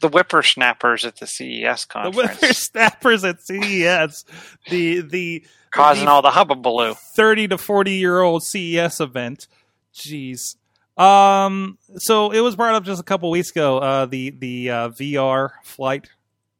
the 0.01 0.09
whippersnappers 0.09 1.05
at 1.05 1.17
the 1.17 1.27
CES 1.27 1.85
conference. 1.85 2.15
the 2.15 2.21
whippersnappers 2.45 3.23
at 3.23 3.41
CES, 3.41 4.25
the 4.69 5.01
the 5.01 5.45
causing 5.71 6.05
the 6.05 6.11
all 6.11 6.21
the 6.21 6.29
hubbabaloo. 6.29 6.95
30 6.97 7.49
to 7.49 7.57
40 7.57 7.91
year 7.91 8.21
old 8.21 8.43
CES 8.43 8.99
event. 8.99 9.47
Jeez. 9.93 10.55
Um, 10.97 11.77
so 11.97 12.31
it 12.31 12.39
was 12.39 12.55
brought 12.55 12.75
up 12.75 12.83
just 12.83 13.01
a 13.01 13.03
couple 13.03 13.29
weeks 13.29 13.51
ago. 13.51 13.79
Uh, 13.79 14.05
the 14.05 14.29
the 14.29 14.69
uh, 14.69 14.89
VR 14.89 15.51
flight 15.63 16.09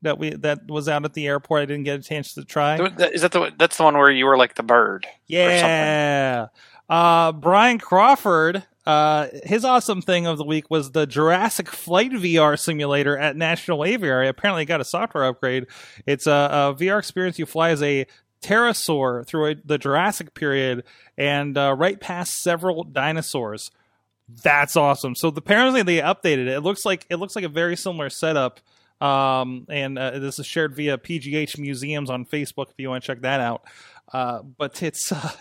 that 0.02 0.20
we 0.20 0.32
that 0.32 0.70
was 0.70 0.90
out 0.90 1.06
at 1.06 1.14
the 1.14 1.28
airport. 1.28 1.62
I 1.62 1.66
didn't 1.66 1.84
get 1.84 2.00
a 2.00 2.04
chance 2.04 2.34
to 2.34 2.44
try. 2.44 2.76
Is 2.76 3.22
that 3.22 3.32
the 3.32 3.52
that's 3.58 3.78
the 3.78 3.84
one 3.84 3.98
where 3.98 4.12
you 4.12 4.26
were 4.26 4.38
like 4.38 4.56
the 4.56 4.64
bird? 4.64 5.08
Yeah. 5.28 6.48
Uh, 6.90 7.32
Brian 7.32 7.80
Crawford. 7.80 8.64
Uh, 8.86 9.28
his 9.44 9.66
awesome 9.66 10.02
thing 10.02 10.28
of 10.28 10.38
the 10.38 10.44
week 10.44 10.70
was 10.70 10.92
the 10.92 11.08
Jurassic 11.08 11.70
Flight 11.70 12.12
VR 12.12 12.60
simulator 12.60 13.18
at 13.18 13.36
National 13.36 13.84
Aviary. 13.84 14.28
Apparently, 14.28 14.66
got 14.66 14.82
a 14.82 14.86
software 14.86 15.26
upgrade. 15.26 15.66
It's 16.06 16.28
a, 16.28 16.32
a 16.32 16.76
VR 16.76 17.00
experience. 17.00 17.40
You 17.40 17.46
fly 17.46 17.70
as 17.70 17.82
a 17.82 18.06
pterosaur 18.42 19.26
through 19.26 19.52
a, 19.52 19.56
the 19.66 19.78
Jurassic 19.78 20.34
period 20.36 20.84
and 21.18 21.58
uh, 21.58 21.76
right 21.78 22.00
past 22.00 22.42
several 22.42 22.84
dinosaurs. 22.84 23.72
That's 24.44 24.76
awesome. 24.76 25.16
So 25.16 25.30
apparently 25.30 25.84
they 25.84 25.98
updated 25.98 26.48
it. 26.48 26.50
It 26.50 26.62
looks 26.62 26.86
like 26.86 27.06
it 27.10 27.18
looks 27.18 27.36
like 27.36 27.46
a 27.46 27.50
very 27.50 27.76
similar 27.76 28.10
setup. 28.10 28.60
Um, 29.02 29.66
and 29.70 30.00
uh, 30.00 30.20
this 30.20 30.40
is 30.40 30.46
shared 30.46 30.76
via 30.76 30.98
PGH 30.98 31.60
Museums 31.60 32.10
on 32.10 32.26
Facebook 32.26 32.70
if 32.70 32.76
you 32.78 32.90
want 32.90 33.04
to 33.04 33.08
check 33.08 33.22
that 33.22 33.40
out. 33.40 33.64
Uh, 34.12 34.42
but 34.42 34.82
it's 34.82 35.12
uh, 35.12 35.32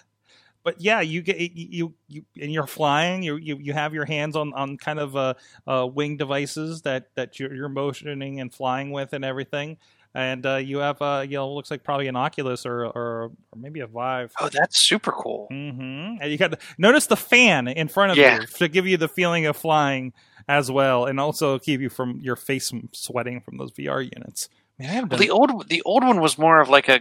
but 0.65 0.81
yeah, 0.81 1.01
you 1.01 1.23
get 1.23 1.39
you 1.39 1.95
you 2.09 2.25
and 2.41 2.53
you're 2.53 2.67
flying. 2.67 3.23
You 3.23 3.37
you 3.37 3.59
you 3.61 3.73
have 3.75 3.95
your 3.95 4.05
hands 4.07 4.37
on 4.37 4.53
on 4.55 4.77
kind 4.79 4.99
of 4.99 5.17
uh, 5.17 5.35
uh 5.67 5.87
wing 5.87 6.17
devices 6.17 6.83
that 6.83 7.09
that 7.17 7.39
you're, 7.39 7.55
you're 7.55 7.69
motioning 7.69 8.41
and 8.41 8.53
flying 8.53 8.91
with 8.91 9.13
and 9.13 9.25
everything. 9.25 9.79
And 10.15 10.47
uh, 10.47 10.57
you 10.57 10.79
have 10.79 11.01
uh 11.03 11.25
you 11.29 11.37
know 11.37 11.53
looks 11.53 11.71
like 11.71 11.83
probably 11.85 12.09
an 12.09 12.17
Oculus 12.17 12.67
or 12.67 12.87
or, 12.87 12.93
or 12.95 13.33
maybe 13.57 13.81
a 13.81 13.87
Vive. 13.87 14.33
Oh, 14.41 14.49
that's 14.53 14.79
super 14.79 15.13
cool. 15.13 15.47
hmm 15.51 16.17
And 16.21 16.31
you 16.31 16.39
got 16.39 16.61
notice 16.79 17.07
the 17.07 17.17
fan 17.17 17.69
in 17.69 17.89
front 17.89 18.13
of 18.13 18.19
Yeah. 18.19 18.41
you 18.41 18.47
to 18.59 18.69
give 18.69 18.87
you 18.87 18.97
the 18.97 19.09
feeling 19.09 19.47
of 19.47 19.57
flying 19.57 20.13
as 20.49 20.71
well, 20.71 21.07
and 21.07 21.21
also 21.21 21.59
keep 21.59 21.81
you 21.81 21.89
from 21.89 22.21
your 22.21 22.37
face 22.37 22.73
sweating 22.93 23.41
from 23.41 23.59
those 23.59 23.73
VR 23.73 24.01
units. 24.03 24.49
Man, 24.79 25.09
Well, 25.09 25.19
the 25.19 25.31
old 25.31 25.69
the 25.69 25.83
old 25.83 26.05
one 26.05 26.21
was 26.21 26.39
more 26.39 26.61
of 26.61 26.69
like 26.69 26.89
a 26.89 27.01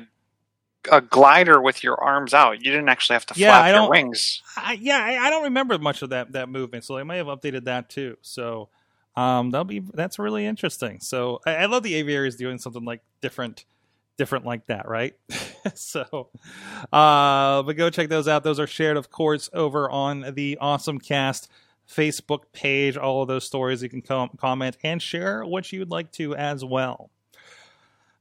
a 0.91 1.01
glider 1.01 1.61
with 1.61 1.83
your 1.83 2.01
arms 2.01 2.33
out. 2.33 2.59
You 2.63 2.71
didn't 2.71 2.89
actually 2.89 3.15
have 3.15 3.25
to 3.27 3.33
Yeah, 3.35 3.47
flap 3.49 3.65
I 3.65 3.71
your 3.79 3.89
wings. 3.89 4.41
I, 4.55 4.73
yeah, 4.73 5.03
I, 5.03 5.27
I 5.27 5.29
don't 5.29 5.43
remember 5.43 5.77
much 5.77 6.01
of 6.01 6.09
that 6.09 6.33
that 6.33 6.49
movement, 6.49 6.83
so 6.85 6.95
they 6.95 7.03
may 7.03 7.17
have 7.17 7.27
updated 7.27 7.65
that 7.65 7.89
too. 7.89 8.17
So 8.21 8.69
um, 9.15 9.51
that'll 9.51 9.65
be 9.65 9.79
that's 9.79 10.19
really 10.19 10.45
interesting. 10.45 10.99
So 10.99 11.39
I, 11.45 11.55
I 11.55 11.65
love 11.65 11.83
the 11.83 11.95
aviaries 11.95 12.35
doing 12.35 12.57
something 12.57 12.83
like 12.83 13.01
different, 13.21 13.65
different 14.17 14.45
like 14.45 14.65
that, 14.67 14.87
right? 14.87 15.13
so, 15.75 16.29
uh, 16.91 17.63
but 17.63 17.73
go 17.77 17.89
check 17.89 18.09
those 18.09 18.27
out. 18.27 18.43
Those 18.43 18.59
are 18.59 18.67
shared, 18.67 18.97
of 18.97 19.09
course, 19.09 19.49
over 19.53 19.89
on 19.89 20.33
the 20.33 20.57
Awesome 20.59 20.99
Cast 20.99 21.49
Facebook 21.89 22.43
page. 22.53 22.97
All 22.97 23.21
of 23.21 23.27
those 23.27 23.45
stories 23.45 23.83
you 23.83 23.89
can 23.89 24.01
com- 24.01 24.31
comment 24.37 24.77
and 24.83 25.01
share 25.01 25.45
what 25.45 25.71
you 25.71 25.79
would 25.79 25.91
like 25.91 26.11
to 26.13 26.35
as 26.35 26.65
well. 26.65 27.09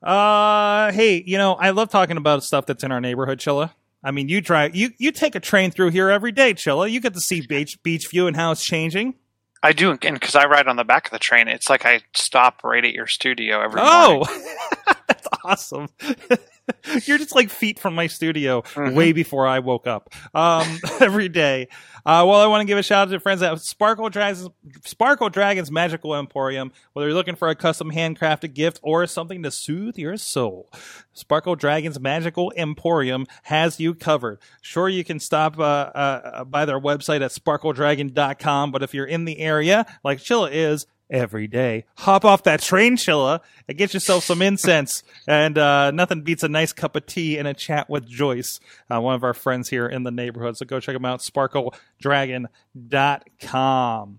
Uh, 0.02 0.90
hey, 0.92 1.22
you 1.26 1.38
know 1.38 1.54
I 1.54 1.70
love 1.70 1.88
talking 1.90 2.16
about 2.16 2.42
stuff 2.44 2.66
that's 2.66 2.82
in 2.84 2.90
our 2.92 3.00
neighborhood, 3.00 3.38
Chilla. 3.38 3.70
I 4.04 4.10
mean, 4.10 4.28
you 4.28 4.40
drive, 4.40 4.74
you 4.74 4.90
you 4.98 5.12
take 5.12 5.34
a 5.34 5.40
train 5.40 5.70
through 5.70 5.90
here 5.90 6.10
every 6.10 6.32
day, 6.32 6.54
Chilla. 6.54 6.90
You 6.90 7.00
get 7.00 7.14
to 7.14 7.20
see 7.20 7.40
beach 7.46 7.78
Beechview 7.84 8.26
and 8.26 8.34
how 8.36 8.50
it's 8.52 8.64
changing. 8.64 9.14
I 9.62 9.72
do, 9.72 9.90
and 9.92 10.00
because 10.18 10.34
I 10.34 10.46
ride 10.46 10.66
on 10.66 10.74
the 10.74 10.82
back 10.84 11.06
of 11.06 11.12
the 11.12 11.20
train, 11.20 11.46
it's 11.46 11.70
like 11.70 11.86
I 11.86 12.00
stop 12.14 12.64
right 12.64 12.84
at 12.84 12.92
your 12.92 13.06
studio 13.06 13.60
every 13.60 13.80
morning. 13.80 14.24
Oh, 14.26 14.94
that's 15.06 15.28
awesome. 15.44 15.88
You're 17.04 17.18
just 17.18 17.34
like 17.34 17.48
feet 17.50 17.78
from 17.78 17.94
my 17.94 18.06
studio 18.08 18.62
Mhm. 18.62 18.94
way 18.94 19.12
before 19.12 19.46
I 19.46 19.60
woke 19.60 19.86
up 19.86 20.10
um, 20.34 20.80
every 21.00 21.28
day. 21.28 21.68
Uh, 22.04 22.24
well, 22.26 22.40
I 22.40 22.46
want 22.46 22.62
to 22.62 22.66
give 22.66 22.78
a 22.78 22.82
shout 22.82 23.08
out 23.08 23.12
to 23.12 23.20
friends 23.20 23.42
at 23.42 23.60
Sparkle 23.60 24.08
Dragons, 24.08 24.48
Sparkle 24.84 25.28
Dragons 25.28 25.70
Magical 25.70 26.16
Emporium. 26.16 26.72
Whether 26.92 27.08
you're 27.08 27.14
looking 27.14 27.36
for 27.36 27.48
a 27.48 27.54
custom 27.54 27.92
handcrafted 27.92 28.54
gift 28.54 28.80
or 28.82 29.06
something 29.06 29.42
to 29.44 29.50
soothe 29.50 29.96
your 29.96 30.16
soul, 30.16 30.68
Sparkle 31.12 31.54
Dragons 31.54 32.00
Magical 32.00 32.52
Emporium 32.56 33.26
has 33.44 33.78
you 33.78 33.94
covered. 33.94 34.40
Sure, 34.60 34.88
you 34.88 35.04
can 35.04 35.20
stop 35.20 35.58
uh, 35.58 35.62
uh, 35.62 36.44
by 36.44 36.64
their 36.64 36.80
website 36.80 37.22
at 37.22 37.30
sparkledragon.com, 37.30 38.72
but 38.72 38.82
if 38.82 38.94
you're 38.94 39.06
in 39.06 39.24
the 39.24 39.38
area, 39.38 39.86
like 40.02 40.18
Chilla 40.18 40.50
is, 40.50 40.86
every 41.12 41.46
day. 41.46 41.84
Hop 41.98 42.24
off 42.24 42.42
that 42.44 42.60
train, 42.60 42.96
Chilla, 42.96 43.40
and 43.68 43.76
get 43.78 43.92
yourself 43.94 44.24
some 44.24 44.42
incense. 44.42 45.04
And 45.28 45.56
uh, 45.58 45.92
nothing 45.92 46.22
beats 46.22 46.42
a 46.42 46.48
nice 46.48 46.72
cup 46.72 46.96
of 46.96 47.06
tea 47.06 47.38
and 47.38 47.46
a 47.46 47.54
chat 47.54 47.88
with 47.88 48.08
Joyce, 48.08 48.58
uh, 48.90 49.00
one 49.00 49.14
of 49.14 49.22
our 49.22 49.34
friends 49.34 49.68
here 49.68 49.86
in 49.86 50.02
the 50.02 50.10
neighborhood. 50.10 50.56
So 50.56 50.66
go 50.66 50.80
check 50.80 50.96
them 50.96 51.04
out, 51.04 51.20
sparkledragon.com. 51.20 54.18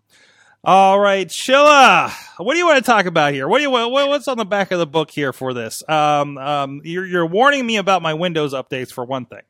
All 0.65 0.97
right, 0.97 1.27
Chilla, 1.27 2.09
what 2.37 2.53
do 2.53 2.57
you 2.57 2.65
want 2.65 2.77
to 2.77 2.89
talk 2.89 3.05
about 3.05 3.33
here? 3.33 3.49
What 3.49 3.57
do 3.57 3.63
you 3.63 3.69
what, 3.69 3.91
what's 3.91 4.29
on 4.29 4.37
the 4.37 4.45
back 4.45 4.71
of 4.71 4.79
the 4.79 4.87
book 4.87 5.11
here 5.11 5.33
for 5.33 5.53
this? 5.53 5.83
Um, 5.89 6.37
um, 6.37 6.79
you're, 6.85 7.05
you're 7.05 7.25
warning 7.25 7.65
me 7.65 7.75
about 7.75 8.01
my 8.01 8.13
Windows 8.13 8.53
updates 8.53 8.89
for 8.89 9.03
one 9.03 9.25
thing. 9.25 9.41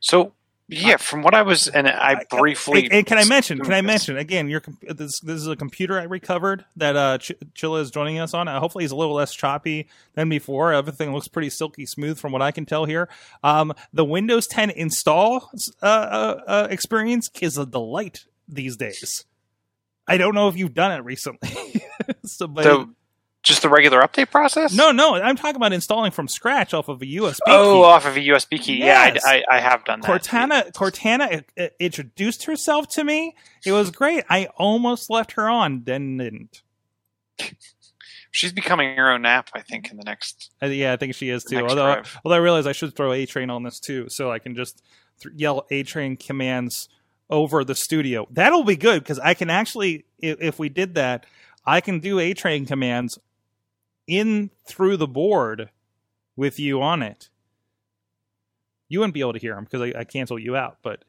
So 0.00 0.32
yeah, 0.76 0.96
from 0.96 1.22
what 1.22 1.34
I 1.34 1.42
was, 1.42 1.68
and 1.68 1.88
I 1.88 2.24
briefly. 2.30 2.84
And, 2.84 2.92
and 2.92 3.06
can 3.06 3.18
I 3.18 3.24
mention? 3.24 3.58
Can 3.60 3.72
I 3.72 3.80
mention 3.80 4.16
again? 4.16 4.48
Your 4.48 4.62
this 4.82 5.20
this 5.20 5.40
is 5.40 5.46
a 5.46 5.56
computer 5.56 5.98
I 5.98 6.04
recovered 6.04 6.64
that 6.76 6.96
uh, 6.96 7.18
Ch- 7.18 7.32
Chilla 7.54 7.80
is 7.80 7.90
joining 7.90 8.18
us 8.18 8.34
on. 8.34 8.48
Uh, 8.48 8.60
hopefully, 8.60 8.84
he's 8.84 8.90
a 8.90 8.96
little 8.96 9.14
less 9.14 9.34
choppy 9.34 9.88
than 10.14 10.28
before. 10.28 10.72
Everything 10.72 11.12
looks 11.12 11.28
pretty 11.28 11.50
silky 11.50 11.86
smooth 11.86 12.18
from 12.18 12.32
what 12.32 12.42
I 12.42 12.50
can 12.50 12.66
tell 12.66 12.84
here. 12.84 13.08
Um, 13.42 13.72
the 13.92 14.04
Windows 14.04 14.46
10 14.46 14.70
install 14.70 15.50
uh, 15.82 15.86
uh, 15.86 16.40
uh, 16.46 16.68
experience 16.70 17.30
is 17.40 17.58
a 17.58 17.66
delight 17.66 18.24
these 18.48 18.76
days. 18.76 19.24
I 20.06 20.18
don't 20.18 20.34
know 20.34 20.48
if 20.48 20.56
you've 20.56 20.74
done 20.74 20.92
it 20.92 21.04
recently. 21.04 21.82
so, 22.24 22.46
but 22.46 22.64
the, 22.64 22.94
just 23.44 23.62
the 23.62 23.68
regular 23.68 24.00
update 24.00 24.30
process? 24.30 24.74
no, 24.74 24.90
no, 24.90 25.14
I'm 25.14 25.36
talking 25.36 25.56
about 25.56 25.72
installing 25.72 26.10
from 26.10 26.26
scratch 26.26 26.74
off 26.74 26.88
of 26.88 27.00
a 27.02 27.04
USB. 27.04 27.38
Oh, 27.46 27.74
key. 27.74 27.84
off 27.84 28.06
of 28.06 28.16
a 28.16 28.20
USB 28.20 28.60
key. 28.60 28.78
Yes. 28.78 29.20
Yeah, 29.24 29.30
I, 29.30 29.36
I, 29.36 29.58
I 29.58 29.60
have 29.60 29.84
done 29.84 30.00
that. 30.00 30.10
Cortana 30.10 30.72
Cortana 30.72 31.44
uh, 31.58 31.68
introduced 31.78 32.44
herself 32.44 32.88
to 32.88 33.04
me. 33.04 33.36
It 33.64 33.72
was 33.72 33.90
great. 33.90 34.24
I 34.28 34.48
almost 34.56 35.10
left 35.10 35.32
her 35.32 35.48
on, 35.48 35.84
then 35.84 36.16
didn't. 36.16 36.62
She's 38.30 38.52
becoming 38.52 38.96
her 38.96 39.12
own 39.12 39.24
app, 39.26 39.50
I 39.54 39.60
think, 39.60 39.90
in 39.92 39.96
the 39.96 40.02
next. 40.02 40.50
Uh, 40.60 40.66
yeah, 40.66 40.92
I 40.92 40.96
think 40.96 41.14
she 41.14 41.28
is 41.28 41.44
too. 41.44 41.58
Although, 41.58 41.94
drive. 41.94 42.20
although 42.24 42.34
I 42.34 42.40
realize 42.40 42.66
I 42.66 42.72
should 42.72 42.96
throw 42.96 43.12
A 43.12 43.26
Train 43.26 43.50
on 43.50 43.62
this 43.62 43.78
too, 43.78 44.06
so 44.08 44.32
I 44.32 44.40
can 44.40 44.56
just 44.56 44.82
th- 45.22 45.34
yell 45.36 45.66
A 45.70 45.84
Train 45.84 46.16
commands 46.16 46.88
over 47.30 47.62
the 47.62 47.74
studio. 47.74 48.26
That'll 48.30 48.64
be 48.64 48.76
good 48.76 49.02
because 49.02 49.18
I 49.18 49.34
can 49.34 49.50
actually, 49.50 50.06
if, 50.18 50.40
if 50.40 50.58
we 50.58 50.68
did 50.68 50.94
that, 50.96 51.26
I 51.64 51.80
can 51.80 52.00
do 52.00 52.18
A 52.18 52.34
Train 52.34 52.66
commands 52.66 53.18
in 54.06 54.50
through 54.66 54.96
the 54.96 55.06
board 55.06 55.70
with 56.36 56.58
you 56.58 56.82
on 56.82 57.02
it. 57.02 57.28
You 58.88 59.00
wouldn't 59.00 59.14
be 59.14 59.20
able 59.20 59.32
to 59.32 59.38
hear 59.38 59.54
them 59.54 59.64
because 59.64 59.80
I, 59.80 60.00
I 60.00 60.04
cancel 60.04 60.38
you 60.38 60.56
out, 60.56 60.78
but 60.82 61.04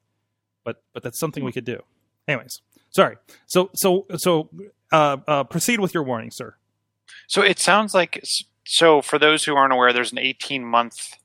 but 0.64 0.82
but 0.94 1.04
that's 1.04 1.20
something 1.20 1.44
we 1.44 1.52
could 1.52 1.66
do. 1.66 1.82
Anyways, 2.28 2.62
sorry. 2.90 3.18
So 3.46 3.70
so 3.74 4.06
so 4.18 4.50
uh, 4.92 5.18
uh, 5.28 5.44
proceed 5.44 5.80
with 5.80 5.94
your 5.94 6.04
warning, 6.04 6.32
sir. 6.32 6.56
So 7.28 7.42
it 7.42 7.60
sounds 7.60 7.94
like. 7.94 8.24
So 8.68 9.02
for 9.02 9.20
those 9.20 9.44
who 9.44 9.56
aren't 9.56 9.74
aware, 9.74 9.94
there's 9.94 10.12
an 10.12 10.18
18 10.18 10.66
month 10.66 11.18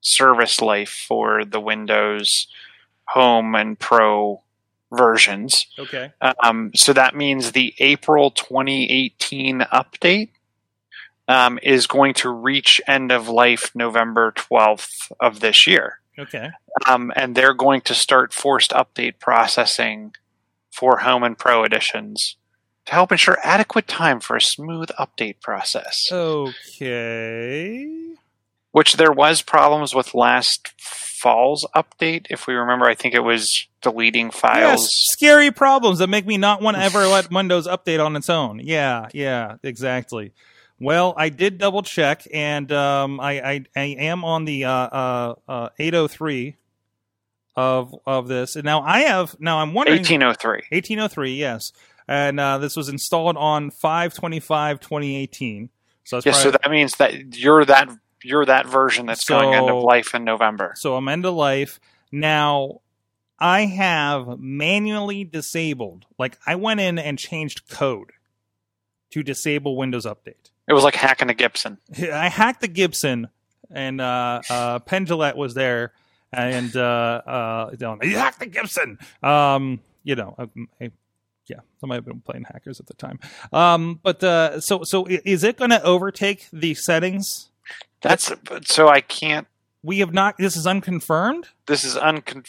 service 0.00 0.62
life 0.62 1.04
for 1.06 1.44
the 1.44 1.60
Windows 1.60 2.46
Home 3.08 3.54
and 3.54 3.78
Pro 3.78 4.42
versions. 4.92 5.66
Okay. 5.78 6.12
Um, 6.42 6.70
so 6.74 6.92
that 6.92 7.14
means 7.14 7.52
the 7.52 7.74
April 7.78 8.30
2018 8.30 9.60
update 9.72 10.30
um, 11.30 11.60
is 11.62 11.86
going 11.86 12.12
to 12.12 12.28
reach 12.28 12.80
end 12.88 13.12
of 13.12 13.28
life 13.28 13.70
November 13.72 14.32
12th 14.32 15.12
of 15.20 15.38
this 15.38 15.64
year. 15.64 16.00
Okay. 16.18 16.50
Um, 16.88 17.12
and 17.14 17.36
they're 17.36 17.54
going 17.54 17.82
to 17.82 17.94
start 17.94 18.34
forced 18.34 18.72
update 18.72 19.20
processing 19.20 20.12
for 20.72 20.98
Home 20.98 21.22
and 21.22 21.38
Pro 21.38 21.62
editions 21.62 22.36
to 22.86 22.92
help 22.92 23.12
ensure 23.12 23.38
adequate 23.44 23.86
time 23.86 24.18
for 24.18 24.34
a 24.34 24.40
smooth 24.40 24.88
update 24.98 25.40
process. 25.40 26.08
Okay. 26.10 27.86
Which 28.72 28.94
there 28.96 29.12
was 29.12 29.40
problems 29.40 29.94
with 29.94 30.14
last 30.14 30.72
fall's 30.78 31.64
update. 31.76 32.26
If 32.28 32.48
we 32.48 32.54
remember, 32.54 32.86
I 32.86 32.96
think 32.96 33.14
it 33.14 33.20
was 33.20 33.68
deleting 33.82 34.32
files. 34.32 34.58
Yes, 34.62 34.78
files. 34.80 34.90
scary 35.12 35.50
problems 35.52 36.00
that 36.00 36.08
make 36.08 36.26
me 36.26 36.38
not 36.38 36.60
want 36.60 36.76
to 36.76 36.82
ever 36.82 37.06
let 37.06 37.30
Windows 37.30 37.68
update 37.68 38.04
on 38.04 38.16
its 38.16 38.28
own. 38.28 38.60
Yeah, 38.60 39.06
yeah, 39.12 39.56
exactly. 39.62 40.32
Well, 40.80 41.12
I 41.16 41.28
did 41.28 41.58
double 41.58 41.82
check, 41.82 42.26
and 42.32 42.72
um, 42.72 43.20
I, 43.20 43.40
I 43.40 43.64
I 43.76 43.82
am 43.98 44.24
on 44.24 44.46
the 44.46 44.64
uh, 44.64 44.70
uh, 44.70 45.34
uh, 45.46 45.68
803 45.78 46.56
of 47.54 47.94
of 48.06 48.28
this. 48.28 48.56
And 48.56 48.64
now 48.64 48.80
I 48.80 49.00
have 49.00 49.38
now 49.38 49.58
I'm 49.58 49.74
wondering 49.74 49.98
1803. 49.98 50.52
1803, 50.70 51.34
yes. 51.34 51.72
And 52.08 52.40
uh, 52.40 52.58
this 52.58 52.76
was 52.76 52.88
installed 52.88 53.36
on 53.36 53.70
525 53.70 54.80
2018. 54.80 55.70
So 56.04 56.16
that's 56.16 56.26
Yeah, 56.26 56.32
so 56.32 56.50
that 56.50 56.70
means 56.70 56.96
that 56.96 57.36
you're 57.36 57.64
that 57.66 57.90
you're 58.24 58.46
that 58.46 58.66
version 58.66 59.06
that's 59.06 59.24
going 59.24 59.54
end 59.54 59.68
of 59.68 59.82
life 59.82 60.14
in 60.14 60.24
November. 60.24 60.72
so 60.76 60.96
I'm 60.96 61.08
end 61.08 61.26
of 61.26 61.34
life. 61.34 61.78
Now 62.10 62.80
I 63.38 63.66
have 63.66 64.38
manually 64.38 65.24
disabled, 65.24 66.06
like 66.18 66.38
I 66.46 66.56
went 66.56 66.80
in 66.80 66.98
and 66.98 67.18
changed 67.18 67.68
code 67.68 68.12
to 69.12 69.22
disable 69.22 69.76
Windows 69.76 70.06
Update. 70.06 70.50
It 70.70 70.72
was 70.72 70.84
like 70.84 70.94
hacking 70.94 71.28
a 71.30 71.34
Gibson. 71.34 71.78
I 72.00 72.28
hacked 72.28 72.60
the 72.60 72.68
Gibson, 72.68 73.26
and 73.72 74.00
uh, 74.00 74.40
uh, 74.48 74.78
Penn 74.78 75.04
was 75.04 75.52
there, 75.54 75.92
and 76.32 76.76
uh, 76.76 76.80
uh, 77.26 77.98
you 78.02 78.16
hacked 78.16 78.38
the 78.38 78.46
Gibson. 78.46 78.96
Um, 79.20 79.80
you 80.04 80.14
know, 80.14 80.36
I, 80.38 80.44
I, 80.80 80.90
yeah, 81.48 81.56
I 81.82 81.86
might 81.86 81.96
have 81.96 82.04
been 82.04 82.20
playing 82.20 82.44
hackers 82.44 82.78
at 82.78 82.86
the 82.86 82.94
time. 82.94 83.18
Um, 83.52 83.98
but 84.00 84.22
uh, 84.22 84.60
so 84.60 84.84
so 84.84 85.06
is 85.08 85.42
it 85.42 85.56
going 85.56 85.70
to 85.70 85.82
overtake 85.82 86.46
the 86.52 86.74
settings? 86.74 87.48
That's 88.00 88.32
so 88.62 88.86
I 88.88 89.00
can't. 89.00 89.48
We 89.82 89.98
have 89.98 90.14
not. 90.14 90.36
This 90.38 90.56
is 90.56 90.68
unconfirmed. 90.68 91.48
This 91.66 91.82
is 91.82 91.96
uncon. 91.96 92.48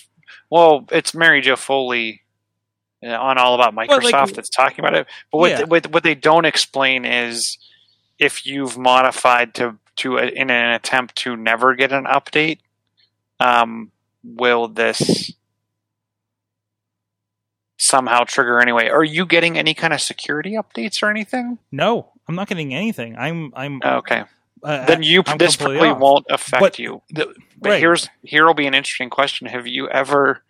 Well, 0.51 0.85
it's 0.91 1.15
Mary 1.15 1.41
Jo 1.41 1.55
Foley 1.55 2.21
on 3.03 3.39
All 3.39 3.55
About 3.55 3.73
Microsoft 3.73 4.11
like- 4.11 4.33
that's 4.35 4.49
talking 4.49 4.79
about 4.79 4.93
it. 4.93 5.07
But 5.31 5.37
what, 5.39 5.49
Yeah. 5.51 5.63
what 5.63 5.87
what 5.91 6.03
they 6.03 6.13
don't 6.13 6.45
explain 6.45 7.03
is 7.03 7.57
if 8.21 8.45
you've 8.45 8.77
modified 8.77 9.53
to 9.55 9.77
to 9.97 10.17
a, 10.17 10.25
in 10.27 10.49
an 10.49 10.73
attempt 10.73 11.15
to 11.17 11.35
never 11.35 11.75
get 11.75 11.91
an 11.91 12.05
update, 12.05 12.59
um, 13.41 13.91
will 14.23 14.67
this 14.69 15.33
somehow 17.77 18.23
trigger 18.23 18.61
anyway? 18.61 18.87
Are 18.87 19.03
you 19.03 19.25
getting 19.25 19.57
any 19.57 19.73
kind 19.73 19.91
of 19.93 19.99
security 19.99 20.51
updates 20.53 21.03
or 21.03 21.09
anything? 21.09 21.57
No, 21.71 22.11
I'm 22.27 22.35
not 22.35 22.47
getting 22.47 22.73
anything. 22.73 23.17
I'm 23.17 23.51
I'm 23.55 23.81
Okay, 23.83 24.23
uh, 24.63 24.85
then 24.85 25.03
you 25.03 25.23
I'm 25.25 25.37
this 25.37 25.55
probably 25.57 25.79
off. 25.89 25.99
won't 25.99 26.25
affect 26.29 26.61
But- 26.61 26.79
you. 26.79 27.01
But 27.13 27.29
right. 27.61 27.79
here's 27.79 28.07
here 28.23 28.45
will 28.45 28.53
be 28.53 28.67
an 28.67 28.73
interesting 28.73 29.09
question. 29.09 29.47
Have 29.47 29.67
you 29.67 29.89
ever 29.89 30.41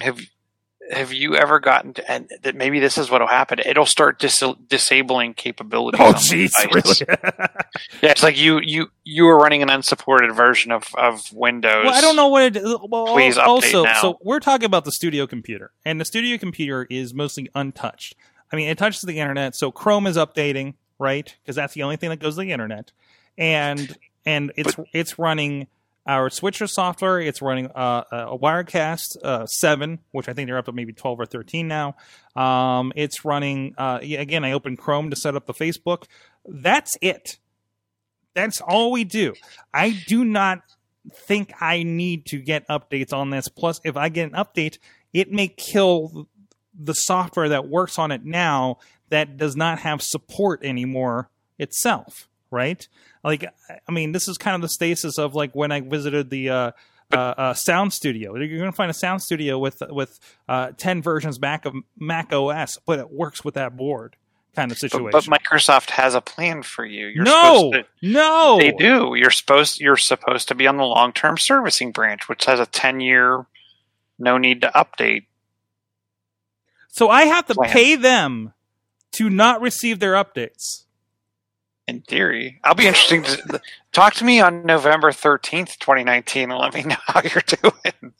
have 0.00 0.18
have 0.90 1.12
you 1.12 1.36
ever 1.36 1.60
gotten 1.60 1.94
to, 1.94 2.10
and 2.10 2.30
that 2.42 2.54
maybe 2.54 2.80
this 2.80 2.98
is 2.98 3.10
what 3.10 3.20
will 3.20 3.28
happen? 3.28 3.60
It'll 3.64 3.86
start 3.86 4.18
dis- 4.18 4.42
disabling 4.68 5.34
capabilities. 5.34 6.00
Oh 6.00 6.08
on 6.08 6.14
jeez, 6.14 6.52
really? 6.74 7.18
Yeah, 8.02 8.10
it's 8.10 8.22
like 8.22 8.38
you 8.38 8.60
you 8.60 8.90
you 9.04 9.26
are 9.28 9.38
running 9.38 9.62
an 9.62 9.70
unsupported 9.70 10.34
version 10.34 10.72
of 10.72 10.88
of 10.96 11.32
Windows. 11.32 11.84
Well, 11.84 11.94
I 11.94 12.00
don't 12.00 12.16
know 12.16 12.28
what 12.28 12.42
it 12.42 12.56
is. 12.56 12.76
Well, 12.88 13.06
Please 13.14 13.36
update 13.36 13.46
also, 13.46 13.84
now. 13.84 14.00
so 14.00 14.18
we're 14.22 14.40
talking 14.40 14.66
about 14.66 14.84
the 14.84 14.92
studio 14.92 15.26
computer, 15.26 15.70
and 15.84 16.00
the 16.00 16.04
studio 16.04 16.36
computer 16.38 16.86
is 16.90 17.14
mostly 17.14 17.48
untouched. 17.54 18.14
I 18.52 18.56
mean, 18.56 18.68
it 18.68 18.78
touches 18.78 19.02
the 19.02 19.18
internet, 19.18 19.54
so 19.54 19.70
Chrome 19.70 20.06
is 20.06 20.16
updating, 20.16 20.74
right? 20.98 21.34
Because 21.42 21.56
that's 21.56 21.74
the 21.74 21.82
only 21.84 21.96
thing 21.96 22.10
that 22.10 22.18
goes 22.18 22.34
to 22.34 22.40
the 22.40 22.52
internet, 22.52 22.92
and 23.38 23.96
and 24.26 24.52
it's 24.56 24.76
it's 24.92 25.18
running 25.18 25.68
our 26.10 26.28
switcher 26.30 26.66
software. 26.66 27.20
It's 27.20 27.40
running 27.40 27.68
uh, 27.68 28.04
a 28.10 28.38
Wirecast 28.38 29.16
uh, 29.22 29.46
seven, 29.46 30.00
which 30.10 30.28
I 30.28 30.32
think 30.32 30.48
they're 30.48 30.58
up 30.58 30.66
to 30.66 30.72
maybe 30.72 30.92
twelve 30.92 31.20
or 31.20 31.26
thirteen 31.26 31.68
now. 31.68 31.94
Um, 32.34 32.92
it's 32.96 33.24
running 33.24 33.74
uh, 33.78 34.00
again. 34.02 34.44
I 34.44 34.52
opened 34.52 34.78
Chrome 34.78 35.10
to 35.10 35.16
set 35.16 35.36
up 35.36 35.46
the 35.46 35.54
Facebook. 35.54 36.04
That's 36.46 36.96
it. 37.00 37.38
That's 38.34 38.60
all 38.60 38.92
we 38.92 39.04
do. 39.04 39.34
I 39.72 39.90
do 40.06 40.24
not 40.24 40.62
think 41.12 41.52
I 41.60 41.82
need 41.82 42.26
to 42.26 42.38
get 42.38 42.68
updates 42.68 43.12
on 43.12 43.30
this. 43.30 43.48
Plus, 43.48 43.80
if 43.84 43.96
I 43.96 44.08
get 44.08 44.32
an 44.32 44.36
update, 44.36 44.78
it 45.12 45.32
may 45.32 45.48
kill 45.48 46.28
the 46.78 46.94
software 46.94 47.48
that 47.50 47.68
works 47.68 47.98
on 47.98 48.12
it 48.12 48.24
now 48.24 48.78
that 49.10 49.36
does 49.36 49.56
not 49.56 49.80
have 49.80 50.00
support 50.00 50.64
anymore 50.64 51.28
itself, 51.58 52.28
right? 52.50 52.86
Like, 53.22 53.44
I 53.88 53.92
mean, 53.92 54.12
this 54.12 54.28
is 54.28 54.38
kind 54.38 54.54
of 54.54 54.62
the 54.62 54.68
stasis 54.68 55.18
of 55.18 55.34
like 55.34 55.54
when 55.54 55.72
I 55.72 55.80
visited 55.80 56.30
the 56.30 56.50
uh, 56.50 56.70
uh, 57.12 57.16
uh, 57.16 57.54
sound 57.54 57.92
studio. 57.92 58.36
You're 58.36 58.58
going 58.58 58.70
to 58.70 58.76
find 58.76 58.90
a 58.90 58.94
sound 58.94 59.22
studio 59.22 59.58
with 59.58 59.82
with 59.88 60.18
uh, 60.48 60.72
ten 60.76 61.02
versions 61.02 61.38
back 61.38 61.64
of 61.64 61.74
Mac 61.98 62.32
OS, 62.32 62.78
but 62.86 62.98
it 62.98 63.10
works 63.10 63.44
with 63.44 63.54
that 63.54 63.76
board 63.76 64.16
kind 64.56 64.72
of 64.72 64.76
But, 64.80 64.90
situation. 64.90 65.10
but 65.12 65.24
Microsoft 65.24 65.90
has 65.90 66.14
a 66.14 66.20
plan 66.20 66.62
for 66.64 66.84
you. 66.84 67.06
You're 67.06 67.24
no, 67.24 67.70
supposed 67.70 67.72
to, 67.74 67.84
no, 68.08 68.58
they 68.58 68.72
do. 68.72 69.14
You're 69.14 69.30
supposed 69.30 69.80
you're 69.80 69.96
supposed 69.96 70.48
to 70.48 70.54
be 70.54 70.66
on 70.66 70.76
the 70.76 70.84
long 70.84 71.12
term 71.12 71.38
servicing 71.38 71.92
branch, 71.92 72.28
which 72.28 72.46
has 72.46 72.58
a 72.58 72.66
ten 72.66 73.00
year 73.00 73.46
no 74.18 74.38
need 74.38 74.62
to 74.62 74.68
update. 74.74 75.26
So 76.88 77.08
I 77.08 77.24
have 77.24 77.46
to 77.46 77.54
Plan. 77.54 77.70
pay 77.70 77.94
them 77.96 78.52
to 79.12 79.30
not 79.30 79.60
receive 79.60 80.00
their 80.00 80.12
updates. 80.14 80.84
In 81.90 82.02
theory, 82.02 82.60
I'll 82.62 82.74
be 82.76 82.86
interesting 82.86 83.24
to 83.24 83.60
talk 83.92 84.14
to 84.14 84.24
me 84.24 84.40
on 84.40 84.64
November 84.64 85.10
thirteenth, 85.10 85.78
twenty 85.80 86.04
nineteen, 86.04 86.52
and 86.52 86.60
let 86.60 86.72
me 86.72 86.82
know 86.84 86.96
how 87.06 87.20
you're 87.22 87.42
doing. 87.62 88.12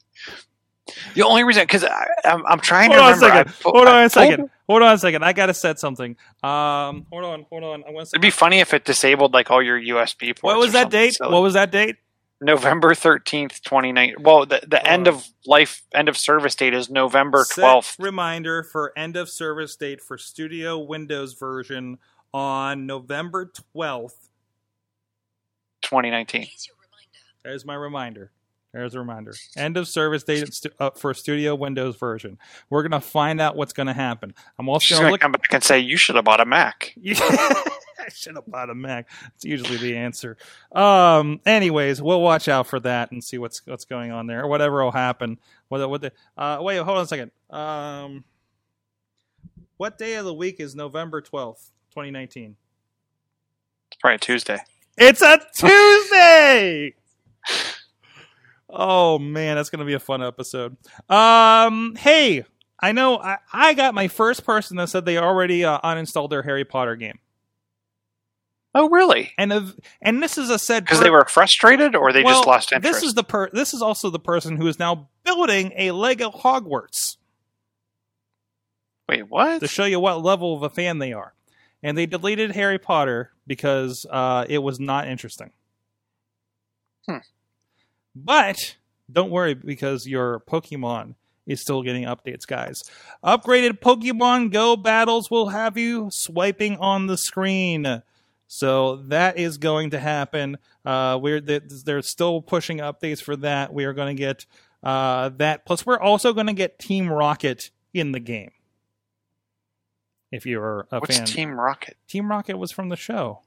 The 1.14 1.22
only 1.22 1.44
reason, 1.44 1.62
because 1.62 1.84
I'm, 2.24 2.44
I'm 2.46 2.58
trying 2.58 2.90
Hold 2.90 2.98
to 3.00 3.04
on 3.04 3.12
a 3.12 3.14
remember. 3.14 3.50
second. 3.52 3.72
Hold 3.72 3.88
on 3.88 4.04
a 4.04 4.10
second. 4.10 4.36
pulled- 4.38 4.50
Hold 4.68 4.82
on 4.82 4.92
a 4.94 4.98
second. 4.98 5.24
I 5.24 5.32
gotta 5.32 5.54
set 5.54 5.78
something. 5.78 6.16
Um, 6.42 7.06
hold 7.12 7.24
on. 7.24 7.46
Hold 7.50 7.64
on. 7.64 7.84
I 7.86 7.90
want 7.90 8.08
to. 8.08 8.16
It'd 8.16 8.22
be 8.22 8.30
funny 8.30 8.58
if 8.60 8.74
it 8.74 8.84
disabled 8.84 9.32
like 9.34 9.50
all 9.52 9.62
your 9.62 9.80
USB 9.80 10.28
ports. 10.28 10.42
What 10.42 10.58
was 10.58 10.72
that 10.72 10.90
date? 10.90 11.14
silly. 11.14 11.32
What 11.32 11.42
was 11.42 11.54
that 11.54 11.70
date? 11.70 11.96
November 12.40 12.94
thirteenth, 12.94 13.62
twenty 13.62 13.92
nineteen. 13.92 14.22
Well, 14.22 14.46
the 14.46 14.60
the 14.66 14.84
end 14.84 15.06
of 15.08 15.26
life, 15.46 15.82
end 15.94 16.08
of 16.08 16.16
service 16.16 16.54
date 16.54 16.72
is 16.74 16.88
November 16.90 17.44
twelfth. 17.52 17.96
reminder 17.98 18.62
for 18.62 18.92
end 18.96 19.16
of 19.16 19.28
service 19.28 19.76
date 19.76 20.00
for 20.00 20.16
Studio 20.18 20.78
Windows 20.78 21.34
version 21.34 21.98
on 22.32 22.86
November 22.86 23.52
twelfth. 23.72 24.28
2019. 25.82 26.46
There's 27.42 27.64
my 27.64 27.74
reminder. 27.74 28.30
There's 28.72 28.94
a 28.94 28.98
reminder. 29.00 29.32
End 29.56 29.76
of 29.76 29.88
service 29.88 30.22
date 30.22 30.52
stu- 30.54 30.70
uh, 30.78 30.90
for 30.90 31.12
Studio 31.14 31.54
Windows 31.56 31.96
version. 31.96 32.38
We're 32.68 32.82
gonna 32.82 33.00
find 33.00 33.40
out 33.40 33.56
what's 33.56 33.72
gonna 33.72 33.94
happen. 33.94 34.34
I'm 34.58 34.68
also 34.68 34.84
She's 34.84 34.98
gonna 34.98 35.08
going 35.08 35.10
to 35.10 35.12
look. 35.14 35.20
come 35.22 35.32
back 35.32 35.52
and 35.54 35.64
say 35.64 35.80
you 35.80 35.96
should 35.96 36.14
have 36.16 36.24
bought 36.24 36.40
a 36.40 36.44
Mac. 36.44 36.94
You- 37.00 37.16
I 37.18 38.08
should 38.14 38.36
have 38.36 38.46
bought 38.46 38.70
a 38.70 38.74
Mac. 38.74 39.08
It's 39.34 39.44
usually 39.44 39.76
the 39.76 39.96
answer. 39.96 40.36
Um. 40.72 41.40
Anyways, 41.44 42.00
we'll 42.00 42.22
watch 42.22 42.48
out 42.48 42.66
for 42.66 42.80
that 42.80 43.10
and 43.12 43.22
see 43.22 43.36
what's 43.38 43.66
what's 43.66 43.84
going 43.84 44.10
on 44.10 44.26
there. 44.26 44.46
Whatever 44.46 44.82
will 44.84 44.90
happen. 44.92 45.38
What 45.68 45.88
what 45.90 46.00
the? 46.00 46.12
Uh. 46.36 46.58
Wait. 46.62 46.76
Hold 46.78 46.96
on 46.98 47.04
a 47.04 47.06
second. 47.06 47.30
Um. 47.50 48.24
What 49.76 49.98
day 49.98 50.14
of 50.14 50.24
the 50.24 50.32
week 50.34 50.60
is 50.60 50.74
November 50.74 51.20
twelfth, 51.20 51.70
twenty 51.92 52.10
nineteen? 52.10 52.56
It's 53.90 54.00
probably 54.00 54.16
a 54.16 54.18
Tuesday. 54.18 54.58
It's 54.96 55.22
a 55.22 55.40
Tuesday. 55.56 56.94
oh 58.70 59.18
man, 59.18 59.56
that's 59.56 59.70
gonna 59.70 59.84
be 59.84 59.94
a 59.94 60.00
fun 60.00 60.22
episode. 60.22 60.76
Um. 61.08 61.94
Hey, 61.96 62.44
I 62.80 62.92
know 62.92 63.18
I, 63.18 63.38
I 63.52 63.74
got 63.74 63.94
my 63.94 64.08
first 64.08 64.44
person 64.44 64.76
that 64.78 64.88
said 64.88 65.04
they 65.04 65.18
already 65.18 65.64
uh, 65.64 65.78
uninstalled 65.80 66.30
their 66.30 66.42
Harry 66.42 66.64
Potter 66.64 66.96
game. 66.96 67.18
Oh, 68.74 68.88
really? 68.88 69.32
and 69.36 69.52
of, 69.52 69.74
and 70.00 70.22
this 70.22 70.38
is 70.38 70.48
a 70.48 70.58
said 70.58 70.84
Because 70.84 70.98
per- 70.98 71.04
they 71.04 71.10
were 71.10 71.24
frustrated, 71.24 71.96
or 71.96 72.12
they 72.12 72.22
well, 72.22 72.36
just 72.36 72.46
lost 72.46 72.72
interest. 72.72 73.00
This 73.00 73.02
is 73.02 73.14
the 73.14 73.24
per. 73.24 73.50
This 73.50 73.74
is 73.74 73.82
also 73.82 74.10
the 74.10 74.20
person 74.20 74.56
who 74.56 74.66
is 74.68 74.78
now 74.78 75.08
building 75.24 75.72
a 75.76 75.90
Lego 75.90 76.30
Hogwarts 76.30 77.16
Wait, 79.08 79.28
what? 79.28 79.60
to 79.60 79.66
show 79.66 79.84
you 79.84 79.98
what 79.98 80.22
level 80.22 80.54
of 80.54 80.62
a 80.62 80.70
fan 80.70 80.98
they 80.98 81.12
are. 81.12 81.34
And 81.82 81.96
they 81.96 82.06
deleted 82.06 82.52
Harry 82.52 82.78
Potter 82.78 83.32
because 83.46 84.06
uh, 84.10 84.44
it 84.48 84.58
was 84.58 84.78
not 84.78 85.08
interesting. 85.08 85.50
Hmm. 87.08 87.18
But 88.14 88.76
don't 89.10 89.30
worry 89.30 89.54
because 89.54 90.06
your 90.06 90.40
Pokemon 90.40 91.14
is 91.46 91.60
still 91.60 91.82
getting 91.82 92.04
updates, 92.04 92.46
guys. 92.46 92.82
Upgraded 93.24 93.80
Pokemon 93.80 94.52
Go 94.52 94.76
battles 94.76 95.30
will 95.30 95.48
have 95.48 95.76
you 95.76 96.08
swiping 96.12 96.76
on 96.76 97.06
the 97.06 97.16
screen. 97.16 98.02
So 98.46 98.96
that 99.08 99.38
is 99.38 99.58
going 99.58 99.90
to 99.90 99.98
happen. 99.98 100.58
Uh, 100.84 101.18
we're 101.20 101.40
they're 101.40 102.02
still 102.02 102.42
pushing 102.42 102.78
updates 102.78 103.22
for 103.22 103.36
that. 103.36 103.72
We 103.72 103.84
are 103.84 103.92
going 103.92 104.16
to 104.16 104.20
get 104.20 104.46
uh, 104.82 105.30
that. 105.36 105.64
Plus, 105.64 105.86
we're 105.86 106.00
also 106.00 106.32
going 106.32 106.48
to 106.48 106.52
get 106.52 106.78
Team 106.78 107.10
Rocket 107.10 107.70
in 107.94 108.12
the 108.12 108.20
game. 108.20 108.50
If 110.32 110.46
you're 110.46 110.86
a 110.90 110.98
What's 111.00 111.16
fan, 111.16 111.26
Team 111.26 111.58
Rocket? 111.60 111.96
Team 112.08 112.30
Rocket 112.30 112.56
was 112.56 112.70
from 112.70 112.88
the 112.88 112.96
show. 112.96 113.40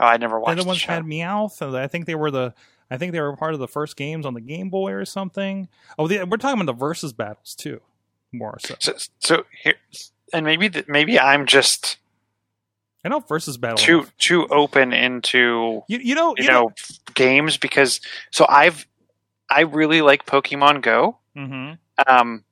Oh, 0.00 0.04
I 0.06 0.16
never 0.16 0.32
They're 0.34 0.40
watched 0.40 0.56
the 0.56 0.62
the 0.62 0.68
ones 0.68 0.80
show. 0.80 0.92
had 0.92 1.04
Meowth. 1.04 1.60
and 1.60 1.76
I 1.76 1.86
think 1.88 2.06
they 2.06 2.14
were 2.14 2.30
the. 2.30 2.54
I 2.90 2.98
think 2.98 3.12
they 3.12 3.20
were 3.20 3.34
part 3.36 3.54
of 3.54 3.60
the 3.60 3.68
first 3.68 3.96
games 3.96 4.26
on 4.26 4.34
the 4.34 4.40
Game 4.40 4.68
Boy 4.68 4.92
or 4.92 5.04
something. 5.04 5.68
Oh, 5.98 6.06
the, 6.08 6.24
we're 6.24 6.36
talking 6.36 6.60
about 6.60 6.66
the 6.72 6.78
versus 6.78 7.12
battles 7.12 7.54
too, 7.54 7.80
more 8.32 8.58
so. 8.60 8.74
So, 8.80 8.92
so 9.18 9.44
here, 9.62 9.74
and 10.32 10.44
maybe 10.44 10.68
th- 10.68 10.86
maybe 10.88 11.18
I'm 11.18 11.46
just 11.46 11.96
I 13.04 13.08
know 13.08 13.20
versus 13.20 13.56
battle. 13.56 13.78
too 13.78 14.06
too 14.18 14.46
open 14.48 14.92
into 14.92 15.82
You, 15.88 15.98
you 15.98 16.14
know, 16.14 16.34
you 16.36 16.48
know 16.48 16.70
games 17.14 17.56
because 17.56 18.00
so 18.30 18.44
I've 18.48 18.86
I 19.50 19.62
really 19.62 20.02
like 20.02 20.26
Pokemon 20.26 20.82
Go. 20.82 21.18
Mm-hmm. 21.36 21.72
Um, 22.06 22.44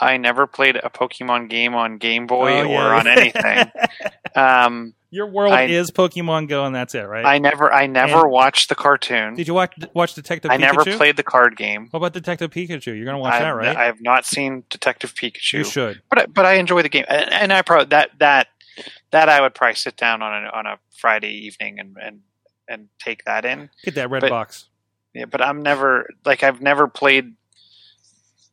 I 0.00 0.16
never 0.16 0.46
played 0.46 0.76
a 0.76 0.90
Pokemon 0.90 1.48
game 1.50 1.74
on 1.74 1.98
Game 1.98 2.26
Boy 2.26 2.62
Oh, 2.62 2.72
or 2.72 2.94
on 2.94 3.06
anything. 3.06 3.70
um, 4.34 4.94
Your 5.10 5.26
world 5.28 5.52
I- 5.52 5.64
is 5.66 5.90
Pokemon 5.92 6.48
Go, 6.48 6.64
and 6.64 6.74
that's 6.74 6.94
it, 6.94 7.02
right? 7.02 7.24
I 7.24 7.38
never, 7.38 7.72
I 7.72 7.86
never 7.86 8.22
And- 8.22 8.30
watched 8.30 8.68
the 8.68 8.74
cartoon. 8.74 9.34
Did 9.34 9.46
you 9.46 9.54
watch 9.54 9.72
watch 9.94 10.14
Detective 10.14 10.50
Pikachu? 10.50 10.54
I 10.54 10.56
Pikachu? 10.58 10.76
never 10.86 10.96
played 10.96 11.16
the 11.16 11.22
card 11.22 11.56
game. 11.56 11.88
What 11.90 11.98
about 11.98 12.12
Detective 12.12 12.50
Pikachu? 12.50 12.96
You're 12.96 13.04
gonna 13.04 13.18
watch 13.18 13.34
I've, 13.34 13.42
that, 13.42 13.50
right? 13.50 13.76
I 13.76 13.84
have 13.84 14.00
not 14.00 14.24
seen 14.26 14.64
Detective 14.70 15.14
Pikachu, 15.14 15.52
you 15.58 15.64
should. 15.64 16.02
but 16.10 16.18
I- 16.22 16.26
but 16.26 16.44
I 16.44 16.54
enjoy 16.54 16.82
the 16.82 16.88
game, 16.88 17.04
and, 17.08 17.32
and 17.32 17.52
I 17.52 17.62
probably 17.62 17.86
that 17.86 18.10
that 18.18 18.48
that 19.12 19.28
I 19.28 19.40
would 19.40 19.54
probably 19.54 19.76
sit 19.76 19.96
down 19.96 20.22
on 20.22 20.44
a 20.44 20.48
on 20.48 20.66
a 20.66 20.78
Friday 20.98 21.30
evening 21.46 21.78
and 21.78 21.96
and 22.02 22.20
and 22.68 22.88
take 22.98 23.24
that 23.26 23.44
in. 23.44 23.70
Get 23.84 23.94
that 23.94 24.10
red 24.10 24.22
But- 24.22 24.30
box. 24.30 24.66
Yeah, 25.14 25.26
but 25.26 25.40
I'm 25.40 25.62
never 25.62 26.08
like 26.24 26.42
I've 26.42 26.60
never 26.60 26.88
played. 26.88 27.34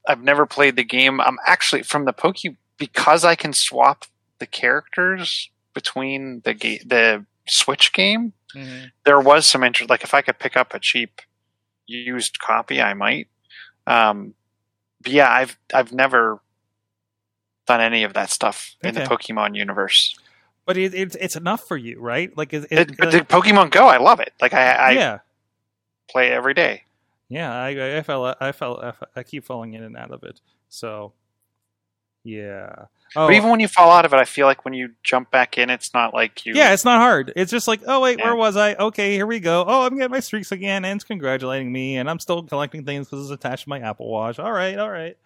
I've 0.08 0.24
never 0.24 0.46
played 0.46 0.76
the 0.76 0.84
game. 0.84 1.22
I'm 1.22 1.38
actually 1.46 1.84
from 1.84 2.06
the 2.06 2.14
Poke 2.14 2.38
because 2.78 3.24
I 3.24 3.36
can 3.36 3.54
swap 3.54 4.06
the 4.40 4.48
characters 4.48 5.50
between 5.74 6.42
the 6.44 6.54
ga- 6.54 6.84
the 6.86 7.26
Switch 7.48 7.94
game. 7.94 8.34
Mm-hmm. 8.56 8.86
There 9.06 9.20
was 9.20 9.46
some 9.46 9.64
interest. 9.64 9.90
Like 9.90 10.04
if 10.04 10.14
I 10.14 10.22
could 10.22 10.40
pick 10.40 10.58
up 10.58 10.74
a 10.74 10.80
cheap 10.80 11.22
used 11.86 12.40
copy, 12.40 12.82
I 12.82 12.94
might. 12.94 13.28
Um, 13.88 14.34
but 15.02 15.12
yeah, 15.12 15.32
I've 15.32 15.58
I've 15.74 15.92
never 15.92 16.42
done 17.68 17.82
any 17.82 18.04
of 18.04 18.14
that 18.14 18.30
stuff 18.30 18.76
in 18.84 18.96
the 18.96 19.02
Pokemon 19.02 19.56
universe. 19.56 20.16
But 20.66 20.78
it, 20.78 20.94
it's 20.94 21.16
it's 21.16 21.36
enough 21.36 21.68
for 21.68 21.78
you, 21.78 22.00
right? 22.00 22.36
Like 22.38 22.54
it, 22.54 22.68
It, 22.70 22.92
it, 22.92 22.98
but 22.98 23.12
the 23.12 23.22
Pokemon 23.22 23.72
Go, 23.72 23.88
I 23.88 23.98
love 23.98 24.20
it. 24.20 24.34
Like 24.42 24.54
I, 24.54 24.72
I 24.72 24.92
yeah, 24.92 25.20
play 26.10 26.32
every 26.32 26.54
day. 26.54 26.84
Yeah. 27.32 27.52
I 27.52 27.98
I 27.98 28.02
fell 28.04 28.36
I 28.40 28.52
fell 28.52 28.94
I, 29.16 29.24
keep 29.24 29.44
falling 29.46 29.74
in 29.74 29.84
and 29.84 29.98
out 29.98 30.12
of 30.12 30.24
it. 30.24 30.40
So 30.70 31.14
yeah. 32.24 32.86
Oh, 33.16 33.28
But 33.28 33.34
even 33.34 33.50
when 33.50 33.60
you 33.60 33.68
fall 33.68 33.92
out 33.92 34.06
of 34.06 34.14
it, 34.14 34.18
I 34.18 34.26
feel 34.26 34.46
like 34.46 34.64
when 34.64 34.74
you 34.74 34.92
jump 35.04 35.32
back 35.32 35.58
in, 35.58 35.70
it's 35.70 35.94
not 35.94 36.14
like 36.14 36.46
you. 36.46 36.54
yeah, 36.56 36.72
it's 36.74 36.86
not 36.86 37.00
hard. 37.00 37.34
It's 37.36 37.52
just 37.52 37.68
like, 37.68 37.82
oh 37.88 38.00
wait, 38.00 38.20
Yeah. 38.20 38.26
where 38.26 38.36
was 38.36 38.56
I? 38.56 38.76
Okay, 38.76 39.14
here 39.16 39.26
we 39.26 39.40
go. 39.40 39.66
Oh, 39.68 39.82
I'm 39.86 39.98
getting 39.98 40.12
my 40.12 40.20
streaks 40.22 40.52
again, 40.52 40.86
and 40.86 40.96
it's 40.98 41.04
congratulating 41.04 41.72
me, 41.72 41.98
and 41.98 42.10
I'm 42.10 42.20
still 42.20 42.44
collecting 42.44 42.86
things 42.86 43.08
because 43.08 43.24
it's 43.26 43.32
attached 43.32 43.64
to 43.64 43.70
my 43.70 43.80
Apple 43.80 44.08
Watch. 44.10 44.38
All 44.40 44.52
right, 44.52 44.78
all 44.78 44.90
right. 44.90 45.18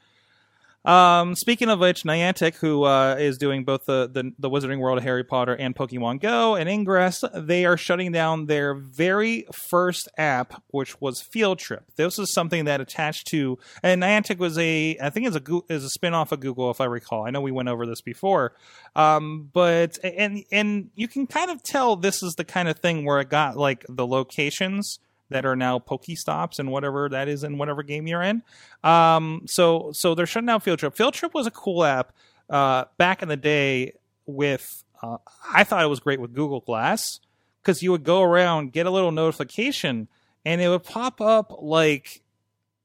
Um, 0.86 1.36
speaking 1.36 1.70
of 1.70 1.80
which, 1.80 2.04
Niantic, 2.04 2.56
who 2.56 2.84
uh, 2.84 3.16
is 3.18 3.38
doing 3.38 3.64
both 3.64 3.86
the, 3.86 4.08
the 4.12 4.32
the 4.38 4.50
Wizarding 4.50 4.80
World 4.80 5.02
Harry 5.02 5.24
Potter 5.24 5.56
and 5.56 5.76
Pokemon 5.76 6.22
Go 6.22 6.56
and 6.56 6.70
Ingress, 6.70 7.24
they 7.34 7.66
are 7.66 7.76
shutting 7.76 8.12
down 8.12 8.46
their 8.46 8.76
very 8.76 9.48
first 9.52 10.08
app, 10.18 10.62
which 10.68 11.02
was 11.02 11.22
Field 11.22 11.58
Trip. 11.58 11.84
This 11.96 12.20
is 12.20 12.34
something 12.34 12.66
that 12.66 12.82
attached 12.82 13.28
to, 13.28 13.58
and 13.82 14.04
Niantic 14.04 14.38
was 14.38 14.58
a, 14.60 14.98
I 15.02 15.10
think, 15.10 15.28
is 15.28 15.36
a 15.36 15.42
is 15.70 15.84
a 15.84 15.90
spin 15.90 16.14
off 16.14 16.32
of 16.32 16.40
Google, 16.40 16.70
if 16.70 16.80
I 16.80 16.86
recall. 16.86 17.26
I 17.26 17.32
know 17.32 17.42
we 17.42 17.52
went 17.52 17.70
over 17.70 17.88
this 17.88 18.02
before, 18.02 18.54
um, 18.96 19.50
but 19.52 19.98
and 20.04 20.44
and 20.52 20.92
you 20.96 21.08
can 21.08 21.26
kind 21.26 21.50
of 21.50 21.64
tell 21.64 21.96
this 21.96 22.22
is 22.22 22.36
the 22.36 22.46
kind 22.46 22.70
of 22.70 22.78
thing 22.78 23.06
where 23.06 23.20
it 23.20 23.30
got 23.30 23.58
like 23.58 23.86
the 23.90 24.06
locations 24.06 25.00
that 25.30 25.46
are 25.46 25.56
now 25.56 25.80
Pokestops 25.80 26.60
and 26.60 26.72
whatever 26.72 27.10
that 27.10 27.28
is 27.28 27.44
in 27.44 27.58
whatever 27.58 27.84
game 27.84 28.08
you're 28.08 28.22
in. 28.22 28.44
Um, 28.84 29.44
so 29.46 29.92
so 29.94 30.16
they're 30.16 30.26
shutting 30.26 30.48
down 30.48 30.60
Field 30.62 30.80
Trip. 30.80 30.96
Field 30.96 31.14
Trip 31.14 31.34
was 31.34 31.48
a 31.48 31.52
cool 31.52 31.84
app 31.84 32.14
uh, 32.50 32.86
back 32.98 33.22
in 33.22 33.30
the 33.30 33.38
day. 33.38 33.94
With 34.28 34.84
uh, 35.04 35.18
I 35.54 35.64
thought 35.64 35.84
it 35.84 35.88
was 35.88 36.00
great 36.00 36.20
with 36.20 36.34
Google 36.34 36.62
Glass 36.62 37.20
because 37.62 37.84
you 37.84 37.92
would 37.92 38.04
go 38.04 38.24
around, 38.24 38.72
get 38.74 38.88
a 38.88 38.90
little 38.90 39.12
notification, 39.12 40.08
and 40.44 40.62
it 40.62 40.70
would 40.70 40.84
pop 40.84 41.22
up 41.22 41.56
like 41.60 42.24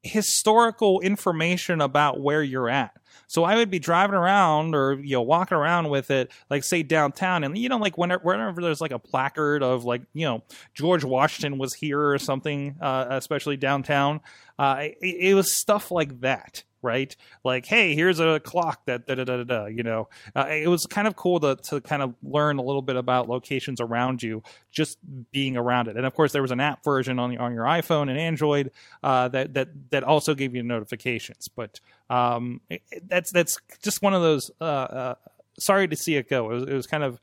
historical 0.03 1.01
information 1.01 1.81
about 1.81 2.21
where 2.21 2.43
you're 2.43 2.69
at. 2.69 2.97
So 3.27 3.45
I 3.45 3.57
would 3.57 3.71
be 3.71 3.79
driving 3.79 4.17
around 4.17 4.75
or 4.75 4.95
you 4.95 5.13
know 5.13 5.23
walking 5.23 5.57
around 5.57 5.89
with 5.89 6.11
it, 6.11 6.33
like 6.49 6.65
say 6.65 6.83
downtown, 6.83 7.45
and 7.45 7.57
you 7.57 7.69
know 7.69 7.77
like 7.77 7.97
whenever, 7.97 8.23
whenever 8.25 8.61
there's 8.61 8.81
like 8.81 8.91
a 8.91 8.99
placard 8.99 9.63
of 9.63 9.85
like 9.85 10.03
you 10.15 10.25
know 10.25 10.43
George 10.75 11.05
Washington 11.05 11.57
was 11.59 11.75
here 11.75 12.01
or 12.01 12.19
something, 12.19 12.77
uh, 12.81 13.07
especially 13.11 13.57
downtown. 13.57 14.21
Uh, 14.59 14.89
it, 15.01 15.17
it 15.31 15.35
was 15.35 15.55
stuff 15.55 15.91
like 15.91 16.21
that, 16.23 16.65
right? 16.83 17.15
Like, 17.45 17.67
hey, 17.67 17.95
here's 17.95 18.21
a 18.21 18.41
clock 18.41 18.87
that 18.87 19.07
da 19.07 19.17
da 19.17 19.25
da 19.25 19.37
da. 19.39 19.45
da 19.45 19.67
you 19.67 19.83
know, 19.83 20.09
uh, 20.37 20.47
it 20.51 20.69
was 20.69 20.87
kind 20.87 21.09
of 21.09 21.17
cool 21.17 21.41
to 21.41 21.57
to 21.71 21.81
kind 21.81 22.03
of 22.03 22.15
learn 22.23 22.59
a 22.59 22.63
little 22.63 22.83
bit 22.83 22.97
about 22.97 23.29
locations 23.29 23.81
around 23.81 24.23
you, 24.23 24.43
just 24.73 24.99
being 25.33 25.57
around 25.57 25.89
it. 25.89 25.97
And 25.97 26.07
of 26.07 26.15
course, 26.15 26.33
there 26.33 26.43
was 26.43 26.53
an 26.53 26.61
app 26.61 26.85
version 26.85 27.19
on 27.19 27.31
the, 27.31 27.39
on 27.39 27.55
your 27.55 27.65
iPhone 27.65 28.11
and 28.11 28.19
Android 28.19 28.71
uh, 29.03 29.29
that 29.29 29.55
that 29.55 29.69
that 29.91 30.05
also 30.05 30.35
gave 30.35 30.55
you 30.55 30.63
notifications. 30.63 31.49
But 31.49 31.81
um, 32.11 32.61
it- 32.71 32.83
that's 33.09 33.33
that's 33.33 33.59
just 33.83 34.03
one 34.03 34.15
of 34.15 34.23
those. 34.23 34.51
Uh, 34.61 34.65
uh, 34.65 35.15
sorry 35.59 35.89
to 35.89 35.97
see 35.97 36.17
it 36.17 36.29
go. 36.29 36.51
It 36.51 36.55
was, 36.55 36.63
it 36.65 36.75
was 36.75 36.87
kind 36.87 37.05
of 37.05 37.21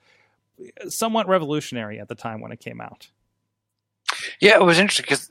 somewhat 0.90 1.28
revolutionary 1.28 2.00
at 2.00 2.10
the 2.10 2.16
time 2.16 2.42
when 2.42 2.52
it 2.52 2.60
came 2.60 2.82
out. 2.82 3.10
Yeah, 4.42 4.56
it 4.58 4.64
was 4.66 4.80
interesting 4.80 5.06
because 5.10 5.30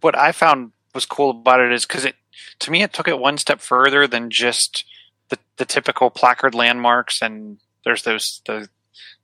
what 0.00 0.16
I 0.18 0.32
found 0.32 0.72
was 0.94 1.06
cool 1.06 1.30
about 1.30 1.60
it 1.60 1.72
is 1.72 1.86
because 1.86 2.06
it, 2.06 2.16
to 2.60 2.70
me, 2.70 2.82
it 2.82 2.92
took 2.92 3.08
it 3.08 3.18
one 3.18 3.38
step 3.38 3.60
further 3.60 4.06
than 4.06 4.30
just 4.30 4.84
the 5.28 5.38
the 5.56 5.64
typical 5.64 6.10
placard 6.10 6.54
landmarks 6.54 7.22
and 7.22 7.58
there's 7.84 8.02
those 8.02 8.42
the 8.46 8.68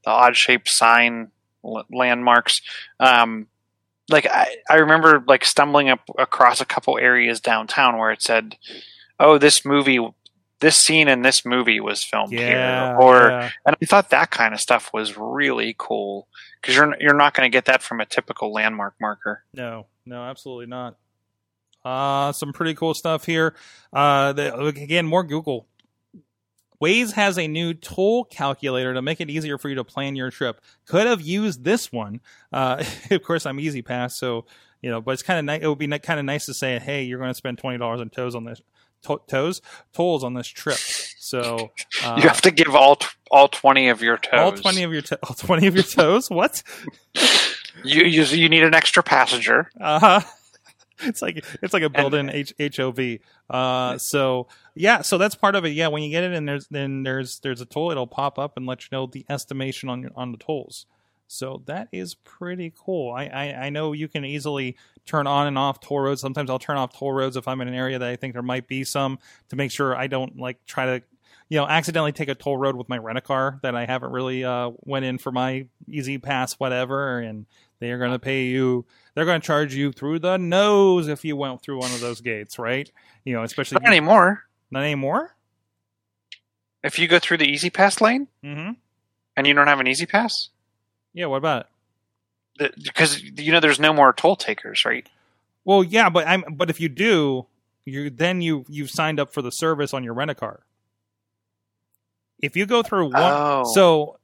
the 0.05 0.11
odd 0.11 0.37
shaped 0.37 0.69
sign 0.69 1.31
landmarks. 1.91 2.61
Um, 3.01 3.49
like 4.09 4.27
I, 4.27 4.57
I 4.71 4.77
remember 4.77 5.23
like 5.27 5.45
stumbling 5.45 5.89
up 5.89 6.01
across 6.19 6.61
a 6.61 6.65
couple 6.67 6.97
areas 6.99 7.41
downtown 7.41 7.99
where 7.99 8.13
it 8.13 8.23
said, 8.23 8.57
"Oh, 9.19 9.39
this 9.39 9.65
movie." 9.65 9.99
This 10.61 10.81
scene 10.81 11.07
in 11.07 11.21
this 11.21 11.45
movie 11.45 11.81
was 11.81 12.03
filmed 12.03 12.33
Yeah, 12.33 12.39
here, 12.47 12.97
or 12.99 13.29
yeah. 13.29 13.51
and 13.67 13.77
I 13.81 13.85
thought 13.85 14.09
that 14.09 14.31
kind 14.31 14.55
of 14.55 14.61
stuff 14.61 14.91
was 14.91 15.15
really 15.15 15.75
cool 15.77 16.29
because 16.59 16.75
you're 16.75 16.97
you're 16.99 17.13
not 17.13 17.35
going 17.35 17.45
to 17.47 17.55
get 17.55 17.67
that 17.67 17.83
from 17.83 18.01
a 18.01 18.07
typical 18.07 18.51
landmark 18.55 18.95
marker. 18.99 19.45
No, 19.53 19.85
no, 20.07 20.23
absolutely 20.25 20.65
not. 20.65 20.97
Uh, 21.87 22.33
some 22.33 22.53
pretty 22.53 22.75
cool 22.75 22.95
stuff 22.95 23.25
here. 23.25 23.55
Uh, 23.93 24.33
the, 24.33 24.57
again, 24.65 25.07
more 25.07 25.23
Google. 25.23 25.69
Waze 26.83 27.13
has 27.13 27.39
a 27.39 27.47
new 27.47 27.75
toll 27.75 28.25
calculator 28.25 28.93
to 28.93 29.01
make 29.01 29.21
it 29.21 29.31
easier 29.31 29.57
for 29.57 29.69
you 29.69 29.77
to 29.77 29.85
plan 29.85 30.17
your 30.17 30.31
trip. 30.31 30.61
Could 30.87 31.07
have 31.07 31.21
used 31.21 31.63
this 31.63 31.93
one. 31.93 32.21
Uh, 32.53 32.83
of 33.11 33.23
course, 33.23 33.47
I'm 33.47 33.61
E-ZPass, 33.61 34.13
so 34.13 34.47
you 34.83 34.91
know, 34.91 35.01
but 35.01 35.13
it's 35.13 35.23
kind 35.23 35.39
of 35.39 35.45
nice. 35.45 35.63
It 35.63 35.69
would 35.69 35.79
be 35.79 35.87
kind 36.01 36.19
of 36.19 36.27
nice 36.27 36.47
to 36.47 36.55
say, 36.55 36.79
"Hey, 36.81 37.05
you're 37.05 37.19
going 37.19 37.31
to 37.31 37.35
spend 37.35 37.59
twenty 37.59 37.79
dollars 37.79 38.01
on 38.01 38.11
toes 38.11 38.35
on 38.35 38.45
this 38.45 38.61
to- 39.03 39.21
toes 39.29 39.63
tolls 39.95 40.25
on 40.25 40.35
this 40.35 40.49
trip." 40.49 40.77
So 40.77 41.71
uh, 42.05 42.19
you 42.21 42.29
have 42.29 42.43
to 42.43 42.51
give 42.51 42.75
all 42.75 42.97
t- 42.97 43.07
all 43.31 43.49
twenty 43.49 43.89
of 43.89 44.03
your 44.03 44.19
toes. 44.19 44.33
all 44.41 44.53
twenty 44.53 44.83
of 44.83 44.93
your 44.93 45.03
to- 45.03 45.19
all 45.23 45.35
twenty 45.35 45.67
of 45.69 45.75
your 45.75 45.85
toes. 45.85 46.29
What? 46.31 46.63
You 47.85 48.05
you 48.05 48.23
you 48.23 48.49
need 48.49 48.63
an 48.63 48.75
extra 48.75 49.03
passenger. 49.03 49.71
Uh 49.79 49.99
huh. 49.99 50.21
It's 51.03 51.21
like 51.21 51.45
it's 51.63 51.75
like 51.75 51.83
a 51.83 51.91
built-in 51.91 52.31
H- 52.31 52.55
HOV. 52.59 53.19
Uh, 53.51 53.99
so 53.99 54.49
yeah, 54.75 55.03
so 55.03 55.19
that's 55.19 55.35
part 55.35 55.55
of 55.55 55.65
it. 55.65 55.71
Yeah, 55.71 55.89
when 55.89 56.03
you 56.03 56.11
get 56.11 56.25
it, 56.25 56.33
and 56.33 56.49
there's 56.49 56.67
then 56.69 57.03
there's 57.03 57.41
there's 57.41 57.61
a 57.61 57.67
toll, 57.67 57.91
it'll 57.91 58.07
pop 58.07 58.39
up 58.39 58.57
and 58.57 58.67
let 58.67 58.83
you 58.85 58.89
know 58.93 59.07
the 59.07 59.27
estimation 59.29 59.89
on 59.89 60.03
your 60.03 60.11
on 60.17 60.33
the 60.33 60.39
tolls. 60.39 60.87
So 61.29 61.63
that 61.67 61.89
is 61.93 62.15
pretty 62.15 62.73
cool. 62.77 63.13
I, 63.13 63.27
I 63.27 63.67
I 63.67 63.71
know 63.71 63.93
you 63.93 64.09
can 64.09 64.25
easily 64.25 64.77
turn 65.07 65.27
on 65.27 65.47
and 65.47 65.59
off 65.59 65.81
toll 65.81 66.01
roads. 66.01 66.21
Sometimes 66.21 66.51
I'll 66.51 66.59
turn 66.59 66.77
off 66.77 66.97
toll 66.97 67.13
roads 67.13 67.37
if 67.37 67.47
I'm 67.49 67.61
in 67.61 67.69
an 67.69 67.75
area 67.75 67.99
that 67.99 68.09
I 68.09 68.17
think 68.17 68.33
there 68.33 68.43
might 68.43 68.67
be 68.67 68.85
some 68.85 69.19
to 69.51 69.57
make 69.57 69.71
sure 69.71 69.97
I 69.97 70.07
don't 70.07 70.39
like 70.39 70.65
try 70.67 70.87
to 70.87 71.03
you 71.49 71.59
know 71.59 71.67
accidentally 71.67 72.13
take 72.13 72.29
a 72.29 72.35
toll 72.35 72.57
road 72.57 72.77
with 72.77 72.89
my 72.89 72.99
rent 72.99 73.19
a 73.19 73.21
car 73.21 73.59
that 73.63 73.75
I 73.75 73.87
haven't 73.87 74.13
really 74.13 74.45
uh 74.45 74.71
went 74.81 75.05
in 75.05 75.19
for 75.19 75.31
my 75.31 75.67
E-ZPass 75.89 76.55
whatever 76.55 77.21
and 77.21 77.47
they 77.79 77.91
are 77.91 77.99
going 77.99 78.13
to 78.13 78.19
pay 78.19 78.47
you 78.47 78.85
they're 79.17 79.25
going 79.25 79.41
to 79.41 79.47
charge 79.47 79.75
you 79.75 79.91
through 79.91 80.19
the 80.21 80.37
nose 80.37 81.09
if 81.09 81.25
you 81.25 81.35
went 81.37 81.63
through 81.63 81.79
one 81.81 81.91
of 81.91 82.01
those 82.01 82.21
gates 82.21 82.59
right? 82.59 82.89
You 83.25 83.33
know 83.35 83.43
especially 83.43 83.79
Not 83.83 83.89
anymore. 83.89 84.45
not 84.71 84.85
anymore? 84.85 85.35
If 86.85 86.99
you 87.01 87.09
go 87.09 87.19
through 87.19 87.39
the 87.39 87.51
E-ZPass 87.51 88.01
lane? 88.01 88.29
Mm-hmm. 88.45 88.73
And 89.37 89.47
you 89.47 89.55
don't 89.55 89.67
have 89.67 89.81
an 89.81 89.87
E-ZPass, 89.89 90.49
yeah 91.15 91.27
what 91.27 91.39
about 91.39 91.67
it? 92.61 92.75
Because 92.83 93.23
you 93.23 93.51
know 93.53 93.61
there's 93.61 93.81
no 93.81 93.93
more 93.93 94.13
toll 94.13 94.37
takers, 94.37 94.85
right? 94.85 95.09
well 95.65 95.83
yeah 95.83 96.09
but 96.09 96.25
i'm 96.29 96.45
but 96.53 96.71
if 96.71 96.79
you 96.81 96.89
do 96.89 97.45
you 97.85 98.09
then 98.09 98.41
you 98.41 98.65
you've 98.69 98.91
signed 98.91 99.19
up 99.19 99.33
for 99.33 99.43
the 99.43 99.51
service 99.51 99.93
on 99.93 100.05
your 100.05 100.15
rent 100.15 100.31
a 100.31 100.35
car. 100.35 100.61
If 102.41 102.55
you 102.57 102.67
go 102.67 102.83
through 102.85 103.07
one 103.07 103.15
Oh. 103.17 103.65
so 103.75 104.19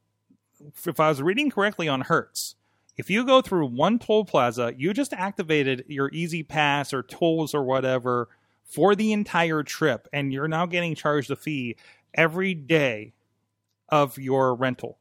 if 0.87 1.01
i 1.01 1.09
was 1.09 1.21
reading 1.21 1.51
correctly 1.51 1.89
on 1.89 2.03
hertz 2.03 2.55
if 2.97 3.09
you 3.11 3.25
go 3.25 3.41
through 3.41 3.67
one 3.67 3.99
toll 3.99 4.25
plaza 4.25 4.73
you 4.77 4.93
just 4.93 5.13
activated 5.13 5.85
your 5.89 6.09
E-ZPass 6.13 6.93
or 6.93 7.03
tolls 7.03 7.55
or 7.55 7.63
whatever 7.65 8.29
for 8.65 8.95
the 8.95 9.13
entire 9.13 9.63
trip 9.63 10.09
and 10.13 10.33
you're 10.33 10.49
now 10.49 10.67
getting 10.67 10.95
charged 10.95 11.31
a 11.31 11.37
fee 11.37 11.77
every 12.15 12.55
day 12.55 13.13
of 13.89 14.19
your 14.19 14.55
rental 14.55 14.99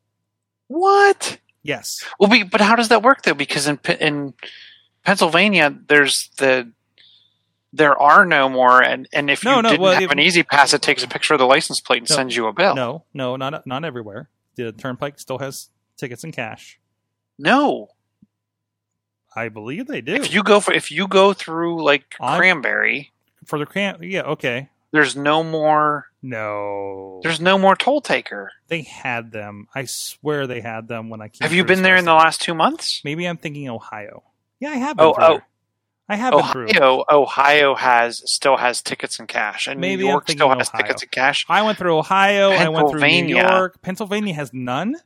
What? 0.67 1.37
yes 1.63 1.97
Well, 2.19 2.31
but 2.49 2.61
how 2.61 2.75
does 2.75 2.89
that 2.89 3.03
work 3.03 3.23
though? 3.23 3.33
Because 3.33 3.67
in 3.67 3.79
in 3.99 4.33
Pennsylvania, 5.03 5.75
there's 5.87 6.29
the 6.37 6.71
There 7.73 7.97
are 7.97 8.25
no 8.25 8.49
more, 8.49 8.83
and, 8.83 9.07
and 9.13 9.29
if 9.31 9.43
No, 9.45 9.55
you 9.55 9.61
no, 9.61 9.69
didn't 9.69 9.81
well, 9.81 9.93
have 9.93 10.03
if- 10.03 10.11
an 10.11 10.19
E-ZPass, 10.19 10.73
it 10.73 10.81
takes 10.81 11.03
a 11.03 11.07
picture 11.07 11.33
of 11.33 11.39
the 11.39 11.45
license 11.45 11.79
plate 11.79 11.99
and 12.01 12.09
No, 12.09 12.15
sends 12.17 12.35
you 12.35 12.47
a 12.47 12.53
bill. 12.53 12.75
No, 12.75 13.05
no, 13.13 13.37
not 13.37 13.65
not 13.65 13.85
everywhere. 13.85 14.29
The 14.55 14.73
Turnpike 14.73 15.17
still 15.19 15.37
has 15.39 15.69
tickets 15.97 16.23
in 16.25 16.33
cash. 16.33 16.80
No. 17.41 17.89
I 19.35 19.49
believe 19.49 19.87
they 19.87 20.01
do. 20.01 20.13
If 20.15 20.33
you 20.33 20.43
go 20.43 20.59
for 20.59 20.73
if 20.73 20.91
you 20.91 21.07
go 21.07 21.33
through 21.33 21.83
like 21.83 22.15
I'm- 22.19 22.37
Cranberry, 22.37 23.11
for 23.45 23.57
the 23.59 23.65
can, 23.65 23.97
yeah, 24.01 24.23
okay. 24.23 24.69
there's 24.91 25.15
no 25.15 25.43
more 25.43 26.07
No, 26.21 27.19
there's 27.23 27.39
no 27.39 27.57
more 27.57 27.75
toll 27.75 28.01
taker. 28.01 28.51
they 28.67 28.81
had 28.81 29.31
them. 29.31 29.67
I 29.73 29.85
swear 29.85 30.47
they 30.47 30.59
had 30.61 30.87
them 30.87 31.09
when 31.09 31.21
I 31.21 31.29
came. 31.29 31.39
Have 31.45 31.53
you 31.53 31.63
been 31.63 31.81
there 31.81 31.95
in 31.95 32.05
the 32.05 32.13
last 32.13 32.41
two 32.41 32.53
months? 32.53 33.01
Maybe 33.05 33.25
I'm 33.25 33.37
thinking 33.37 33.69
Ohio. 33.69 34.23
Yeah, 34.59 34.69
I 34.71 34.75
have 34.75 34.97
been. 34.97 35.05
Oh, 35.07 35.13
through 35.13 35.23
oh. 35.25 35.39
I 36.09 36.15
have 36.17 36.33
been 36.33 36.43
through. 36.51 36.67
Ohio, 36.75 37.05
Ohio 37.09 37.75
has 37.75 38.21
still 38.29 38.57
has 38.57 38.81
tickets 38.81 39.17
in 39.17 39.27
cash, 39.27 39.67
and 39.67 39.79
Maybe 39.79 40.03
New 40.03 40.09
York 40.09 40.29
still 40.29 40.49
has 40.49 40.67
Ohio. 40.67 40.81
tickets 40.81 41.03
in 41.03 41.09
cash. 41.09 41.45
I 41.47 41.61
went 41.61 41.77
through 41.77 41.97
Ohio. 41.97 42.49
I 42.51 42.67
went 42.67 42.89
through 42.89 42.99
New. 42.99 43.37
York. 43.37 43.81
Pennsylvania 43.81 44.33
has 44.33 44.51
none. 44.53 44.97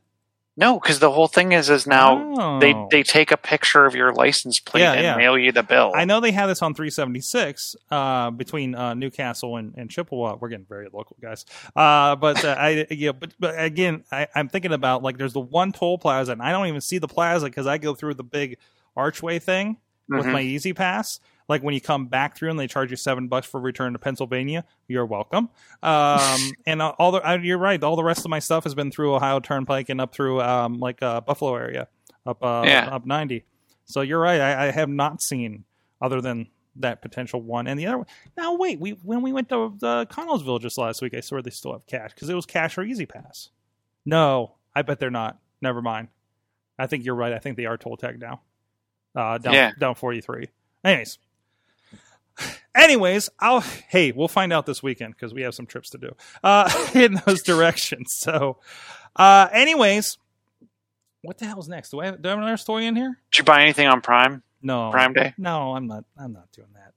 No, 0.58 0.80
because 0.80 1.00
the 1.00 1.10
whole 1.10 1.28
thing 1.28 1.52
is 1.52 1.68
is 1.68 1.86
now 1.86 2.58
they 2.60 2.72
Oh. 2.72 2.88
they 2.90 3.02
take 3.02 3.30
a 3.30 3.36
picture 3.36 3.84
of 3.84 3.94
your 3.94 4.14
license 4.14 4.58
plate 4.58 4.80
Yeah, 4.82 4.92
and 4.94 5.02
yeah. 5.02 5.16
mail 5.16 5.36
you 5.36 5.52
the 5.52 5.62
bill. 5.62 5.92
I 5.94 6.06
know 6.06 6.20
they 6.20 6.32
have 6.32 6.48
this 6.48 6.62
on 6.62 6.72
376 6.74 7.76
uh, 7.90 8.30
between 8.30 8.74
uh, 8.74 8.94
New 8.94 9.10
Castle 9.10 9.56
and, 9.58 9.74
and 9.76 9.90
Chippewa. 9.90 10.36
We're 10.40 10.48
getting 10.48 10.64
very 10.66 10.88
local, 10.92 11.16
guys. 11.20 11.44
Uh, 11.74 12.16
but 12.16 12.42
uh, 12.44 12.56
I, 12.58 12.86
yeah, 12.90 13.12
but, 13.12 13.34
but 13.38 13.54
again, 13.62 14.04
I, 14.10 14.28
I'm 14.34 14.48
thinking 14.48 14.72
about 14.72 15.02
like 15.02 15.18
there's 15.18 15.34
the 15.34 15.40
one 15.40 15.72
toll 15.72 15.98
plaza, 15.98 16.32
and 16.32 16.40
I 16.42 16.52
don't 16.52 16.66
even 16.68 16.80
see 16.80 16.98
the 16.98 17.08
plaza 17.08 17.46
because 17.46 17.66
I 17.66 17.76
go 17.78 17.94
through 17.94 18.14
the 18.14 18.24
big 18.24 18.56
archway 18.96 19.38
thing 19.38 19.76
with 20.08 20.24
Mhm. 20.24 20.32
my 20.32 20.40
E-ZPass. 20.40 21.20
Like 21.48 21.62
when 21.62 21.74
you 21.74 21.80
come 21.80 22.06
back 22.06 22.36
through 22.36 22.50
and 22.50 22.58
they 22.58 22.66
charge 22.66 22.90
you 22.90 22.96
seven 22.96 23.28
bucks 23.28 23.46
for 23.46 23.60
return 23.60 23.92
to 23.92 23.98
Pennsylvania, 23.98 24.64
you're 24.88 25.06
welcome. 25.06 25.48
Um, 25.82 26.40
and 26.66 26.82
all 26.82 27.12
the 27.12 27.28
uh, 27.28 27.38
you're 27.40 27.58
right. 27.58 27.82
All 27.82 27.94
the 27.96 28.02
rest 28.04 28.24
of 28.24 28.30
my 28.30 28.40
stuff 28.40 28.64
has 28.64 28.74
been 28.74 28.90
through 28.90 29.14
Ohio 29.14 29.38
Turnpike 29.40 29.88
and 29.88 30.00
up 30.00 30.12
through 30.14 30.40
um, 30.40 30.80
like 30.80 31.02
uh, 31.02 31.20
Buffalo 31.20 31.54
area, 31.54 31.86
up 32.26 32.42
uh, 32.42 32.62
Yeah. 32.66 32.88
up 32.90 33.06
ninety. 33.06 33.44
So 33.84 34.00
you're 34.00 34.18
right. 34.18 34.40
I, 34.40 34.66
I 34.66 34.70
have 34.72 34.88
not 34.88 35.22
seen 35.22 35.64
other 36.02 36.20
than 36.20 36.48
that 36.78 37.00
potential 37.00 37.40
one 37.40 37.66
and 37.68 37.78
the 37.78 37.86
other 37.86 37.98
one. 37.98 38.06
Now 38.36 38.54
wait, 38.56 38.80
we 38.80 38.90
when 39.04 39.22
we 39.22 39.32
went 39.32 39.48
to 39.50 39.74
the 39.78 40.06
Connellsville 40.10 40.60
just 40.60 40.76
last 40.78 41.00
week, 41.00 41.14
I 41.14 41.20
swear 41.20 41.42
they 41.42 41.50
still 41.50 41.72
have 41.72 41.86
cash 41.86 42.12
because 42.12 42.28
it 42.28 42.34
was 42.34 42.44
cash 42.46 42.76
or 42.76 42.82
E-ZPass. 42.82 43.50
No, 44.04 44.56
I 44.74 44.82
bet 44.82 44.98
they're 45.00 45.10
not. 45.10 45.38
Never 45.62 45.80
mind. 45.80 46.08
I 46.78 46.86
think 46.88 47.04
you're 47.04 47.14
right. 47.14 47.32
I 47.32 47.38
think 47.38 47.56
they 47.56 47.64
are 47.66 47.76
toll 47.78 47.96
tag 47.96 48.20
now. 48.20 48.42
Uh, 49.14 49.38
down 49.38 49.54
Yeah. 49.54 49.70
down 49.78 49.94
forty 49.94 50.20
three. 50.20 50.48
Anyways. 50.84 51.18
Anyways, 52.76 53.30
I'll 53.40 53.60
hey, 53.60 54.12
we'll 54.12 54.28
find 54.28 54.52
out 54.52 54.66
this 54.66 54.82
weekend 54.82 55.14
because 55.14 55.32
we 55.32 55.42
have 55.42 55.54
some 55.54 55.66
trips 55.66 55.90
to 55.90 55.98
do 55.98 56.10
uh, 56.44 56.70
in 56.94 57.20
those 57.26 57.42
directions. 57.42 58.14
So, 58.18 58.58
uh, 59.16 59.48
anyways, 59.52 60.18
what 61.22 61.38
the 61.38 61.46
hell's 61.46 61.68
next? 61.68 61.90
Do 61.90 62.00
I 62.00 62.06
have, 62.06 62.22
do 62.22 62.28
I 62.28 62.30
have 62.30 62.38
another 62.38 62.56
story 62.56 62.86
in 62.86 62.94
here? 62.94 63.18
Did 63.32 63.38
you 63.38 63.44
buy 63.44 63.62
anything 63.62 63.88
on 63.88 64.00
Prime 64.00 64.42
No, 64.62 64.90
Prime 64.90 65.12
Day? 65.12 65.34
No, 65.38 65.74
I'm 65.74 65.86
not. 65.86 66.04
I'm 66.18 66.32
not 66.32 66.52
doing 66.52 66.68
that. 66.74 66.92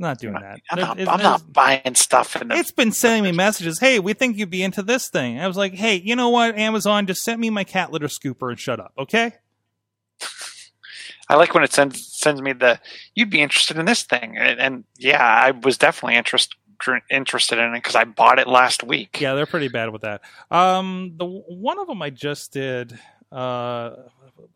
I'm 0.00 0.04
not 0.04 0.18
doing 0.18 0.32
that. 0.32 0.60
I'm 0.70 0.78
not, 0.78 0.98
I'm 1.08 1.22
not 1.22 1.52
buying 1.52 1.94
stuff 1.94 2.40
in 2.40 2.48
the 2.48 2.56
It's 2.56 2.72
been 2.72 2.90
sending 2.90 3.22
me 3.22 3.32
messages. 3.32 3.78
Hey, 3.78 3.98
we 3.98 4.14
think 4.14 4.38
you'd 4.38 4.48
be 4.48 4.62
into 4.62 4.82
this 4.82 5.10
thing. 5.10 5.38
I 5.38 5.46
was 5.46 5.58
like, 5.58 5.74
hey, 5.74 5.96
you 5.96 6.16
know 6.16 6.30
what? 6.30 6.56
Amazon 6.56 7.06
just 7.06 7.22
sent 7.22 7.38
me 7.38 7.50
my 7.50 7.64
cat 7.64 7.92
litter 7.92 8.06
scooper 8.06 8.48
and 8.48 8.58
shut 8.58 8.80
up, 8.80 8.94
okay? 8.98 9.34
I 11.30 11.36
like 11.36 11.54
when 11.54 11.62
it 11.62 11.72
sends 11.72 12.04
sends 12.12 12.42
me 12.42 12.52
the 12.52 12.80
you'd 13.14 13.30
be 13.30 13.40
interested 13.40 13.78
in 13.78 13.86
this 13.86 14.02
thing, 14.02 14.36
and, 14.36 14.58
and 14.58 14.84
yeah, 14.98 15.24
I 15.24 15.52
was 15.52 15.78
definitely 15.78 16.16
interest, 16.16 16.56
interested 17.08 17.58
in 17.58 17.72
it 17.72 17.78
because 17.78 17.94
I 17.94 18.02
bought 18.02 18.40
it 18.40 18.48
last 18.48 18.82
week. 18.82 19.20
Yeah, 19.20 19.34
they're 19.34 19.46
pretty 19.46 19.68
bad 19.68 19.90
with 19.90 20.02
that. 20.02 20.22
Um, 20.50 21.12
the 21.16 21.24
one 21.26 21.78
of 21.78 21.86
them 21.86 22.02
I 22.02 22.10
just 22.10 22.52
did. 22.52 22.98
Uh, 23.30 23.90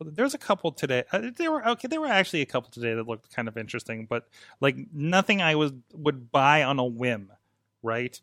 there's 0.01 0.33
a 0.33 0.37
couple 0.37 0.73
today. 0.73 1.05
Uh, 1.13 1.31
there 1.37 1.49
were 1.49 1.65
okay. 1.69 1.87
There 1.87 2.01
were 2.01 2.07
actually 2.07 2.41
a 2.41 2.45
couple 2.45 2.69
today 2.71 2.93
that 2.93 3.07
looked 3.07 3.33
kind 3.33 3.47
of 3.47 3.57
interesting, 3.57 4.05
but 4.05 4.27
like 4.59 4.75
nothing 4.93 5.41
I 5.41 5.55
was 5.55 5.71
would 5.93 6.29
buy 6.29 6.63
on 6.63 6.77
a 6.77 6.85
whim, 6.85 7.31
right? 7.83 8.19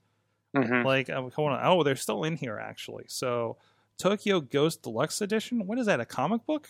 hmm 0.54 0.82
Like, 0.82 1.08
uh. 1.08 1.30
Oh, 1.38 1.82
they're 1.82 1.96
still 1.96 2.24
in 2.24 2.36
here 2.36 2.58
actually. 2.58 3.04
So, 3.08 3.56
Tokyo 3.96 4.40
Ghost 4.40 4.82
Deluxe 4.82 5.22
Edition. 5.22 5.66
What 5.66 5.78
is 5.78 5.86
that? 5.86 6.00
A 6.00 6.04
comic 6.04 6.44
book? 6.44 6.68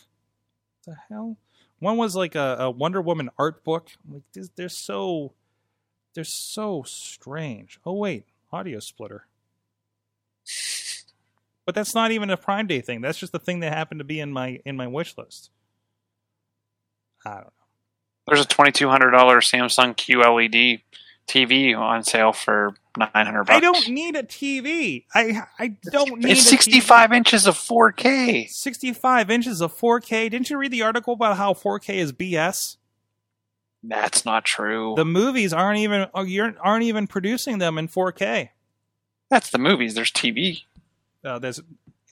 The 0.87 0.97
hell? 1.09 1.37
One 1.83 1.97
was 1.97 2.15
like 2.15 2.37
a, 2.37 2.57
a 2.61 2.71
Wonder 2.71 3.03
Woman 3.03 3.29
art 3.39 3.65
book. 3.65 3.89
Like, 4.09 4.23
these- 4.33 4.51
they're 4.55 4.69
so, 4.69 5.33
they're 6.15 6.23
so 6.23 6.85
strange. 6.85 7.81
Oh 7.85 7.95
wait, 7.95 8.25
audio 8.53 8.79
splitter. 8.79 9.27
But 11.67 11.75
that's 11.75 11.93
not 11.93 12.13
even 12.13 12.31
a 12.31 12.37
Prime 12.37 12.69
Day 12.69 12.81
thing. 12.81 13.01
That's 13.01 13.19
just 13.19 13.33
the 13.33 13.41
thing 13.41 13.61
that 13.61 13.73
happened 13.73 13.99
to 13.99 14.05
be 14.05 14.21
in 14.21 14.31
my 14.33 14.61
in 14.65 14.77
my 14.77 14.87
wish 14.87 15.19
list. 15.19 15.51
I 17.27 17.31
don't 17.35 17.45
know. 17.47 17.53
There's 18.29 18.45
a 18.45 18.49
twenty 18.49 18.71
two 18.71 18.89
hundred 18.89 19.11
dollar 19.11 19.41
Samsung 19.41 19.97
QLED 19.97 20.83
TV 21.29 21.77
on 21.77 22.05
sale 22.05 22.33
for 22.33 22.75
nine 22.97 23.11
hundred 23.15 23.45
bucks. 23.45 23.57
I 23.57 23.61
don't 23.61 23.89
need 23.89 24.17
a 24.17 24.23
TV. 24.23 25.05
I 25.15 25.43
I 25.59 25.77
don't 25.91 26.19
need. 26.19 26.33
It's 26.33 26.43
a 26.43 26.45
sixty 26.45 26.81
TV. 26.81 26.83
five 26.83 27.13
inches 27.13 27.47
of 27.47 27.57
four 27.57 27.93
K. 27.93 28.47
65 28.47 29.31
inches 29.31 29.61
of 29.61 29.77
4K. 29.77 30.31
Didn't 30.31 30.51
you 30.51 30.59
read 30.59 30.71
the 30.71 30.83
article 30.83 31.15
about 31.15 31.37
how 31.37 31.53
4K 31.53 31.95
is 31.95 32.13
BS? 32.13 32.77
That's 33.83 34.25
not 34.25 34.45
true. 34.45 34.95
The 34.97 35.05
movies 35.05 35.53
aren't 35.53 35.79
even 35.79 36.07
you're, 36.27 36.55
aren't 36.61 36.85
even 36.85 37.07
producing 37.07 37.59
them 37.59 37.79
in 37.79 37.89
4K. 37.89 38.51
That's 39.31 39.51
the 39.51 39.59
movies. 39.59 39.95
There's 39.95 40.13
TV. 40.13 40.63
Uh, 41.25 41.39
there's 41.39 41.61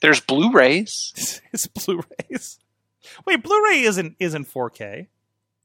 There's 0.01 0.19
Blu-rays. 0.19 1.41
it's 1.53 1.67
Blu-rays. 1.67 2.59
Wait, 3.25 3.43
Blu-ray 3.43 3.81
isn't 3.83 4.15
isn't 4.19 4.47
4K. 4.47 5.07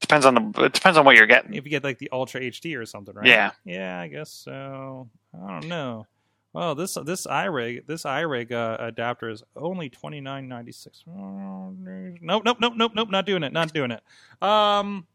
Depends 0.06 0.24
on 0.24 0.34
the. 0.34 0.64
It 0.64 0.72
depends 0.72 0.96
on 0.96 1.04
what 1.04 1.16
you're 1.16 1.26
getting. 1.26 1.54
If 1.54 1.64
you 1.64 1.70
get 1.70 1.82
like 1.82 1.98
the 1.98 2.08
Ultra 2.12 2.40
HD 2.40 2.78
or 2.78 2.86
something, 2.86 3.12
right? 3.12 3.26
Yeah. 3.26 3.50
Yeah, 3.64 4.00
I 4.00 4.06
guess 4.06 4.30
so. 4.30 5.08
I 5.34 5.50
don't 5.50 5.68
know. 5.68 6.06
Oh, 6.54 6.74
this 6.74 6.96
this 7.04 7.26
iRig 7.26 7.86
this 7.86 8.04
iRig 8.04 8.52
uh, 8.52 8.76
adapter 8.78 9.28
is 9.28 9.42
only 9.56 9.90
twenty 9.90 10.20
nine 10.20 10.46
ninety 10.46 10.70
six. 10.70 11.02
Nope, 11.06 11.74
nope, 12.22 12.44
nope, 12.60 12.74
nope, 12.76 12.92
nope. 12.94 13.10
Not 13.10 13.26
doing 13.26 13.42
it. 13.42 13.52
Not 13.52 13.74
doing 13.74 13.90
it. 13.90 14.00
Um, 14.40 15.08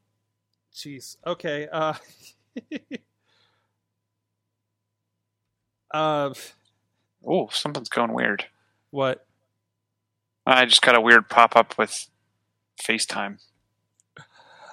jeez. 0.76 1.16
Okay. 1.26 1.70
Uh, 1.72 1.94
uh, 5.94 6.34
Oh, 7.26 7.50
something's 7.52 7.90
going 7.90 8.14
weird. 8.14 8.46
what? 8.90 9.26
I 10.46 10.66
just 10.66 10.82
got 10.82 10.96
a 10.96 11.02
weird 11.02 11.30
pop 11.30 11.56
up 11.56 11.78
with 11.78 12.08
FaceTime. 12.82 13.40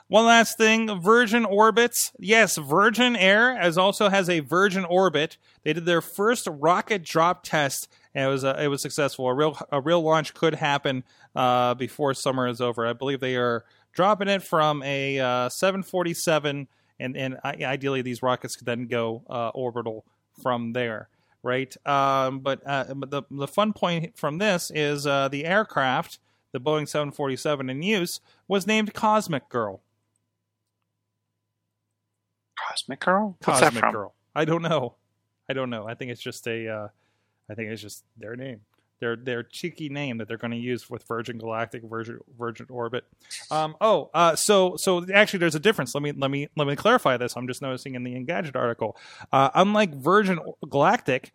One 0.08 0.24
last 0.24 0.56
thing, 0.56 1.02
Virgin 1.02 1.44
Orbits. 1.44 2.12
Yes, 2.18 2.56
Virgin 2.56 3.14
Air 3.14 3.52
as 3.52 3.76
also 3.76 4.08
has 4.08 4.30
a 4.30 4.40
Virgin 4.40 4.86
Orbit. 4.86 5.36
They 5.64 5.74
did 5.74 5.84
their 5.84 6.00
first 6.00 6.48
rocket 6.50 7.04
drop 7.04 7.42
test, 7.44 7.92
and 8.14 8.24
it 8.24 8.28
was 8.28 8.42
uh, 8.42 8.56
it 8.58 8.68
was 8.68 8.80
successful. 8.80 9.28
A 9.28 9.34
real 9.34 9.58
a 9.70 9.82
real 9.82 10.00
launch 10.00 10.32
could 10.32 10.54
happen 10.54 11.04
uh, 11.36 11.74
before 11.74 12.14
summer 12.14 12.48
is 12.48 12.62
over. 12.62 12.86
I 12.86 12.94
believe 12.94 13.20
they 13.20 13.36
are 13.36 13.66
dropping 13.92 14.28
it 14.28 14.42
from 14.42 14.82
a 14.82 15.20
uh, 15.20 15.50
747, 15.50 16.68
and 16.98 17.14
and 17.14 17.38
ideally 17.44 18.00
these 18.00 18.22
rockets 18.22 18.56
could 18.56 18.66
then 18.66 18.86
go 18.86 19.24
uh, 19.28 19.50
orbital 19.50 20.06
from 20.42 20.72
there. 20.72 21.10
Right, 21.42 21.76
um, 21.86 22.40
but, 22.40 22.66
uh, 22.66 22.94
but 22.94 23.10
the 23.10 23.24
the 23.30 23.46
fun 23.46 23.74
point 23.74 24.16
from 24.16 24.38
this 24.38 24.72
is 24.74 25.06
uh, 25.06 25.28
the 25.28 25.44
aircraft, 25.44 26.18
the 26.52 26.60
Boeing 26.60 26.88
747 26.88 27.68
in 27.68 27.82
use, 27.82 28.20
was 28.48 28.66
named 28.66 28.94
Cosmic 28.94 29.50
Girl. 29.50 29.82
Cosmic 32.78 33.00
Girl. 33.00 33.36
What's 33.44 33.60
Cosmic? 33.60 33.92
Girl. 33.92 34.14
I 34.34 34.44
don't 34.44 34.62
know. 34.62 34.94
I 35.48 35.52
don't 35.52 35.70
know. 35.70 35.86
I 35.88 35.94
think 35.94 36.10
it's 36.10 36.20
just 36.20 36.46
a. 36.46 36.68
Uh, 36.68 36.88
I 37.50 37.54
think 37.54 37.70
it's 37.70 37.82
just 37.82 38.04
their 38.16 38.36
name. 38.36 38.60
Their 39.00 39.16
their 39.16 39.42
cheeky 39.42 39.88
name 39.88 40.18
that 40.18 40.28
they're 40.28 40.36
going 40.36 40.50
to 40.50 40.56
use 40.56 40.90
with 40.90 41.04
Virgin 41.04 41.38
Galactic, 41.38 41.82
Virgin 41.84 42.18
Virgin 42.38 42.66
Orbit. 42.68 43.04
Um, 43.50 43.76
oh, 43.80 44.10
uh, 44.12 44.36
so 44.36 44.76
so 44.76 45.06
actually, 45.12 45.38
there's 45.38 45.54
a 45.54 45.60
difference. 45.60 45.94
Let 45.94 46.02
me 46.02 46.12
let 46.12 46.30
me 46.30 46.48
let 46.56 46.66
me 46.66 46.76
clarify 46.76 47.16
this. 47.16 47.36
I'm 47.36 47.46
just 47.46 47.62
noticing 47.62 47.94
in 47.94 48.02
the 48.02 48.14
Engadget 48.14 48.56
article. 48.56 48.96
Uh, 49.32 49.50
unlike 49.54 49.94
Virgin 49.94 50.40
Galactic, 50.68 51.32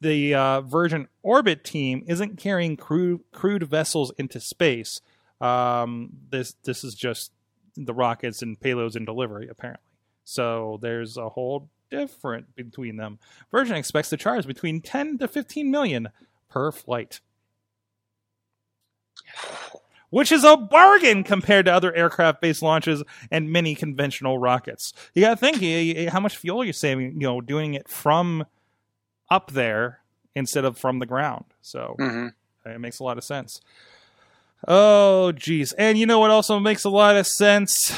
the 0.00 0.34
uh, 0.34 0.60
Virgin 0.62 1.08
Orbit 1.22 1.64
team 1.64 2.04
isn't 2.06 2.36
carrying 2.36 2.76
crew, 2.76 3.22
crewed 3.32 3.62
vessels 3.62 4.12
into 4.18 4.40
space. 4.40 5.00
Um, 5.40 6.10
this 6.30 6.54
this 6.64 6.84
is 6.84 6.94
just 6.94 7.32
the 7.76 7.94
rockets 7.94 8.42
and 8.42 8.58
payloads 8.58 8.96
and 8.96 9.06
delivery, 9.06 9.48
apparently. 9.48 9.83
So 10.24 10.78
there's 10.82 11.16
a 11.16 11.28
whole 11.28 11.68
different 11.90 12.54
between 12.56 12.96
them. 12.96 13.18
Virgin 13.50 13.76
expects 13.76 14.08
to 14.10 14.16
charge 14.16 14.46
between 14.46 14.80
10 14.80 15.18
to 15.18 15.28
15 15.28 15.70
million 15.70 16.08
per 16.48 16.72
flight. 16.72 17.20
which 20.10 20.30
is 20.30 20.44
a 20.44 20.56
bargain 20.56 21.24
compared 21.24 21.66
to 21.66 21.72
other 21.72 21.92
aircraft 21.94 22.40
based 22.40 22.62
launches 22.62 23.02
and 23.32 23.50
many 23.50 23.74
conventional 23.74 24.38
rockets. 24.38 24.92
You 25.12 25.22
got 25.22 25.30
to 25.30 25.36
think 25.36 25.60
eh, 25.62 26.04
eh, 26.04 26.10
how 26.10 26.20
much 26.20 26.36
fuel 26.36 26.62
you're 26.62 26.72
saving, 26.72 27.20
you 27.20 27.26
know, 27.26 27.40
doing 27.40 27.74
it 27.74 27.88
from 27.88 28.44
up 29.28 29.50
there 29.50 30.00
instead 30.34 30.64
of 30.64 30.78
from 30.78 31.00
the 31.00 31.06
ground. 31.06 31.44
So 31.62 31.96
hmm 31.98 32.28
it 32.66 32.80
makes 32.80 32.98
a 32.98 33.04
lot 33.04 33.18
of 33.18 33.24
sense. 33.24 33.60
Oh, 34.66 35.32
geez. 35.32 35.72
And 35.72 35.98
you 35.98 36.06
know 36.06 36.18
what 36.20 36.30
also 36.30 36.58
makes 36.58 36.84
a 36.84 36.90
lot 36.90 37.16
of 37.16 37.26
sense? 37.26 37.92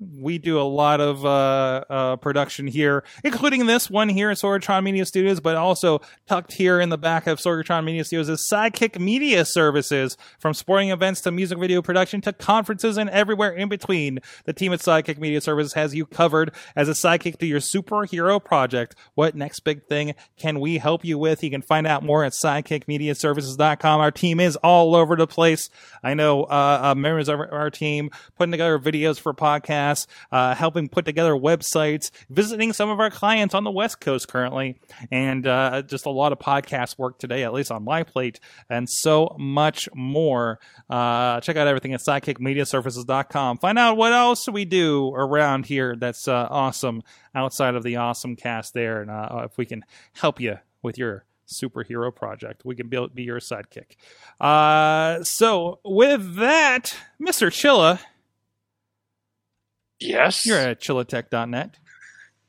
We 0.00 0.38
do 0.38 0.60
a 0.60 0.62
lot 0.62 1.00
of 1.00 1.24
uh, 1.26 1.84
uh, 1.90 2.16
production 2.16 2.68
here, 2.68 3.02
including 3.24 3.66
this 3.66 3.90
one 3.90 4.08
here 4.08 4.30
at 4.30 4.36
Sorgatron 4.36 4.84
Media 4.84 5.04
Studios, 5.04 5.40
but 5.40 5.56
also 5.56 6.00
tucked 6.28 6.52
here 6.52 6.80
in 6.80 6.88
the 6.88 6.96
back 6.96 7.26
of 7.26 7.40
Sorgatron 7.40 7.84
Media 7.84 8.04
Studios 8.04 8.28
is 8.28 8.40
Sidekick 8.40 9.00
Media 9.00 9.44
Services. 9.44 10.16
From 10.38 10.54
sporting 10.54 10.90
events 10.90 11.20
to 11.22 11.32
music 11.32 11.58
video 11.58 11.82
production 11.82 12.20
to 12.20 12.32
conferences 12.32 12.96
and 12.96 13.10
everywhere 13.10 13.50
in 13.50 13.68
between, 13.68 14.20
the 14.44 14.52
team 14.52 14.72
at 14.72 14.78
Sidekick 14.78 15.18
Media 15.18 15.40
Services 15.40 15.72
has 15.72 15.96
you 15.96 16.06
covered 16.06 16.52
as 16.76 16.88
a 16.88 16.92
sidekick 16.92 17.38
to 17.38 17.46
your 17.46 17.58
superhero 17.58 18.42
project. 18.42 18.94
What 19.16 19.34
next 19.34 19.60
big 19.60 19.84
thing 19.86 20.14
can 20.36 20.60
we 20.60 20.78
help 20.78 21.04
you 21.04 21.18
with? 21.18 21.42
You 21.42 21.50
can 21.50 21.62
find 21.62 21.88
out 21.88 22.04
more 22.04 22.22
at 22.22 22.32
sidekickmediaservices.com. 22.34 24.00
Our 24.00 24.12
team 24.12 24.38
is 24.38 24.54
all 24.56 24.94
over 24.94 25.16
the 25.16 25.26
place. 25.26 25.70
I 26.04 26.14
know 26.14 26.44
uh, 26.44 26.80
uh, 26.82 26.94
members 26.94 27.28
of 27.28 27.40
our- 27.40 27.48
our 27.52 27.70
team 27.70 28.10
putting 28.36 28.52
together 28.52 28.78
videos 28.78 29.18
for 29.18 29.34
podcasts, 29.34 29.87
uh, 30.32 30.54
helping 30.54 30.88
put 30.88 31.04
together 31.04 31.32
websites, 31.32 32.10
visiting 32.30 32.72
some 32.72 32.90
of 32.90 33.00
our 33.00 33.10
clients 33.10 33.54
on 33.54 33.64
the 33.64 33.70
West 33.70 34.00
Coast 34.00 34.28
currently, 34.28 34.80
and 35.10 35.46
uh, 35.46 35.82
just 35.82 36.06
a 36.06 36.10
lot 36.10 36.32
of 36.32 36.38
podcast 36.38 36.98
work 36.98 37.18
today, 37.18 37.44
at 37.44 37.52
least 37.52 37.70
on 37.70 37.84
my 37.84 38.02
plate, 38.02 38.40
and 38.68 38.88
so 38.88 39.34
much 39.38 39.88
more. 39.94 40.58
Uh, 40.90 41.40
check 41.40 41.56
out 41.56 41.66
everything 41.66 41.94
at 41.94 42.00
sidekickmediaservices.com. 42.00 43.58
Find 43.58 43.78
out 43.78 43.96
what 43.96 44.12
else 44.12 44.48
we 44.48 44.64
do 44.64 45.12
around 45.14 45.66
here 45.66 45.96
that's 45.96 46.28
uh, 46.28 46.48
awesome 46.50 47.02
outside 47.34 47.74
of 47.74 47.82
the 47.82 47.96
awesome 47.96 48.36
cast 48.36 48.74
there, 48.74 49.00
and 49.00 49.10
uh, 49.10 49.42
if 49.44 49.56
we 49.56 49.66
can 49.66 49.84
help 50.14 50.40
you 50.40 50.58
with 50.82 50.98
your 50.98 51.24
superhero 51.48 52.14
project. 52.14 52.64
We 52.64 52.76
can 52.76 52.88
be, 52.88 53.06
be 53.14 53.22
your 53.22 53.40
sidekick. 53.40 53.96
Uh, 54.40 55.22
so, 55.24 55.80
with 55.84 56.36
that, 56.36 56.94
Mr. 57.20 57.48
Chilla, 57.48 58.00
Yes. 60.00 60.46
you're 60.46 60.58
at 60.58 60.80
chillatech.net. 60.80 61.76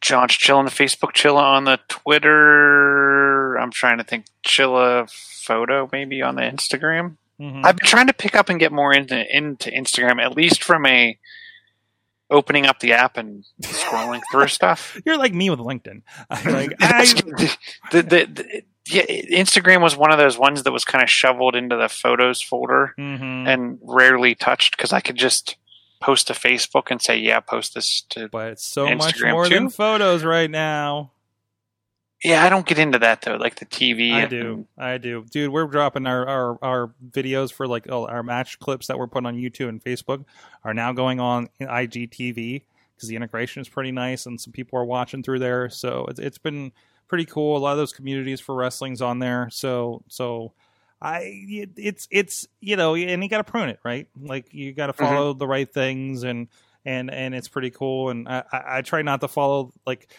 John's 0.02 0.34
chilling 0.34 0.60
on 0.60 0.66
the 0.66 0.72
Facebook, 0.72 1.12
Chilla 1.14 1.42
on 1.42 1.66
the 1.66 1.80
Twitter. 1.90 3.56
I'm 3.58 3.72
trying 3.72 3.98
to 3.98 4.04
think 4.04 4.26
Chilla 4.46 5.10
photo 5.46 5.90
maybe 5.92 6.22
on 6.22 6.36
the 6.36 6.42
Instagram. 6.42 7.18
Mhm. 7.40 7.66
I've 7.66 7.76
been 7.78 7.88
trying 7.88 8.08
to 8.08 8.14
pick 8.14 8.36
up 8.36 8.50
and 8.50 8.60
get 8.60 8.72
more 8.72 8.94
into 8.94 9.26
into 9.36 9.70
Instagram, 9.70 10.22
at 10.22 10.36
least 10.36 10.64
from 10.64 10.86
a 10.86 11.18
opening 12.30 12.66
up 12.66 12.80
the 12.80 12.94
app 12.94 13.18
and 13.18 13.44
scrolling 13.62 14.22
through 14.32 14.48
stuff. 14.60 15.00
You're 15.06 15.18
like 15.18 15.34
me 15.34 15.50
with 15.50 15.60
LinkedIn. 15.60 16.02
I, 16.30 16.44
like, 16.50 16.74
I, 16.80 17.06
the, 17.06 17.58
the, 17.92 18.02
the, 18.04 18.64
yeah, 18.88 19.06
Instagram 19.42 19.82
was 19.82 19.98
one 19.98 20.12
of 20.12 20.18
those 20.18 20.38
ones 20.38 20.64
that 20.64 20.72
was 20.72 20.86
kind 20.86 21.04
of 21.04 21.10
shoveled 21.10 21.56
into 21.56 21.76
the 21.76 21.90
photos 21.90 22.42
folder 22.42 22.94
Mhm. 23.00 23.48
and 23.48 23.80
rarely 23.82 24.36
touched 24.36 24.78
because 24.78 24.94
I 24.94 25.00
could 25.00 25.16
just 25.16 25.56
post 26.00 26.28
to 26.28 26.34
Facebook 26.34 26.92
and 26.92 27.02
say, 27.02 27.18
"Yeah, 27.18 27.40
post 27.40 27.76
this 27.76 28.02
to." 28.10 28.28
but 28.30 28.52
it's 28.52 28.66
so 28.66 28.94
much 28.96 29.16
Instagram 29.16 29.32
more 29.32 29.50
than 29.50 29.70
photos 29.70 30.24
right 30.24 30.50
now. 30.50 31.12
Yeah, 32.24 32.44
I 32.44 32.50
don't 32.50 32.66
get 32.66 32.78
into 32.78 33.00
that 33.00 33.22
though, 33.22 33.38
like 33.38 33.56
the 33.56 33.66
TV. 33.66 34.12
I 34.12 34.22
and- 34.22 34.30
do. 34.30 34.68
I 34.78 34.98
do. 34.98 35.24
Dude, 35.32 35.52
we're 35.52 35.68
dropping 35.68 36.06
our, 36.06 36.28
our, 36.28 36.60
our 36.62 36.94
videos 37.12 37.52
for 37.52 37.66
like 37.66 37.88
oh, 37.90 38.08
our 38.08 38.24
match 38.24 38.60
clips 38.60 38.88
that 38.88 38.98
we're 38.98 39.08
putting 39.08 39.28
on 39.28 39.38
YouTube 39.38 39.70
and 39.70 39.82
Facebook 39.84 40.26
are 40.64 40.74
now 40.74 40.92
going 40.92 41.20
on 41.22 41.50
IGTV 41.62 42.64
because 42.96 43.08
the 43.08 43.16
integration 43.16 43.62
is 43.62 43.70
pretty 43.70 43.94
nice 43.94 44.26
and 44.26 44.40
some 44.40 44.52
people 44.52 44.78
are 44.78 44.86
watching 44.86 45.24
through 45.24 45.40
there. 45.40 45.70
So 45.70 46.06
it's, 46.10 46.20
it's 46.20 46.38
been 46.38 46.74
pretty 47.08 47.24
cool. 47.24 47.56
A 47.56 47.60
lot 47.60 47.72
of 47.72 47.78
those 47.78 47.94
communities 47.94 48.42
for 48.42 48.54
wrestling's 48.54 49.02
on 49.02 49.20
there. 49.20 49.50
So, 49.50 50.04
so 50.10 50.52
I, 51.02 51.22
it's, 51.78 52.08
it's, 52.12 52.48
you 52.60 52.76
know, 52.76 52.96
and 52.96 53.24
you 53.24 53.30
got 53.30 53.38
to 53.38 53.50
prune 53.50 53.70
it, 53.70 53.80
right? 53.84 54.08
Like 54.20 54.54
you 54.54 54.74
got 54.74 54.88
to 54.88 54.94
follow 54.94 55.34
the 55.34 55.48
right 55.48 55.72
things 55.72 56.24
and, 56.24 56.48
and, 56.86 57.10
and 57.12 57.34
it's 57.34 57.48
pretty 57.48 57.70
cool. 57.70 58.10
And 58.10 58.28
I, 58.28 58.44
I, 58.52 58.64
I 58.78 58.82
try 58.82 59.02
not 59.02 59.22
to 59.22 59.28
follow 59.28 59.72
like, 59.86 60.12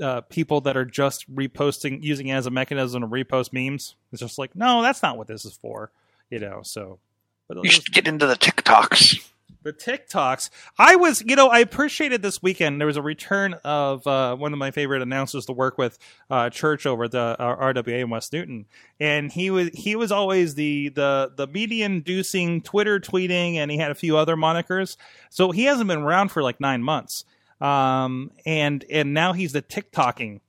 uh, 0.00 0.20
people 0.22 0.60
that 0.60 0.76
are 0.76 0.84
just 0.84 1.28
reposting 1.34 2.02
using 2.02 2.28
it 2.28 2.34
as 2.34 2.46
a 2.46 2.50
mechanism 2.50 3.02
to 3.02 3.08
repost 3.08 3.52
memes. 3.52 3.96
It's 4.12 4.20
just 4.20 4.38
like, 4.38 4.54
no, 4.54 4.80
that's 4.82 5.02
not 5.02 5.18
what 5.18 5.26
this 5.26 5.44
is 5.44 5.56
for, 5.60 5.90
you 6.30 6.38
know. 6.38 6.60
So, 6.62 7.00
but 7.48 7.64
You 7.64 7.70
should 7.70 7.92
get 7.92 8.06
into 8.06 8.26
the 8.26 8.36
TikToks. 8.36 9.28
The 9.62 9.72
TikToks, 9.72 10.50
I 10.78 10.96
was, 10.96 11.22
you 11.26 11.36
know, 11.36 11.48
I 11.48 11.58
appreciated 11.60 12.22
this 12.22 12.42
weekend. 12.42 12.80
There 12.80 12.86
was 12.86 12.96
a 12.96 13.02
return 13.02 13.54
of 13.64 14.06
uh, 14.06 14.36
one 14.36 14.52
of 14.52 14.58
my 14.58 14.70
favorite 14.70 15.02
announcers 15.02 15.46
to 15.46 15.52
work 15.52 15.78
with, 15.78 15.98
uh, 16.30 16.50
Church 16.50 16.86
over 16.86 17.08
the 17.08 17.36
uh, 17.38 17.56
RWA 17.56 18.00
in 18.00 18.10
West 18.10 18.32
Newton, 18.32 18.66
and 19.00 19.32
he 19.32 19.50
was 19.50 19.70
he 19.74 19.96
was 19.96 20.12
always 20.12 20.54
the 20.54 20.90
the 20.90 21.32
the 21.36 21.46
media 21.46 21.86
inducing 21.86 22.62
Twitter 22.62 23.00
tweeting, 23.00 23.54
and 23.54 23.70
he 23.70 23.78
had 23.78 23.90
a 23.90 23.94
few 23.94 24.16
other 24.16 24.36
monikers. 24.36 24.96
So 25.30 25.50
he 25.50 25.64
hasn't 25.64 25.88
been 25.88 25.98
around 25.98 26.28
for 26.28 26.42
like 26.42 26.60
nine 26.60 26.82
months, 26.82 27.24
um, 27.60 28.30
and 28.46 28.84
and 28.90 29.14
now 29.14 29.32
he's 29.32 29.52
the 29.52 29.62
TikToking 29.62 30.40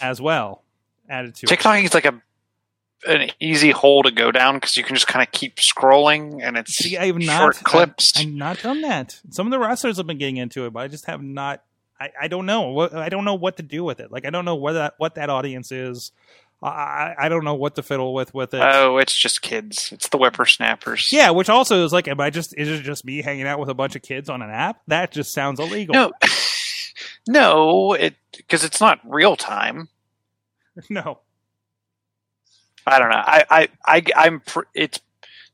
as 0.00 0.20
well. 0.20 0.64
Added 1.08 1.34
to 1.36 1.46
it. 1.46 1.48
TikTok 1.48 1.78
is 1.80 1.94
like 1.94 2.06
a 2.06 2.22
an 3.06 3.30
easy 3.40 3.70
hole 3.70 4.02
to 4.02 4.10
go 4.10 4.32
down 4.32 4.56
because 4.56 4.76
you 4.76 4.84
can 4.84 4.94
just 4.94 5.06
kind 5.06 5.26
of 5.26 5.32
keep 5.32 5.56
scrolling 5.56 6.40
and 6.42 6.56
it's 6.56 6.76
See, 6.76 6.96
I 6.96 7.06
have 7.06 7.18
not 7.18 7.38
short 7.38 7.56
clips. 7.64 8.12
I, 8.16 8.22
have 8.22 8.32
not 8.32 8.62
done 8.62 8.80
that. 8.82 9.20
Some 9.30 9.46
of 9.46 9.50
the 9.50 9.58
wrestlers 9.58 9.96
have 9.98 10.06
been 10.06 10.18
getting 10.18 10.36
into 10.36 10.66
it, 10.66 10.72
but 10.72 10.80
I 10.80 10.88
just 10.88 11.06
have 11.06 11.22
not. 11.22 11.62
I, 12.00 12.10
I 12.22 12.28
don't 12.28 12.46
know. 12.46 12.70
What 12.70 12.94
I 12.94 13.08
don't 13.08 13.24
know 13.24 13.34
what 13.34 13.56
to 13.58 13.62
do 13.62 13.84
with 13.84 14.00
it. 14.00 14.10
Like 14.10 14.26
I 14.26 14.30
don't 14.30 14.44
know 14.44 14.56
what 14.56 14.72
that 14.72 14.94
what 14.98 15.14
that 15.16 15.30
audience 15.30 15.70
is. 15.70 16.12
I 16.62 16.68
I, 16.68 17.14
I 17.18 17.28
don't 17.28 17.44
know 17.44 17.54
what 17.54 17.74
to 17.76 17.82
fiddle 17.82 18.14
with 18.14 18.34
with 18.34 18.54
it. 18.54 18.62
oh, 18.62 18.98
it's 18.98 19.14
just 19.14 19.42
kids. 19.42 19.90
It's 19.92 20.08
the 20.08 20.18
whippersnappers. 20.18 21.12
yeah, 21.12 21.30
which 21.30 21.48
also 21.48 21.84
is 21.84 21.92
like, 21.92 22.08
am 22.08 22.20
I 22.20 22.30
just 22.30 22.56
is 22.56 22.68
it 22.68 22.82
just 22.82 23.04
me 23.04 23.22
hanging 23.22 23.46
out 23.46 23.58
with 23.60 23.68
a 23.68 23.74
bunch 23.74 23.96
of 23.96 24.02
kids 24.02 24.28
on 24.28 24.42
an 24.42 24.50
app? 24.50 24.80
That 24.88 25.12
just 25.12 25.32
sounds 25.32 25.60
illegal. 25.60 25.94
No, 25.94 26.12
no, 27.28 27.92
it 27.92 28.14
because 28.36 28.64
it's 28.64 28.80
not 28.80 29.00
real 29.04 29.36
time. 29.36 29.88
no. 30.90 31.18
I 32.86 32.98
don't 32.98 33.08
know. 33.10 33.16
I, 33.24 33.44
I, 33.50 33.68
I 33.86 34.02
I'm. 34.16 34.40
Pr- 34.40 34.68
it's 34.74 35.00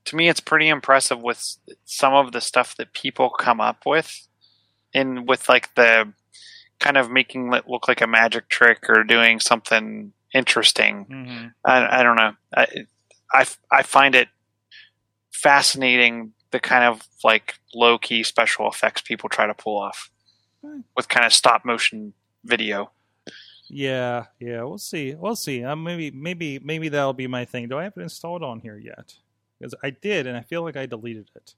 to 0.06 0.16
me, 0.16 0.28
it's 0.28 0.40
pretty 0.40 0.68
impressive 0.68 1.20
with 1.22 1.56
some 1.84 2.14
of 2.14 2.32
the 2.32 2.40
stuff 2.40 2.74
that 2.76 2.92
people 2.92 3.30
come 3.30 3.60
up 3.60 3.82
with, 3.86 4.26
in 4.92 5.26
with 5.26 5.48
like 5.48 5.74
the 5.74 6.12
kind 6.80 6.96
of 6.96 7.10
making 7.10 7.52
it 7.52 7.68
look 7.68 7.86
like 7.88 8.00
a 8.00 8.06
magic 8.06 8.48
trick 8.48 8.88
or 8.88 9.04
doing 9.04 9.38
something 9.40 10.12
interesting. 10.34 11.04
hmm 11.10 11.46
I, 11.64 12.00
I 12.00 12.02
don't 12.02 12.16
know. 12.16 12.32
I, 12.56 12.66
I 13.32 13.46
I 13.70 13.82
find 13.82 14.14
it 14.14 14.28
fascinating 15.32 16.32
the 16.50 16.60
kind 16.60 16.84
of 16.84 17.06
like 17.22 17.54
low 17.74 17.98
key 17.98 18.22
special 18.22 18.68
effects 18.68 19.02
people 19.02 19.28
try 19.28 19.46
to 19.46 19.54
pull 19.54 19.78
off 19.78 20.10
Hmm. 20.62 20.80
with 20.94 21.08
kind 21.08 21.24
of 21.24 21.32
stop 21.32 21.64
motion 21.64 22.12
video. 22.44 22.90
Yeah, 23.70 24.26
yeah. 24.38 24.62
We'll 24.62 24.78
see. 24.78 25.14
We'll 25.14 25.36
see. 25.36 25.64
Uh, 25.64 25.76
maybe, 25.76 26.10
maybe, 26.10 26.58
maybe 26.58 26.88
that'll 26.88 27.12
be 27.12 27.26
my 27.26 27.44
thing. 27.44 27.68
Do 27.68 27.78
I 27.78 27.84
have 27.84 27.94
it 27.96 28.02
installed 28.02 28.42
on 28.42 28.60
here 28.60 28.76
yet? 28.76 29.14
Because 29.58 29.74
I 29.82 29.90
did, 29.90 30.26
and 30.26 30.36
I 30.36 30.42
feel 30.42 30.62
like 30.62 30.76
I 30.76 30.86
deleted 30.86 31.30
it. 31.36 31.54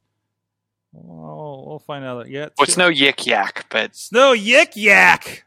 Well, 0.92 1.64
we'll 1.66 1.78
find 1.78 2.04
out. 2.04 2.28
Yeah, 2.28 2.48
Well, 2.58 2.66
it's 2.66 2.76
no 2.76 2.90
yik 2.90 3.24
yak, 3.26 3.66
but 3.70 3.84
it's 3.84 4.12
no 4.12 4.34
yik 4.34 4.72
yak. 4.74 5.44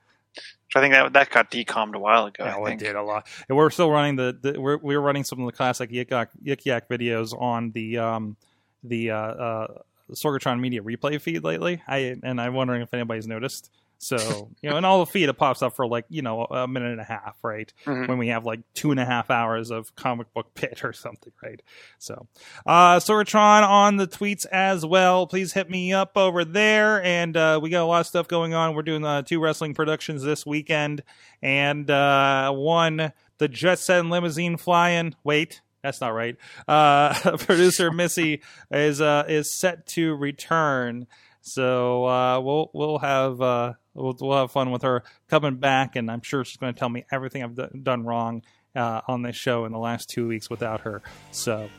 I 0.76 0.82
think 0.82 0.94
that 0.94 1.14
that 1.14 1.30
got 1.30 1.50
decommed 1.50 1.96
a 1.96 2.00
while 2.00 2.26
ago. 2.26 2.44
Yeah, 2.44 2.56
I 2.56 2.60
well, 2.60 2.74
it 2.74 2.80
did 2.80 2.96
a 2.96 3.02
lot. 3.02 3.28
And 3.48 3.58
we're 3.58 3.70
still 3.70 3.90
running 3.90 4.18
the, 4.18 4.38
the 4.42 4.60
we're 4.60 4.78
we're 4.78 5.00
running 5.00 5.24
some 5.24 5.40
of 5.40 5.46
the 5.46 5.54
classic 5.54 5.90
Yik 5.90 6.12
Yak, 6.12 6.32
Yik 6.44 6.66
Yak 6.66 6.90
videos 6.90 7.40
on 7.40 7.72
the 7.72 7.98
um 7.98 8.36
the 8.84 9.12
uh, 9.12 9.16
uh 9.16 9.68
Sorgatron 10.12 10.60
Media 10.60 10.82
replay 10.82 11.20
feed 11.22 11.44
lately. 11.46 11.82
I 11.88 12.18
and 12.22 12.42
I'm 12.42 12.54
wondering 12.54 12.82
if 12.82 12.94
anybody's 12.94 13.26
noticed. 13.26 13.72
So 13.98 14.50
you 14.62 14.70
know, 14.70 14.78
in 14.78 14.86
all 14.86 15.00
the 15.00 15.06
feed, 15.12 15.30
it 15.30 15.34
pops 15.34 15.62
up 15.62 15.76
for 15.76 15.88
like 15.88 16.06
you 16.10 16.22
know 16.22 16.46
a 16.46 16.68
minute 16.68 16.92
and 16.92 17.02
a 17.02 17.06
half, 17.06 17.38
right? 17.44 17.72
Mhm. 17.86 18.08
When 18.08 18.18
we 18.18 18.28
have 18.28 18.46
like 18.46 18.60
two 18.74 18.92
and 18.92 19.00
a 19.00 19.06
half 19.06 19.30
hours 19.32 19.72
of 19.72 19.96
comic 19.96 20.34
book 20.34 20.54
pit 20.54 20.84
or 20.84 20.94
something, 20.94 21.34
right? 21.44 21.62
So, 21.98 22.28
uh, 22.66 22.98
Sorgatron 22.98 23.68
on 23.68 23.98
the 23.98 24.08
tweets 24.08 24.46
as 24.52 24.86
well. 24.86 25.28
Please 25.28 25.54
hit 25.54 25.70
me 25.70 25.94
up 25.94 26.18
over 26.18 26.46
there, 26.46 27.04
and 27.04 27.36
uh, 27.36 27.60
we 27.62 27.70
got 27.70 27.84
a 27.84 27.86
lot 27.88 28.02
of 28.02 28.08
stuff 28.08 28.28
going 28.28 28.54
on. 28.54 28.76
We're 28.76 28.82
doing 28.84 29.06
uh, 29.06 29.22
two 29.24 29.40
wrestling 29.40 29.74
productions 29.74 30.24
this 30.24 30.46
weekend, 30.46 31.02
and 31.42 31.90
uh, 31.90 32.52
one 32.52 33.12
the 33.38 33.48
Jet 33.48 33.80
Set 33.80 34.00
and 34.00 34.10
Limousine 34.10 34.56
flying. 34.58 35.16
Wait, 35.24 35.62
that's 35.84 36.00
not 36.02 36.10
right. 36.14 36.38
Uh, 36.68 37.38
producer 37.38 37.92
Missy 37.92 38.42
is 38.72 39.02
uh, 39.02 39.26
is 39.28 39.58
set 39.58 39.88
to 39.88 40.16
return, 40.16 41.08
so 41.42 42.06
uh, 42.06 42.40
we'll 42.40 42.70
we'll 42.74 43.00
have 43.00 43.42
uh, 43.42 43.74
we'll, 43.96 44.16
we'll 44.20 44.38
have 44.38 44.52
fun 44.52 44.72
with 44.72 44.84
her 44.84 45.04
coming 45.30 45.56
back, 45.56 45.96
and 45.96 46.12
I'm 46.12 46.22
sure 46.22 46.44
she's 46.46 46.58
going 46.58 46.74
to 46.74 46.80
tell 46.80 46.90
me 46.90 47.06
everything 47.12 47.44
I've 47.44 47.56
d- 47.56 47.68
done 47.82 48.04
wrong 48.04 48.44
uh, 48.76 49.02
on 49.08 49.22
this 49.22 49.36
show 49.36 49.66
in 49.66 49.72
the 49.72 49.80
last 49.80 50.10
two 50.10 50.28
weeks 50.28 50.50
without 50.50 50.82
her. 50.82 51.02
So, 51.32 51.70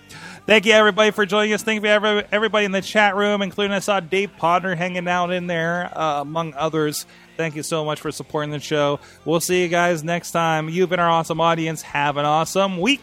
thank 0.47 0.65
you 0.67 0.73
everybody 0.73 1.11
for 1.11 1.27
joining 1.27 1.53
us. 1.53 1.63
Thank 1.63 1.83
you 1.83 1.89
every, 1.89 2.25
everybody 2.33 2.65
in 2.65 2.73
the 2.73 2.81
chat 2.83 3.15
room, 3.15 3.43
including 3.43 3.73
I 3.73 3.81
saw 3.81 4.01
Dave 4.01 4.31
Podner 4.41 4.77
hanging 4.77 5.07
out 5.07 5.31
in 5.31 5.47
there, 5.47 5.97
uh, 5.97 6.23
among 6.23 6.55
others. 6.55 7.07
Thank 7.37 7.55
you 7.55 7.63
so 7.63 7.85
much 7.85 8.01
for 8.01 8.11
supporting 8.11 8.51
the 8.51 8.61
show. 8.61 8.99
We'll 9.27 9.41
see 9.41 9.63
you 9.63 9.69
guys 9.69 10.03
next 10.03 10.31
time. 10.31 10.71
You've 10.71 10.89
been 10.89 11.01
our 11.01 11.11
awesome 11.11 11.41
audience. 11.41 11.83
Have 11.83 12.17
an 12.17 12.25
awesome 12.25 12.81
week. 12.81 13.03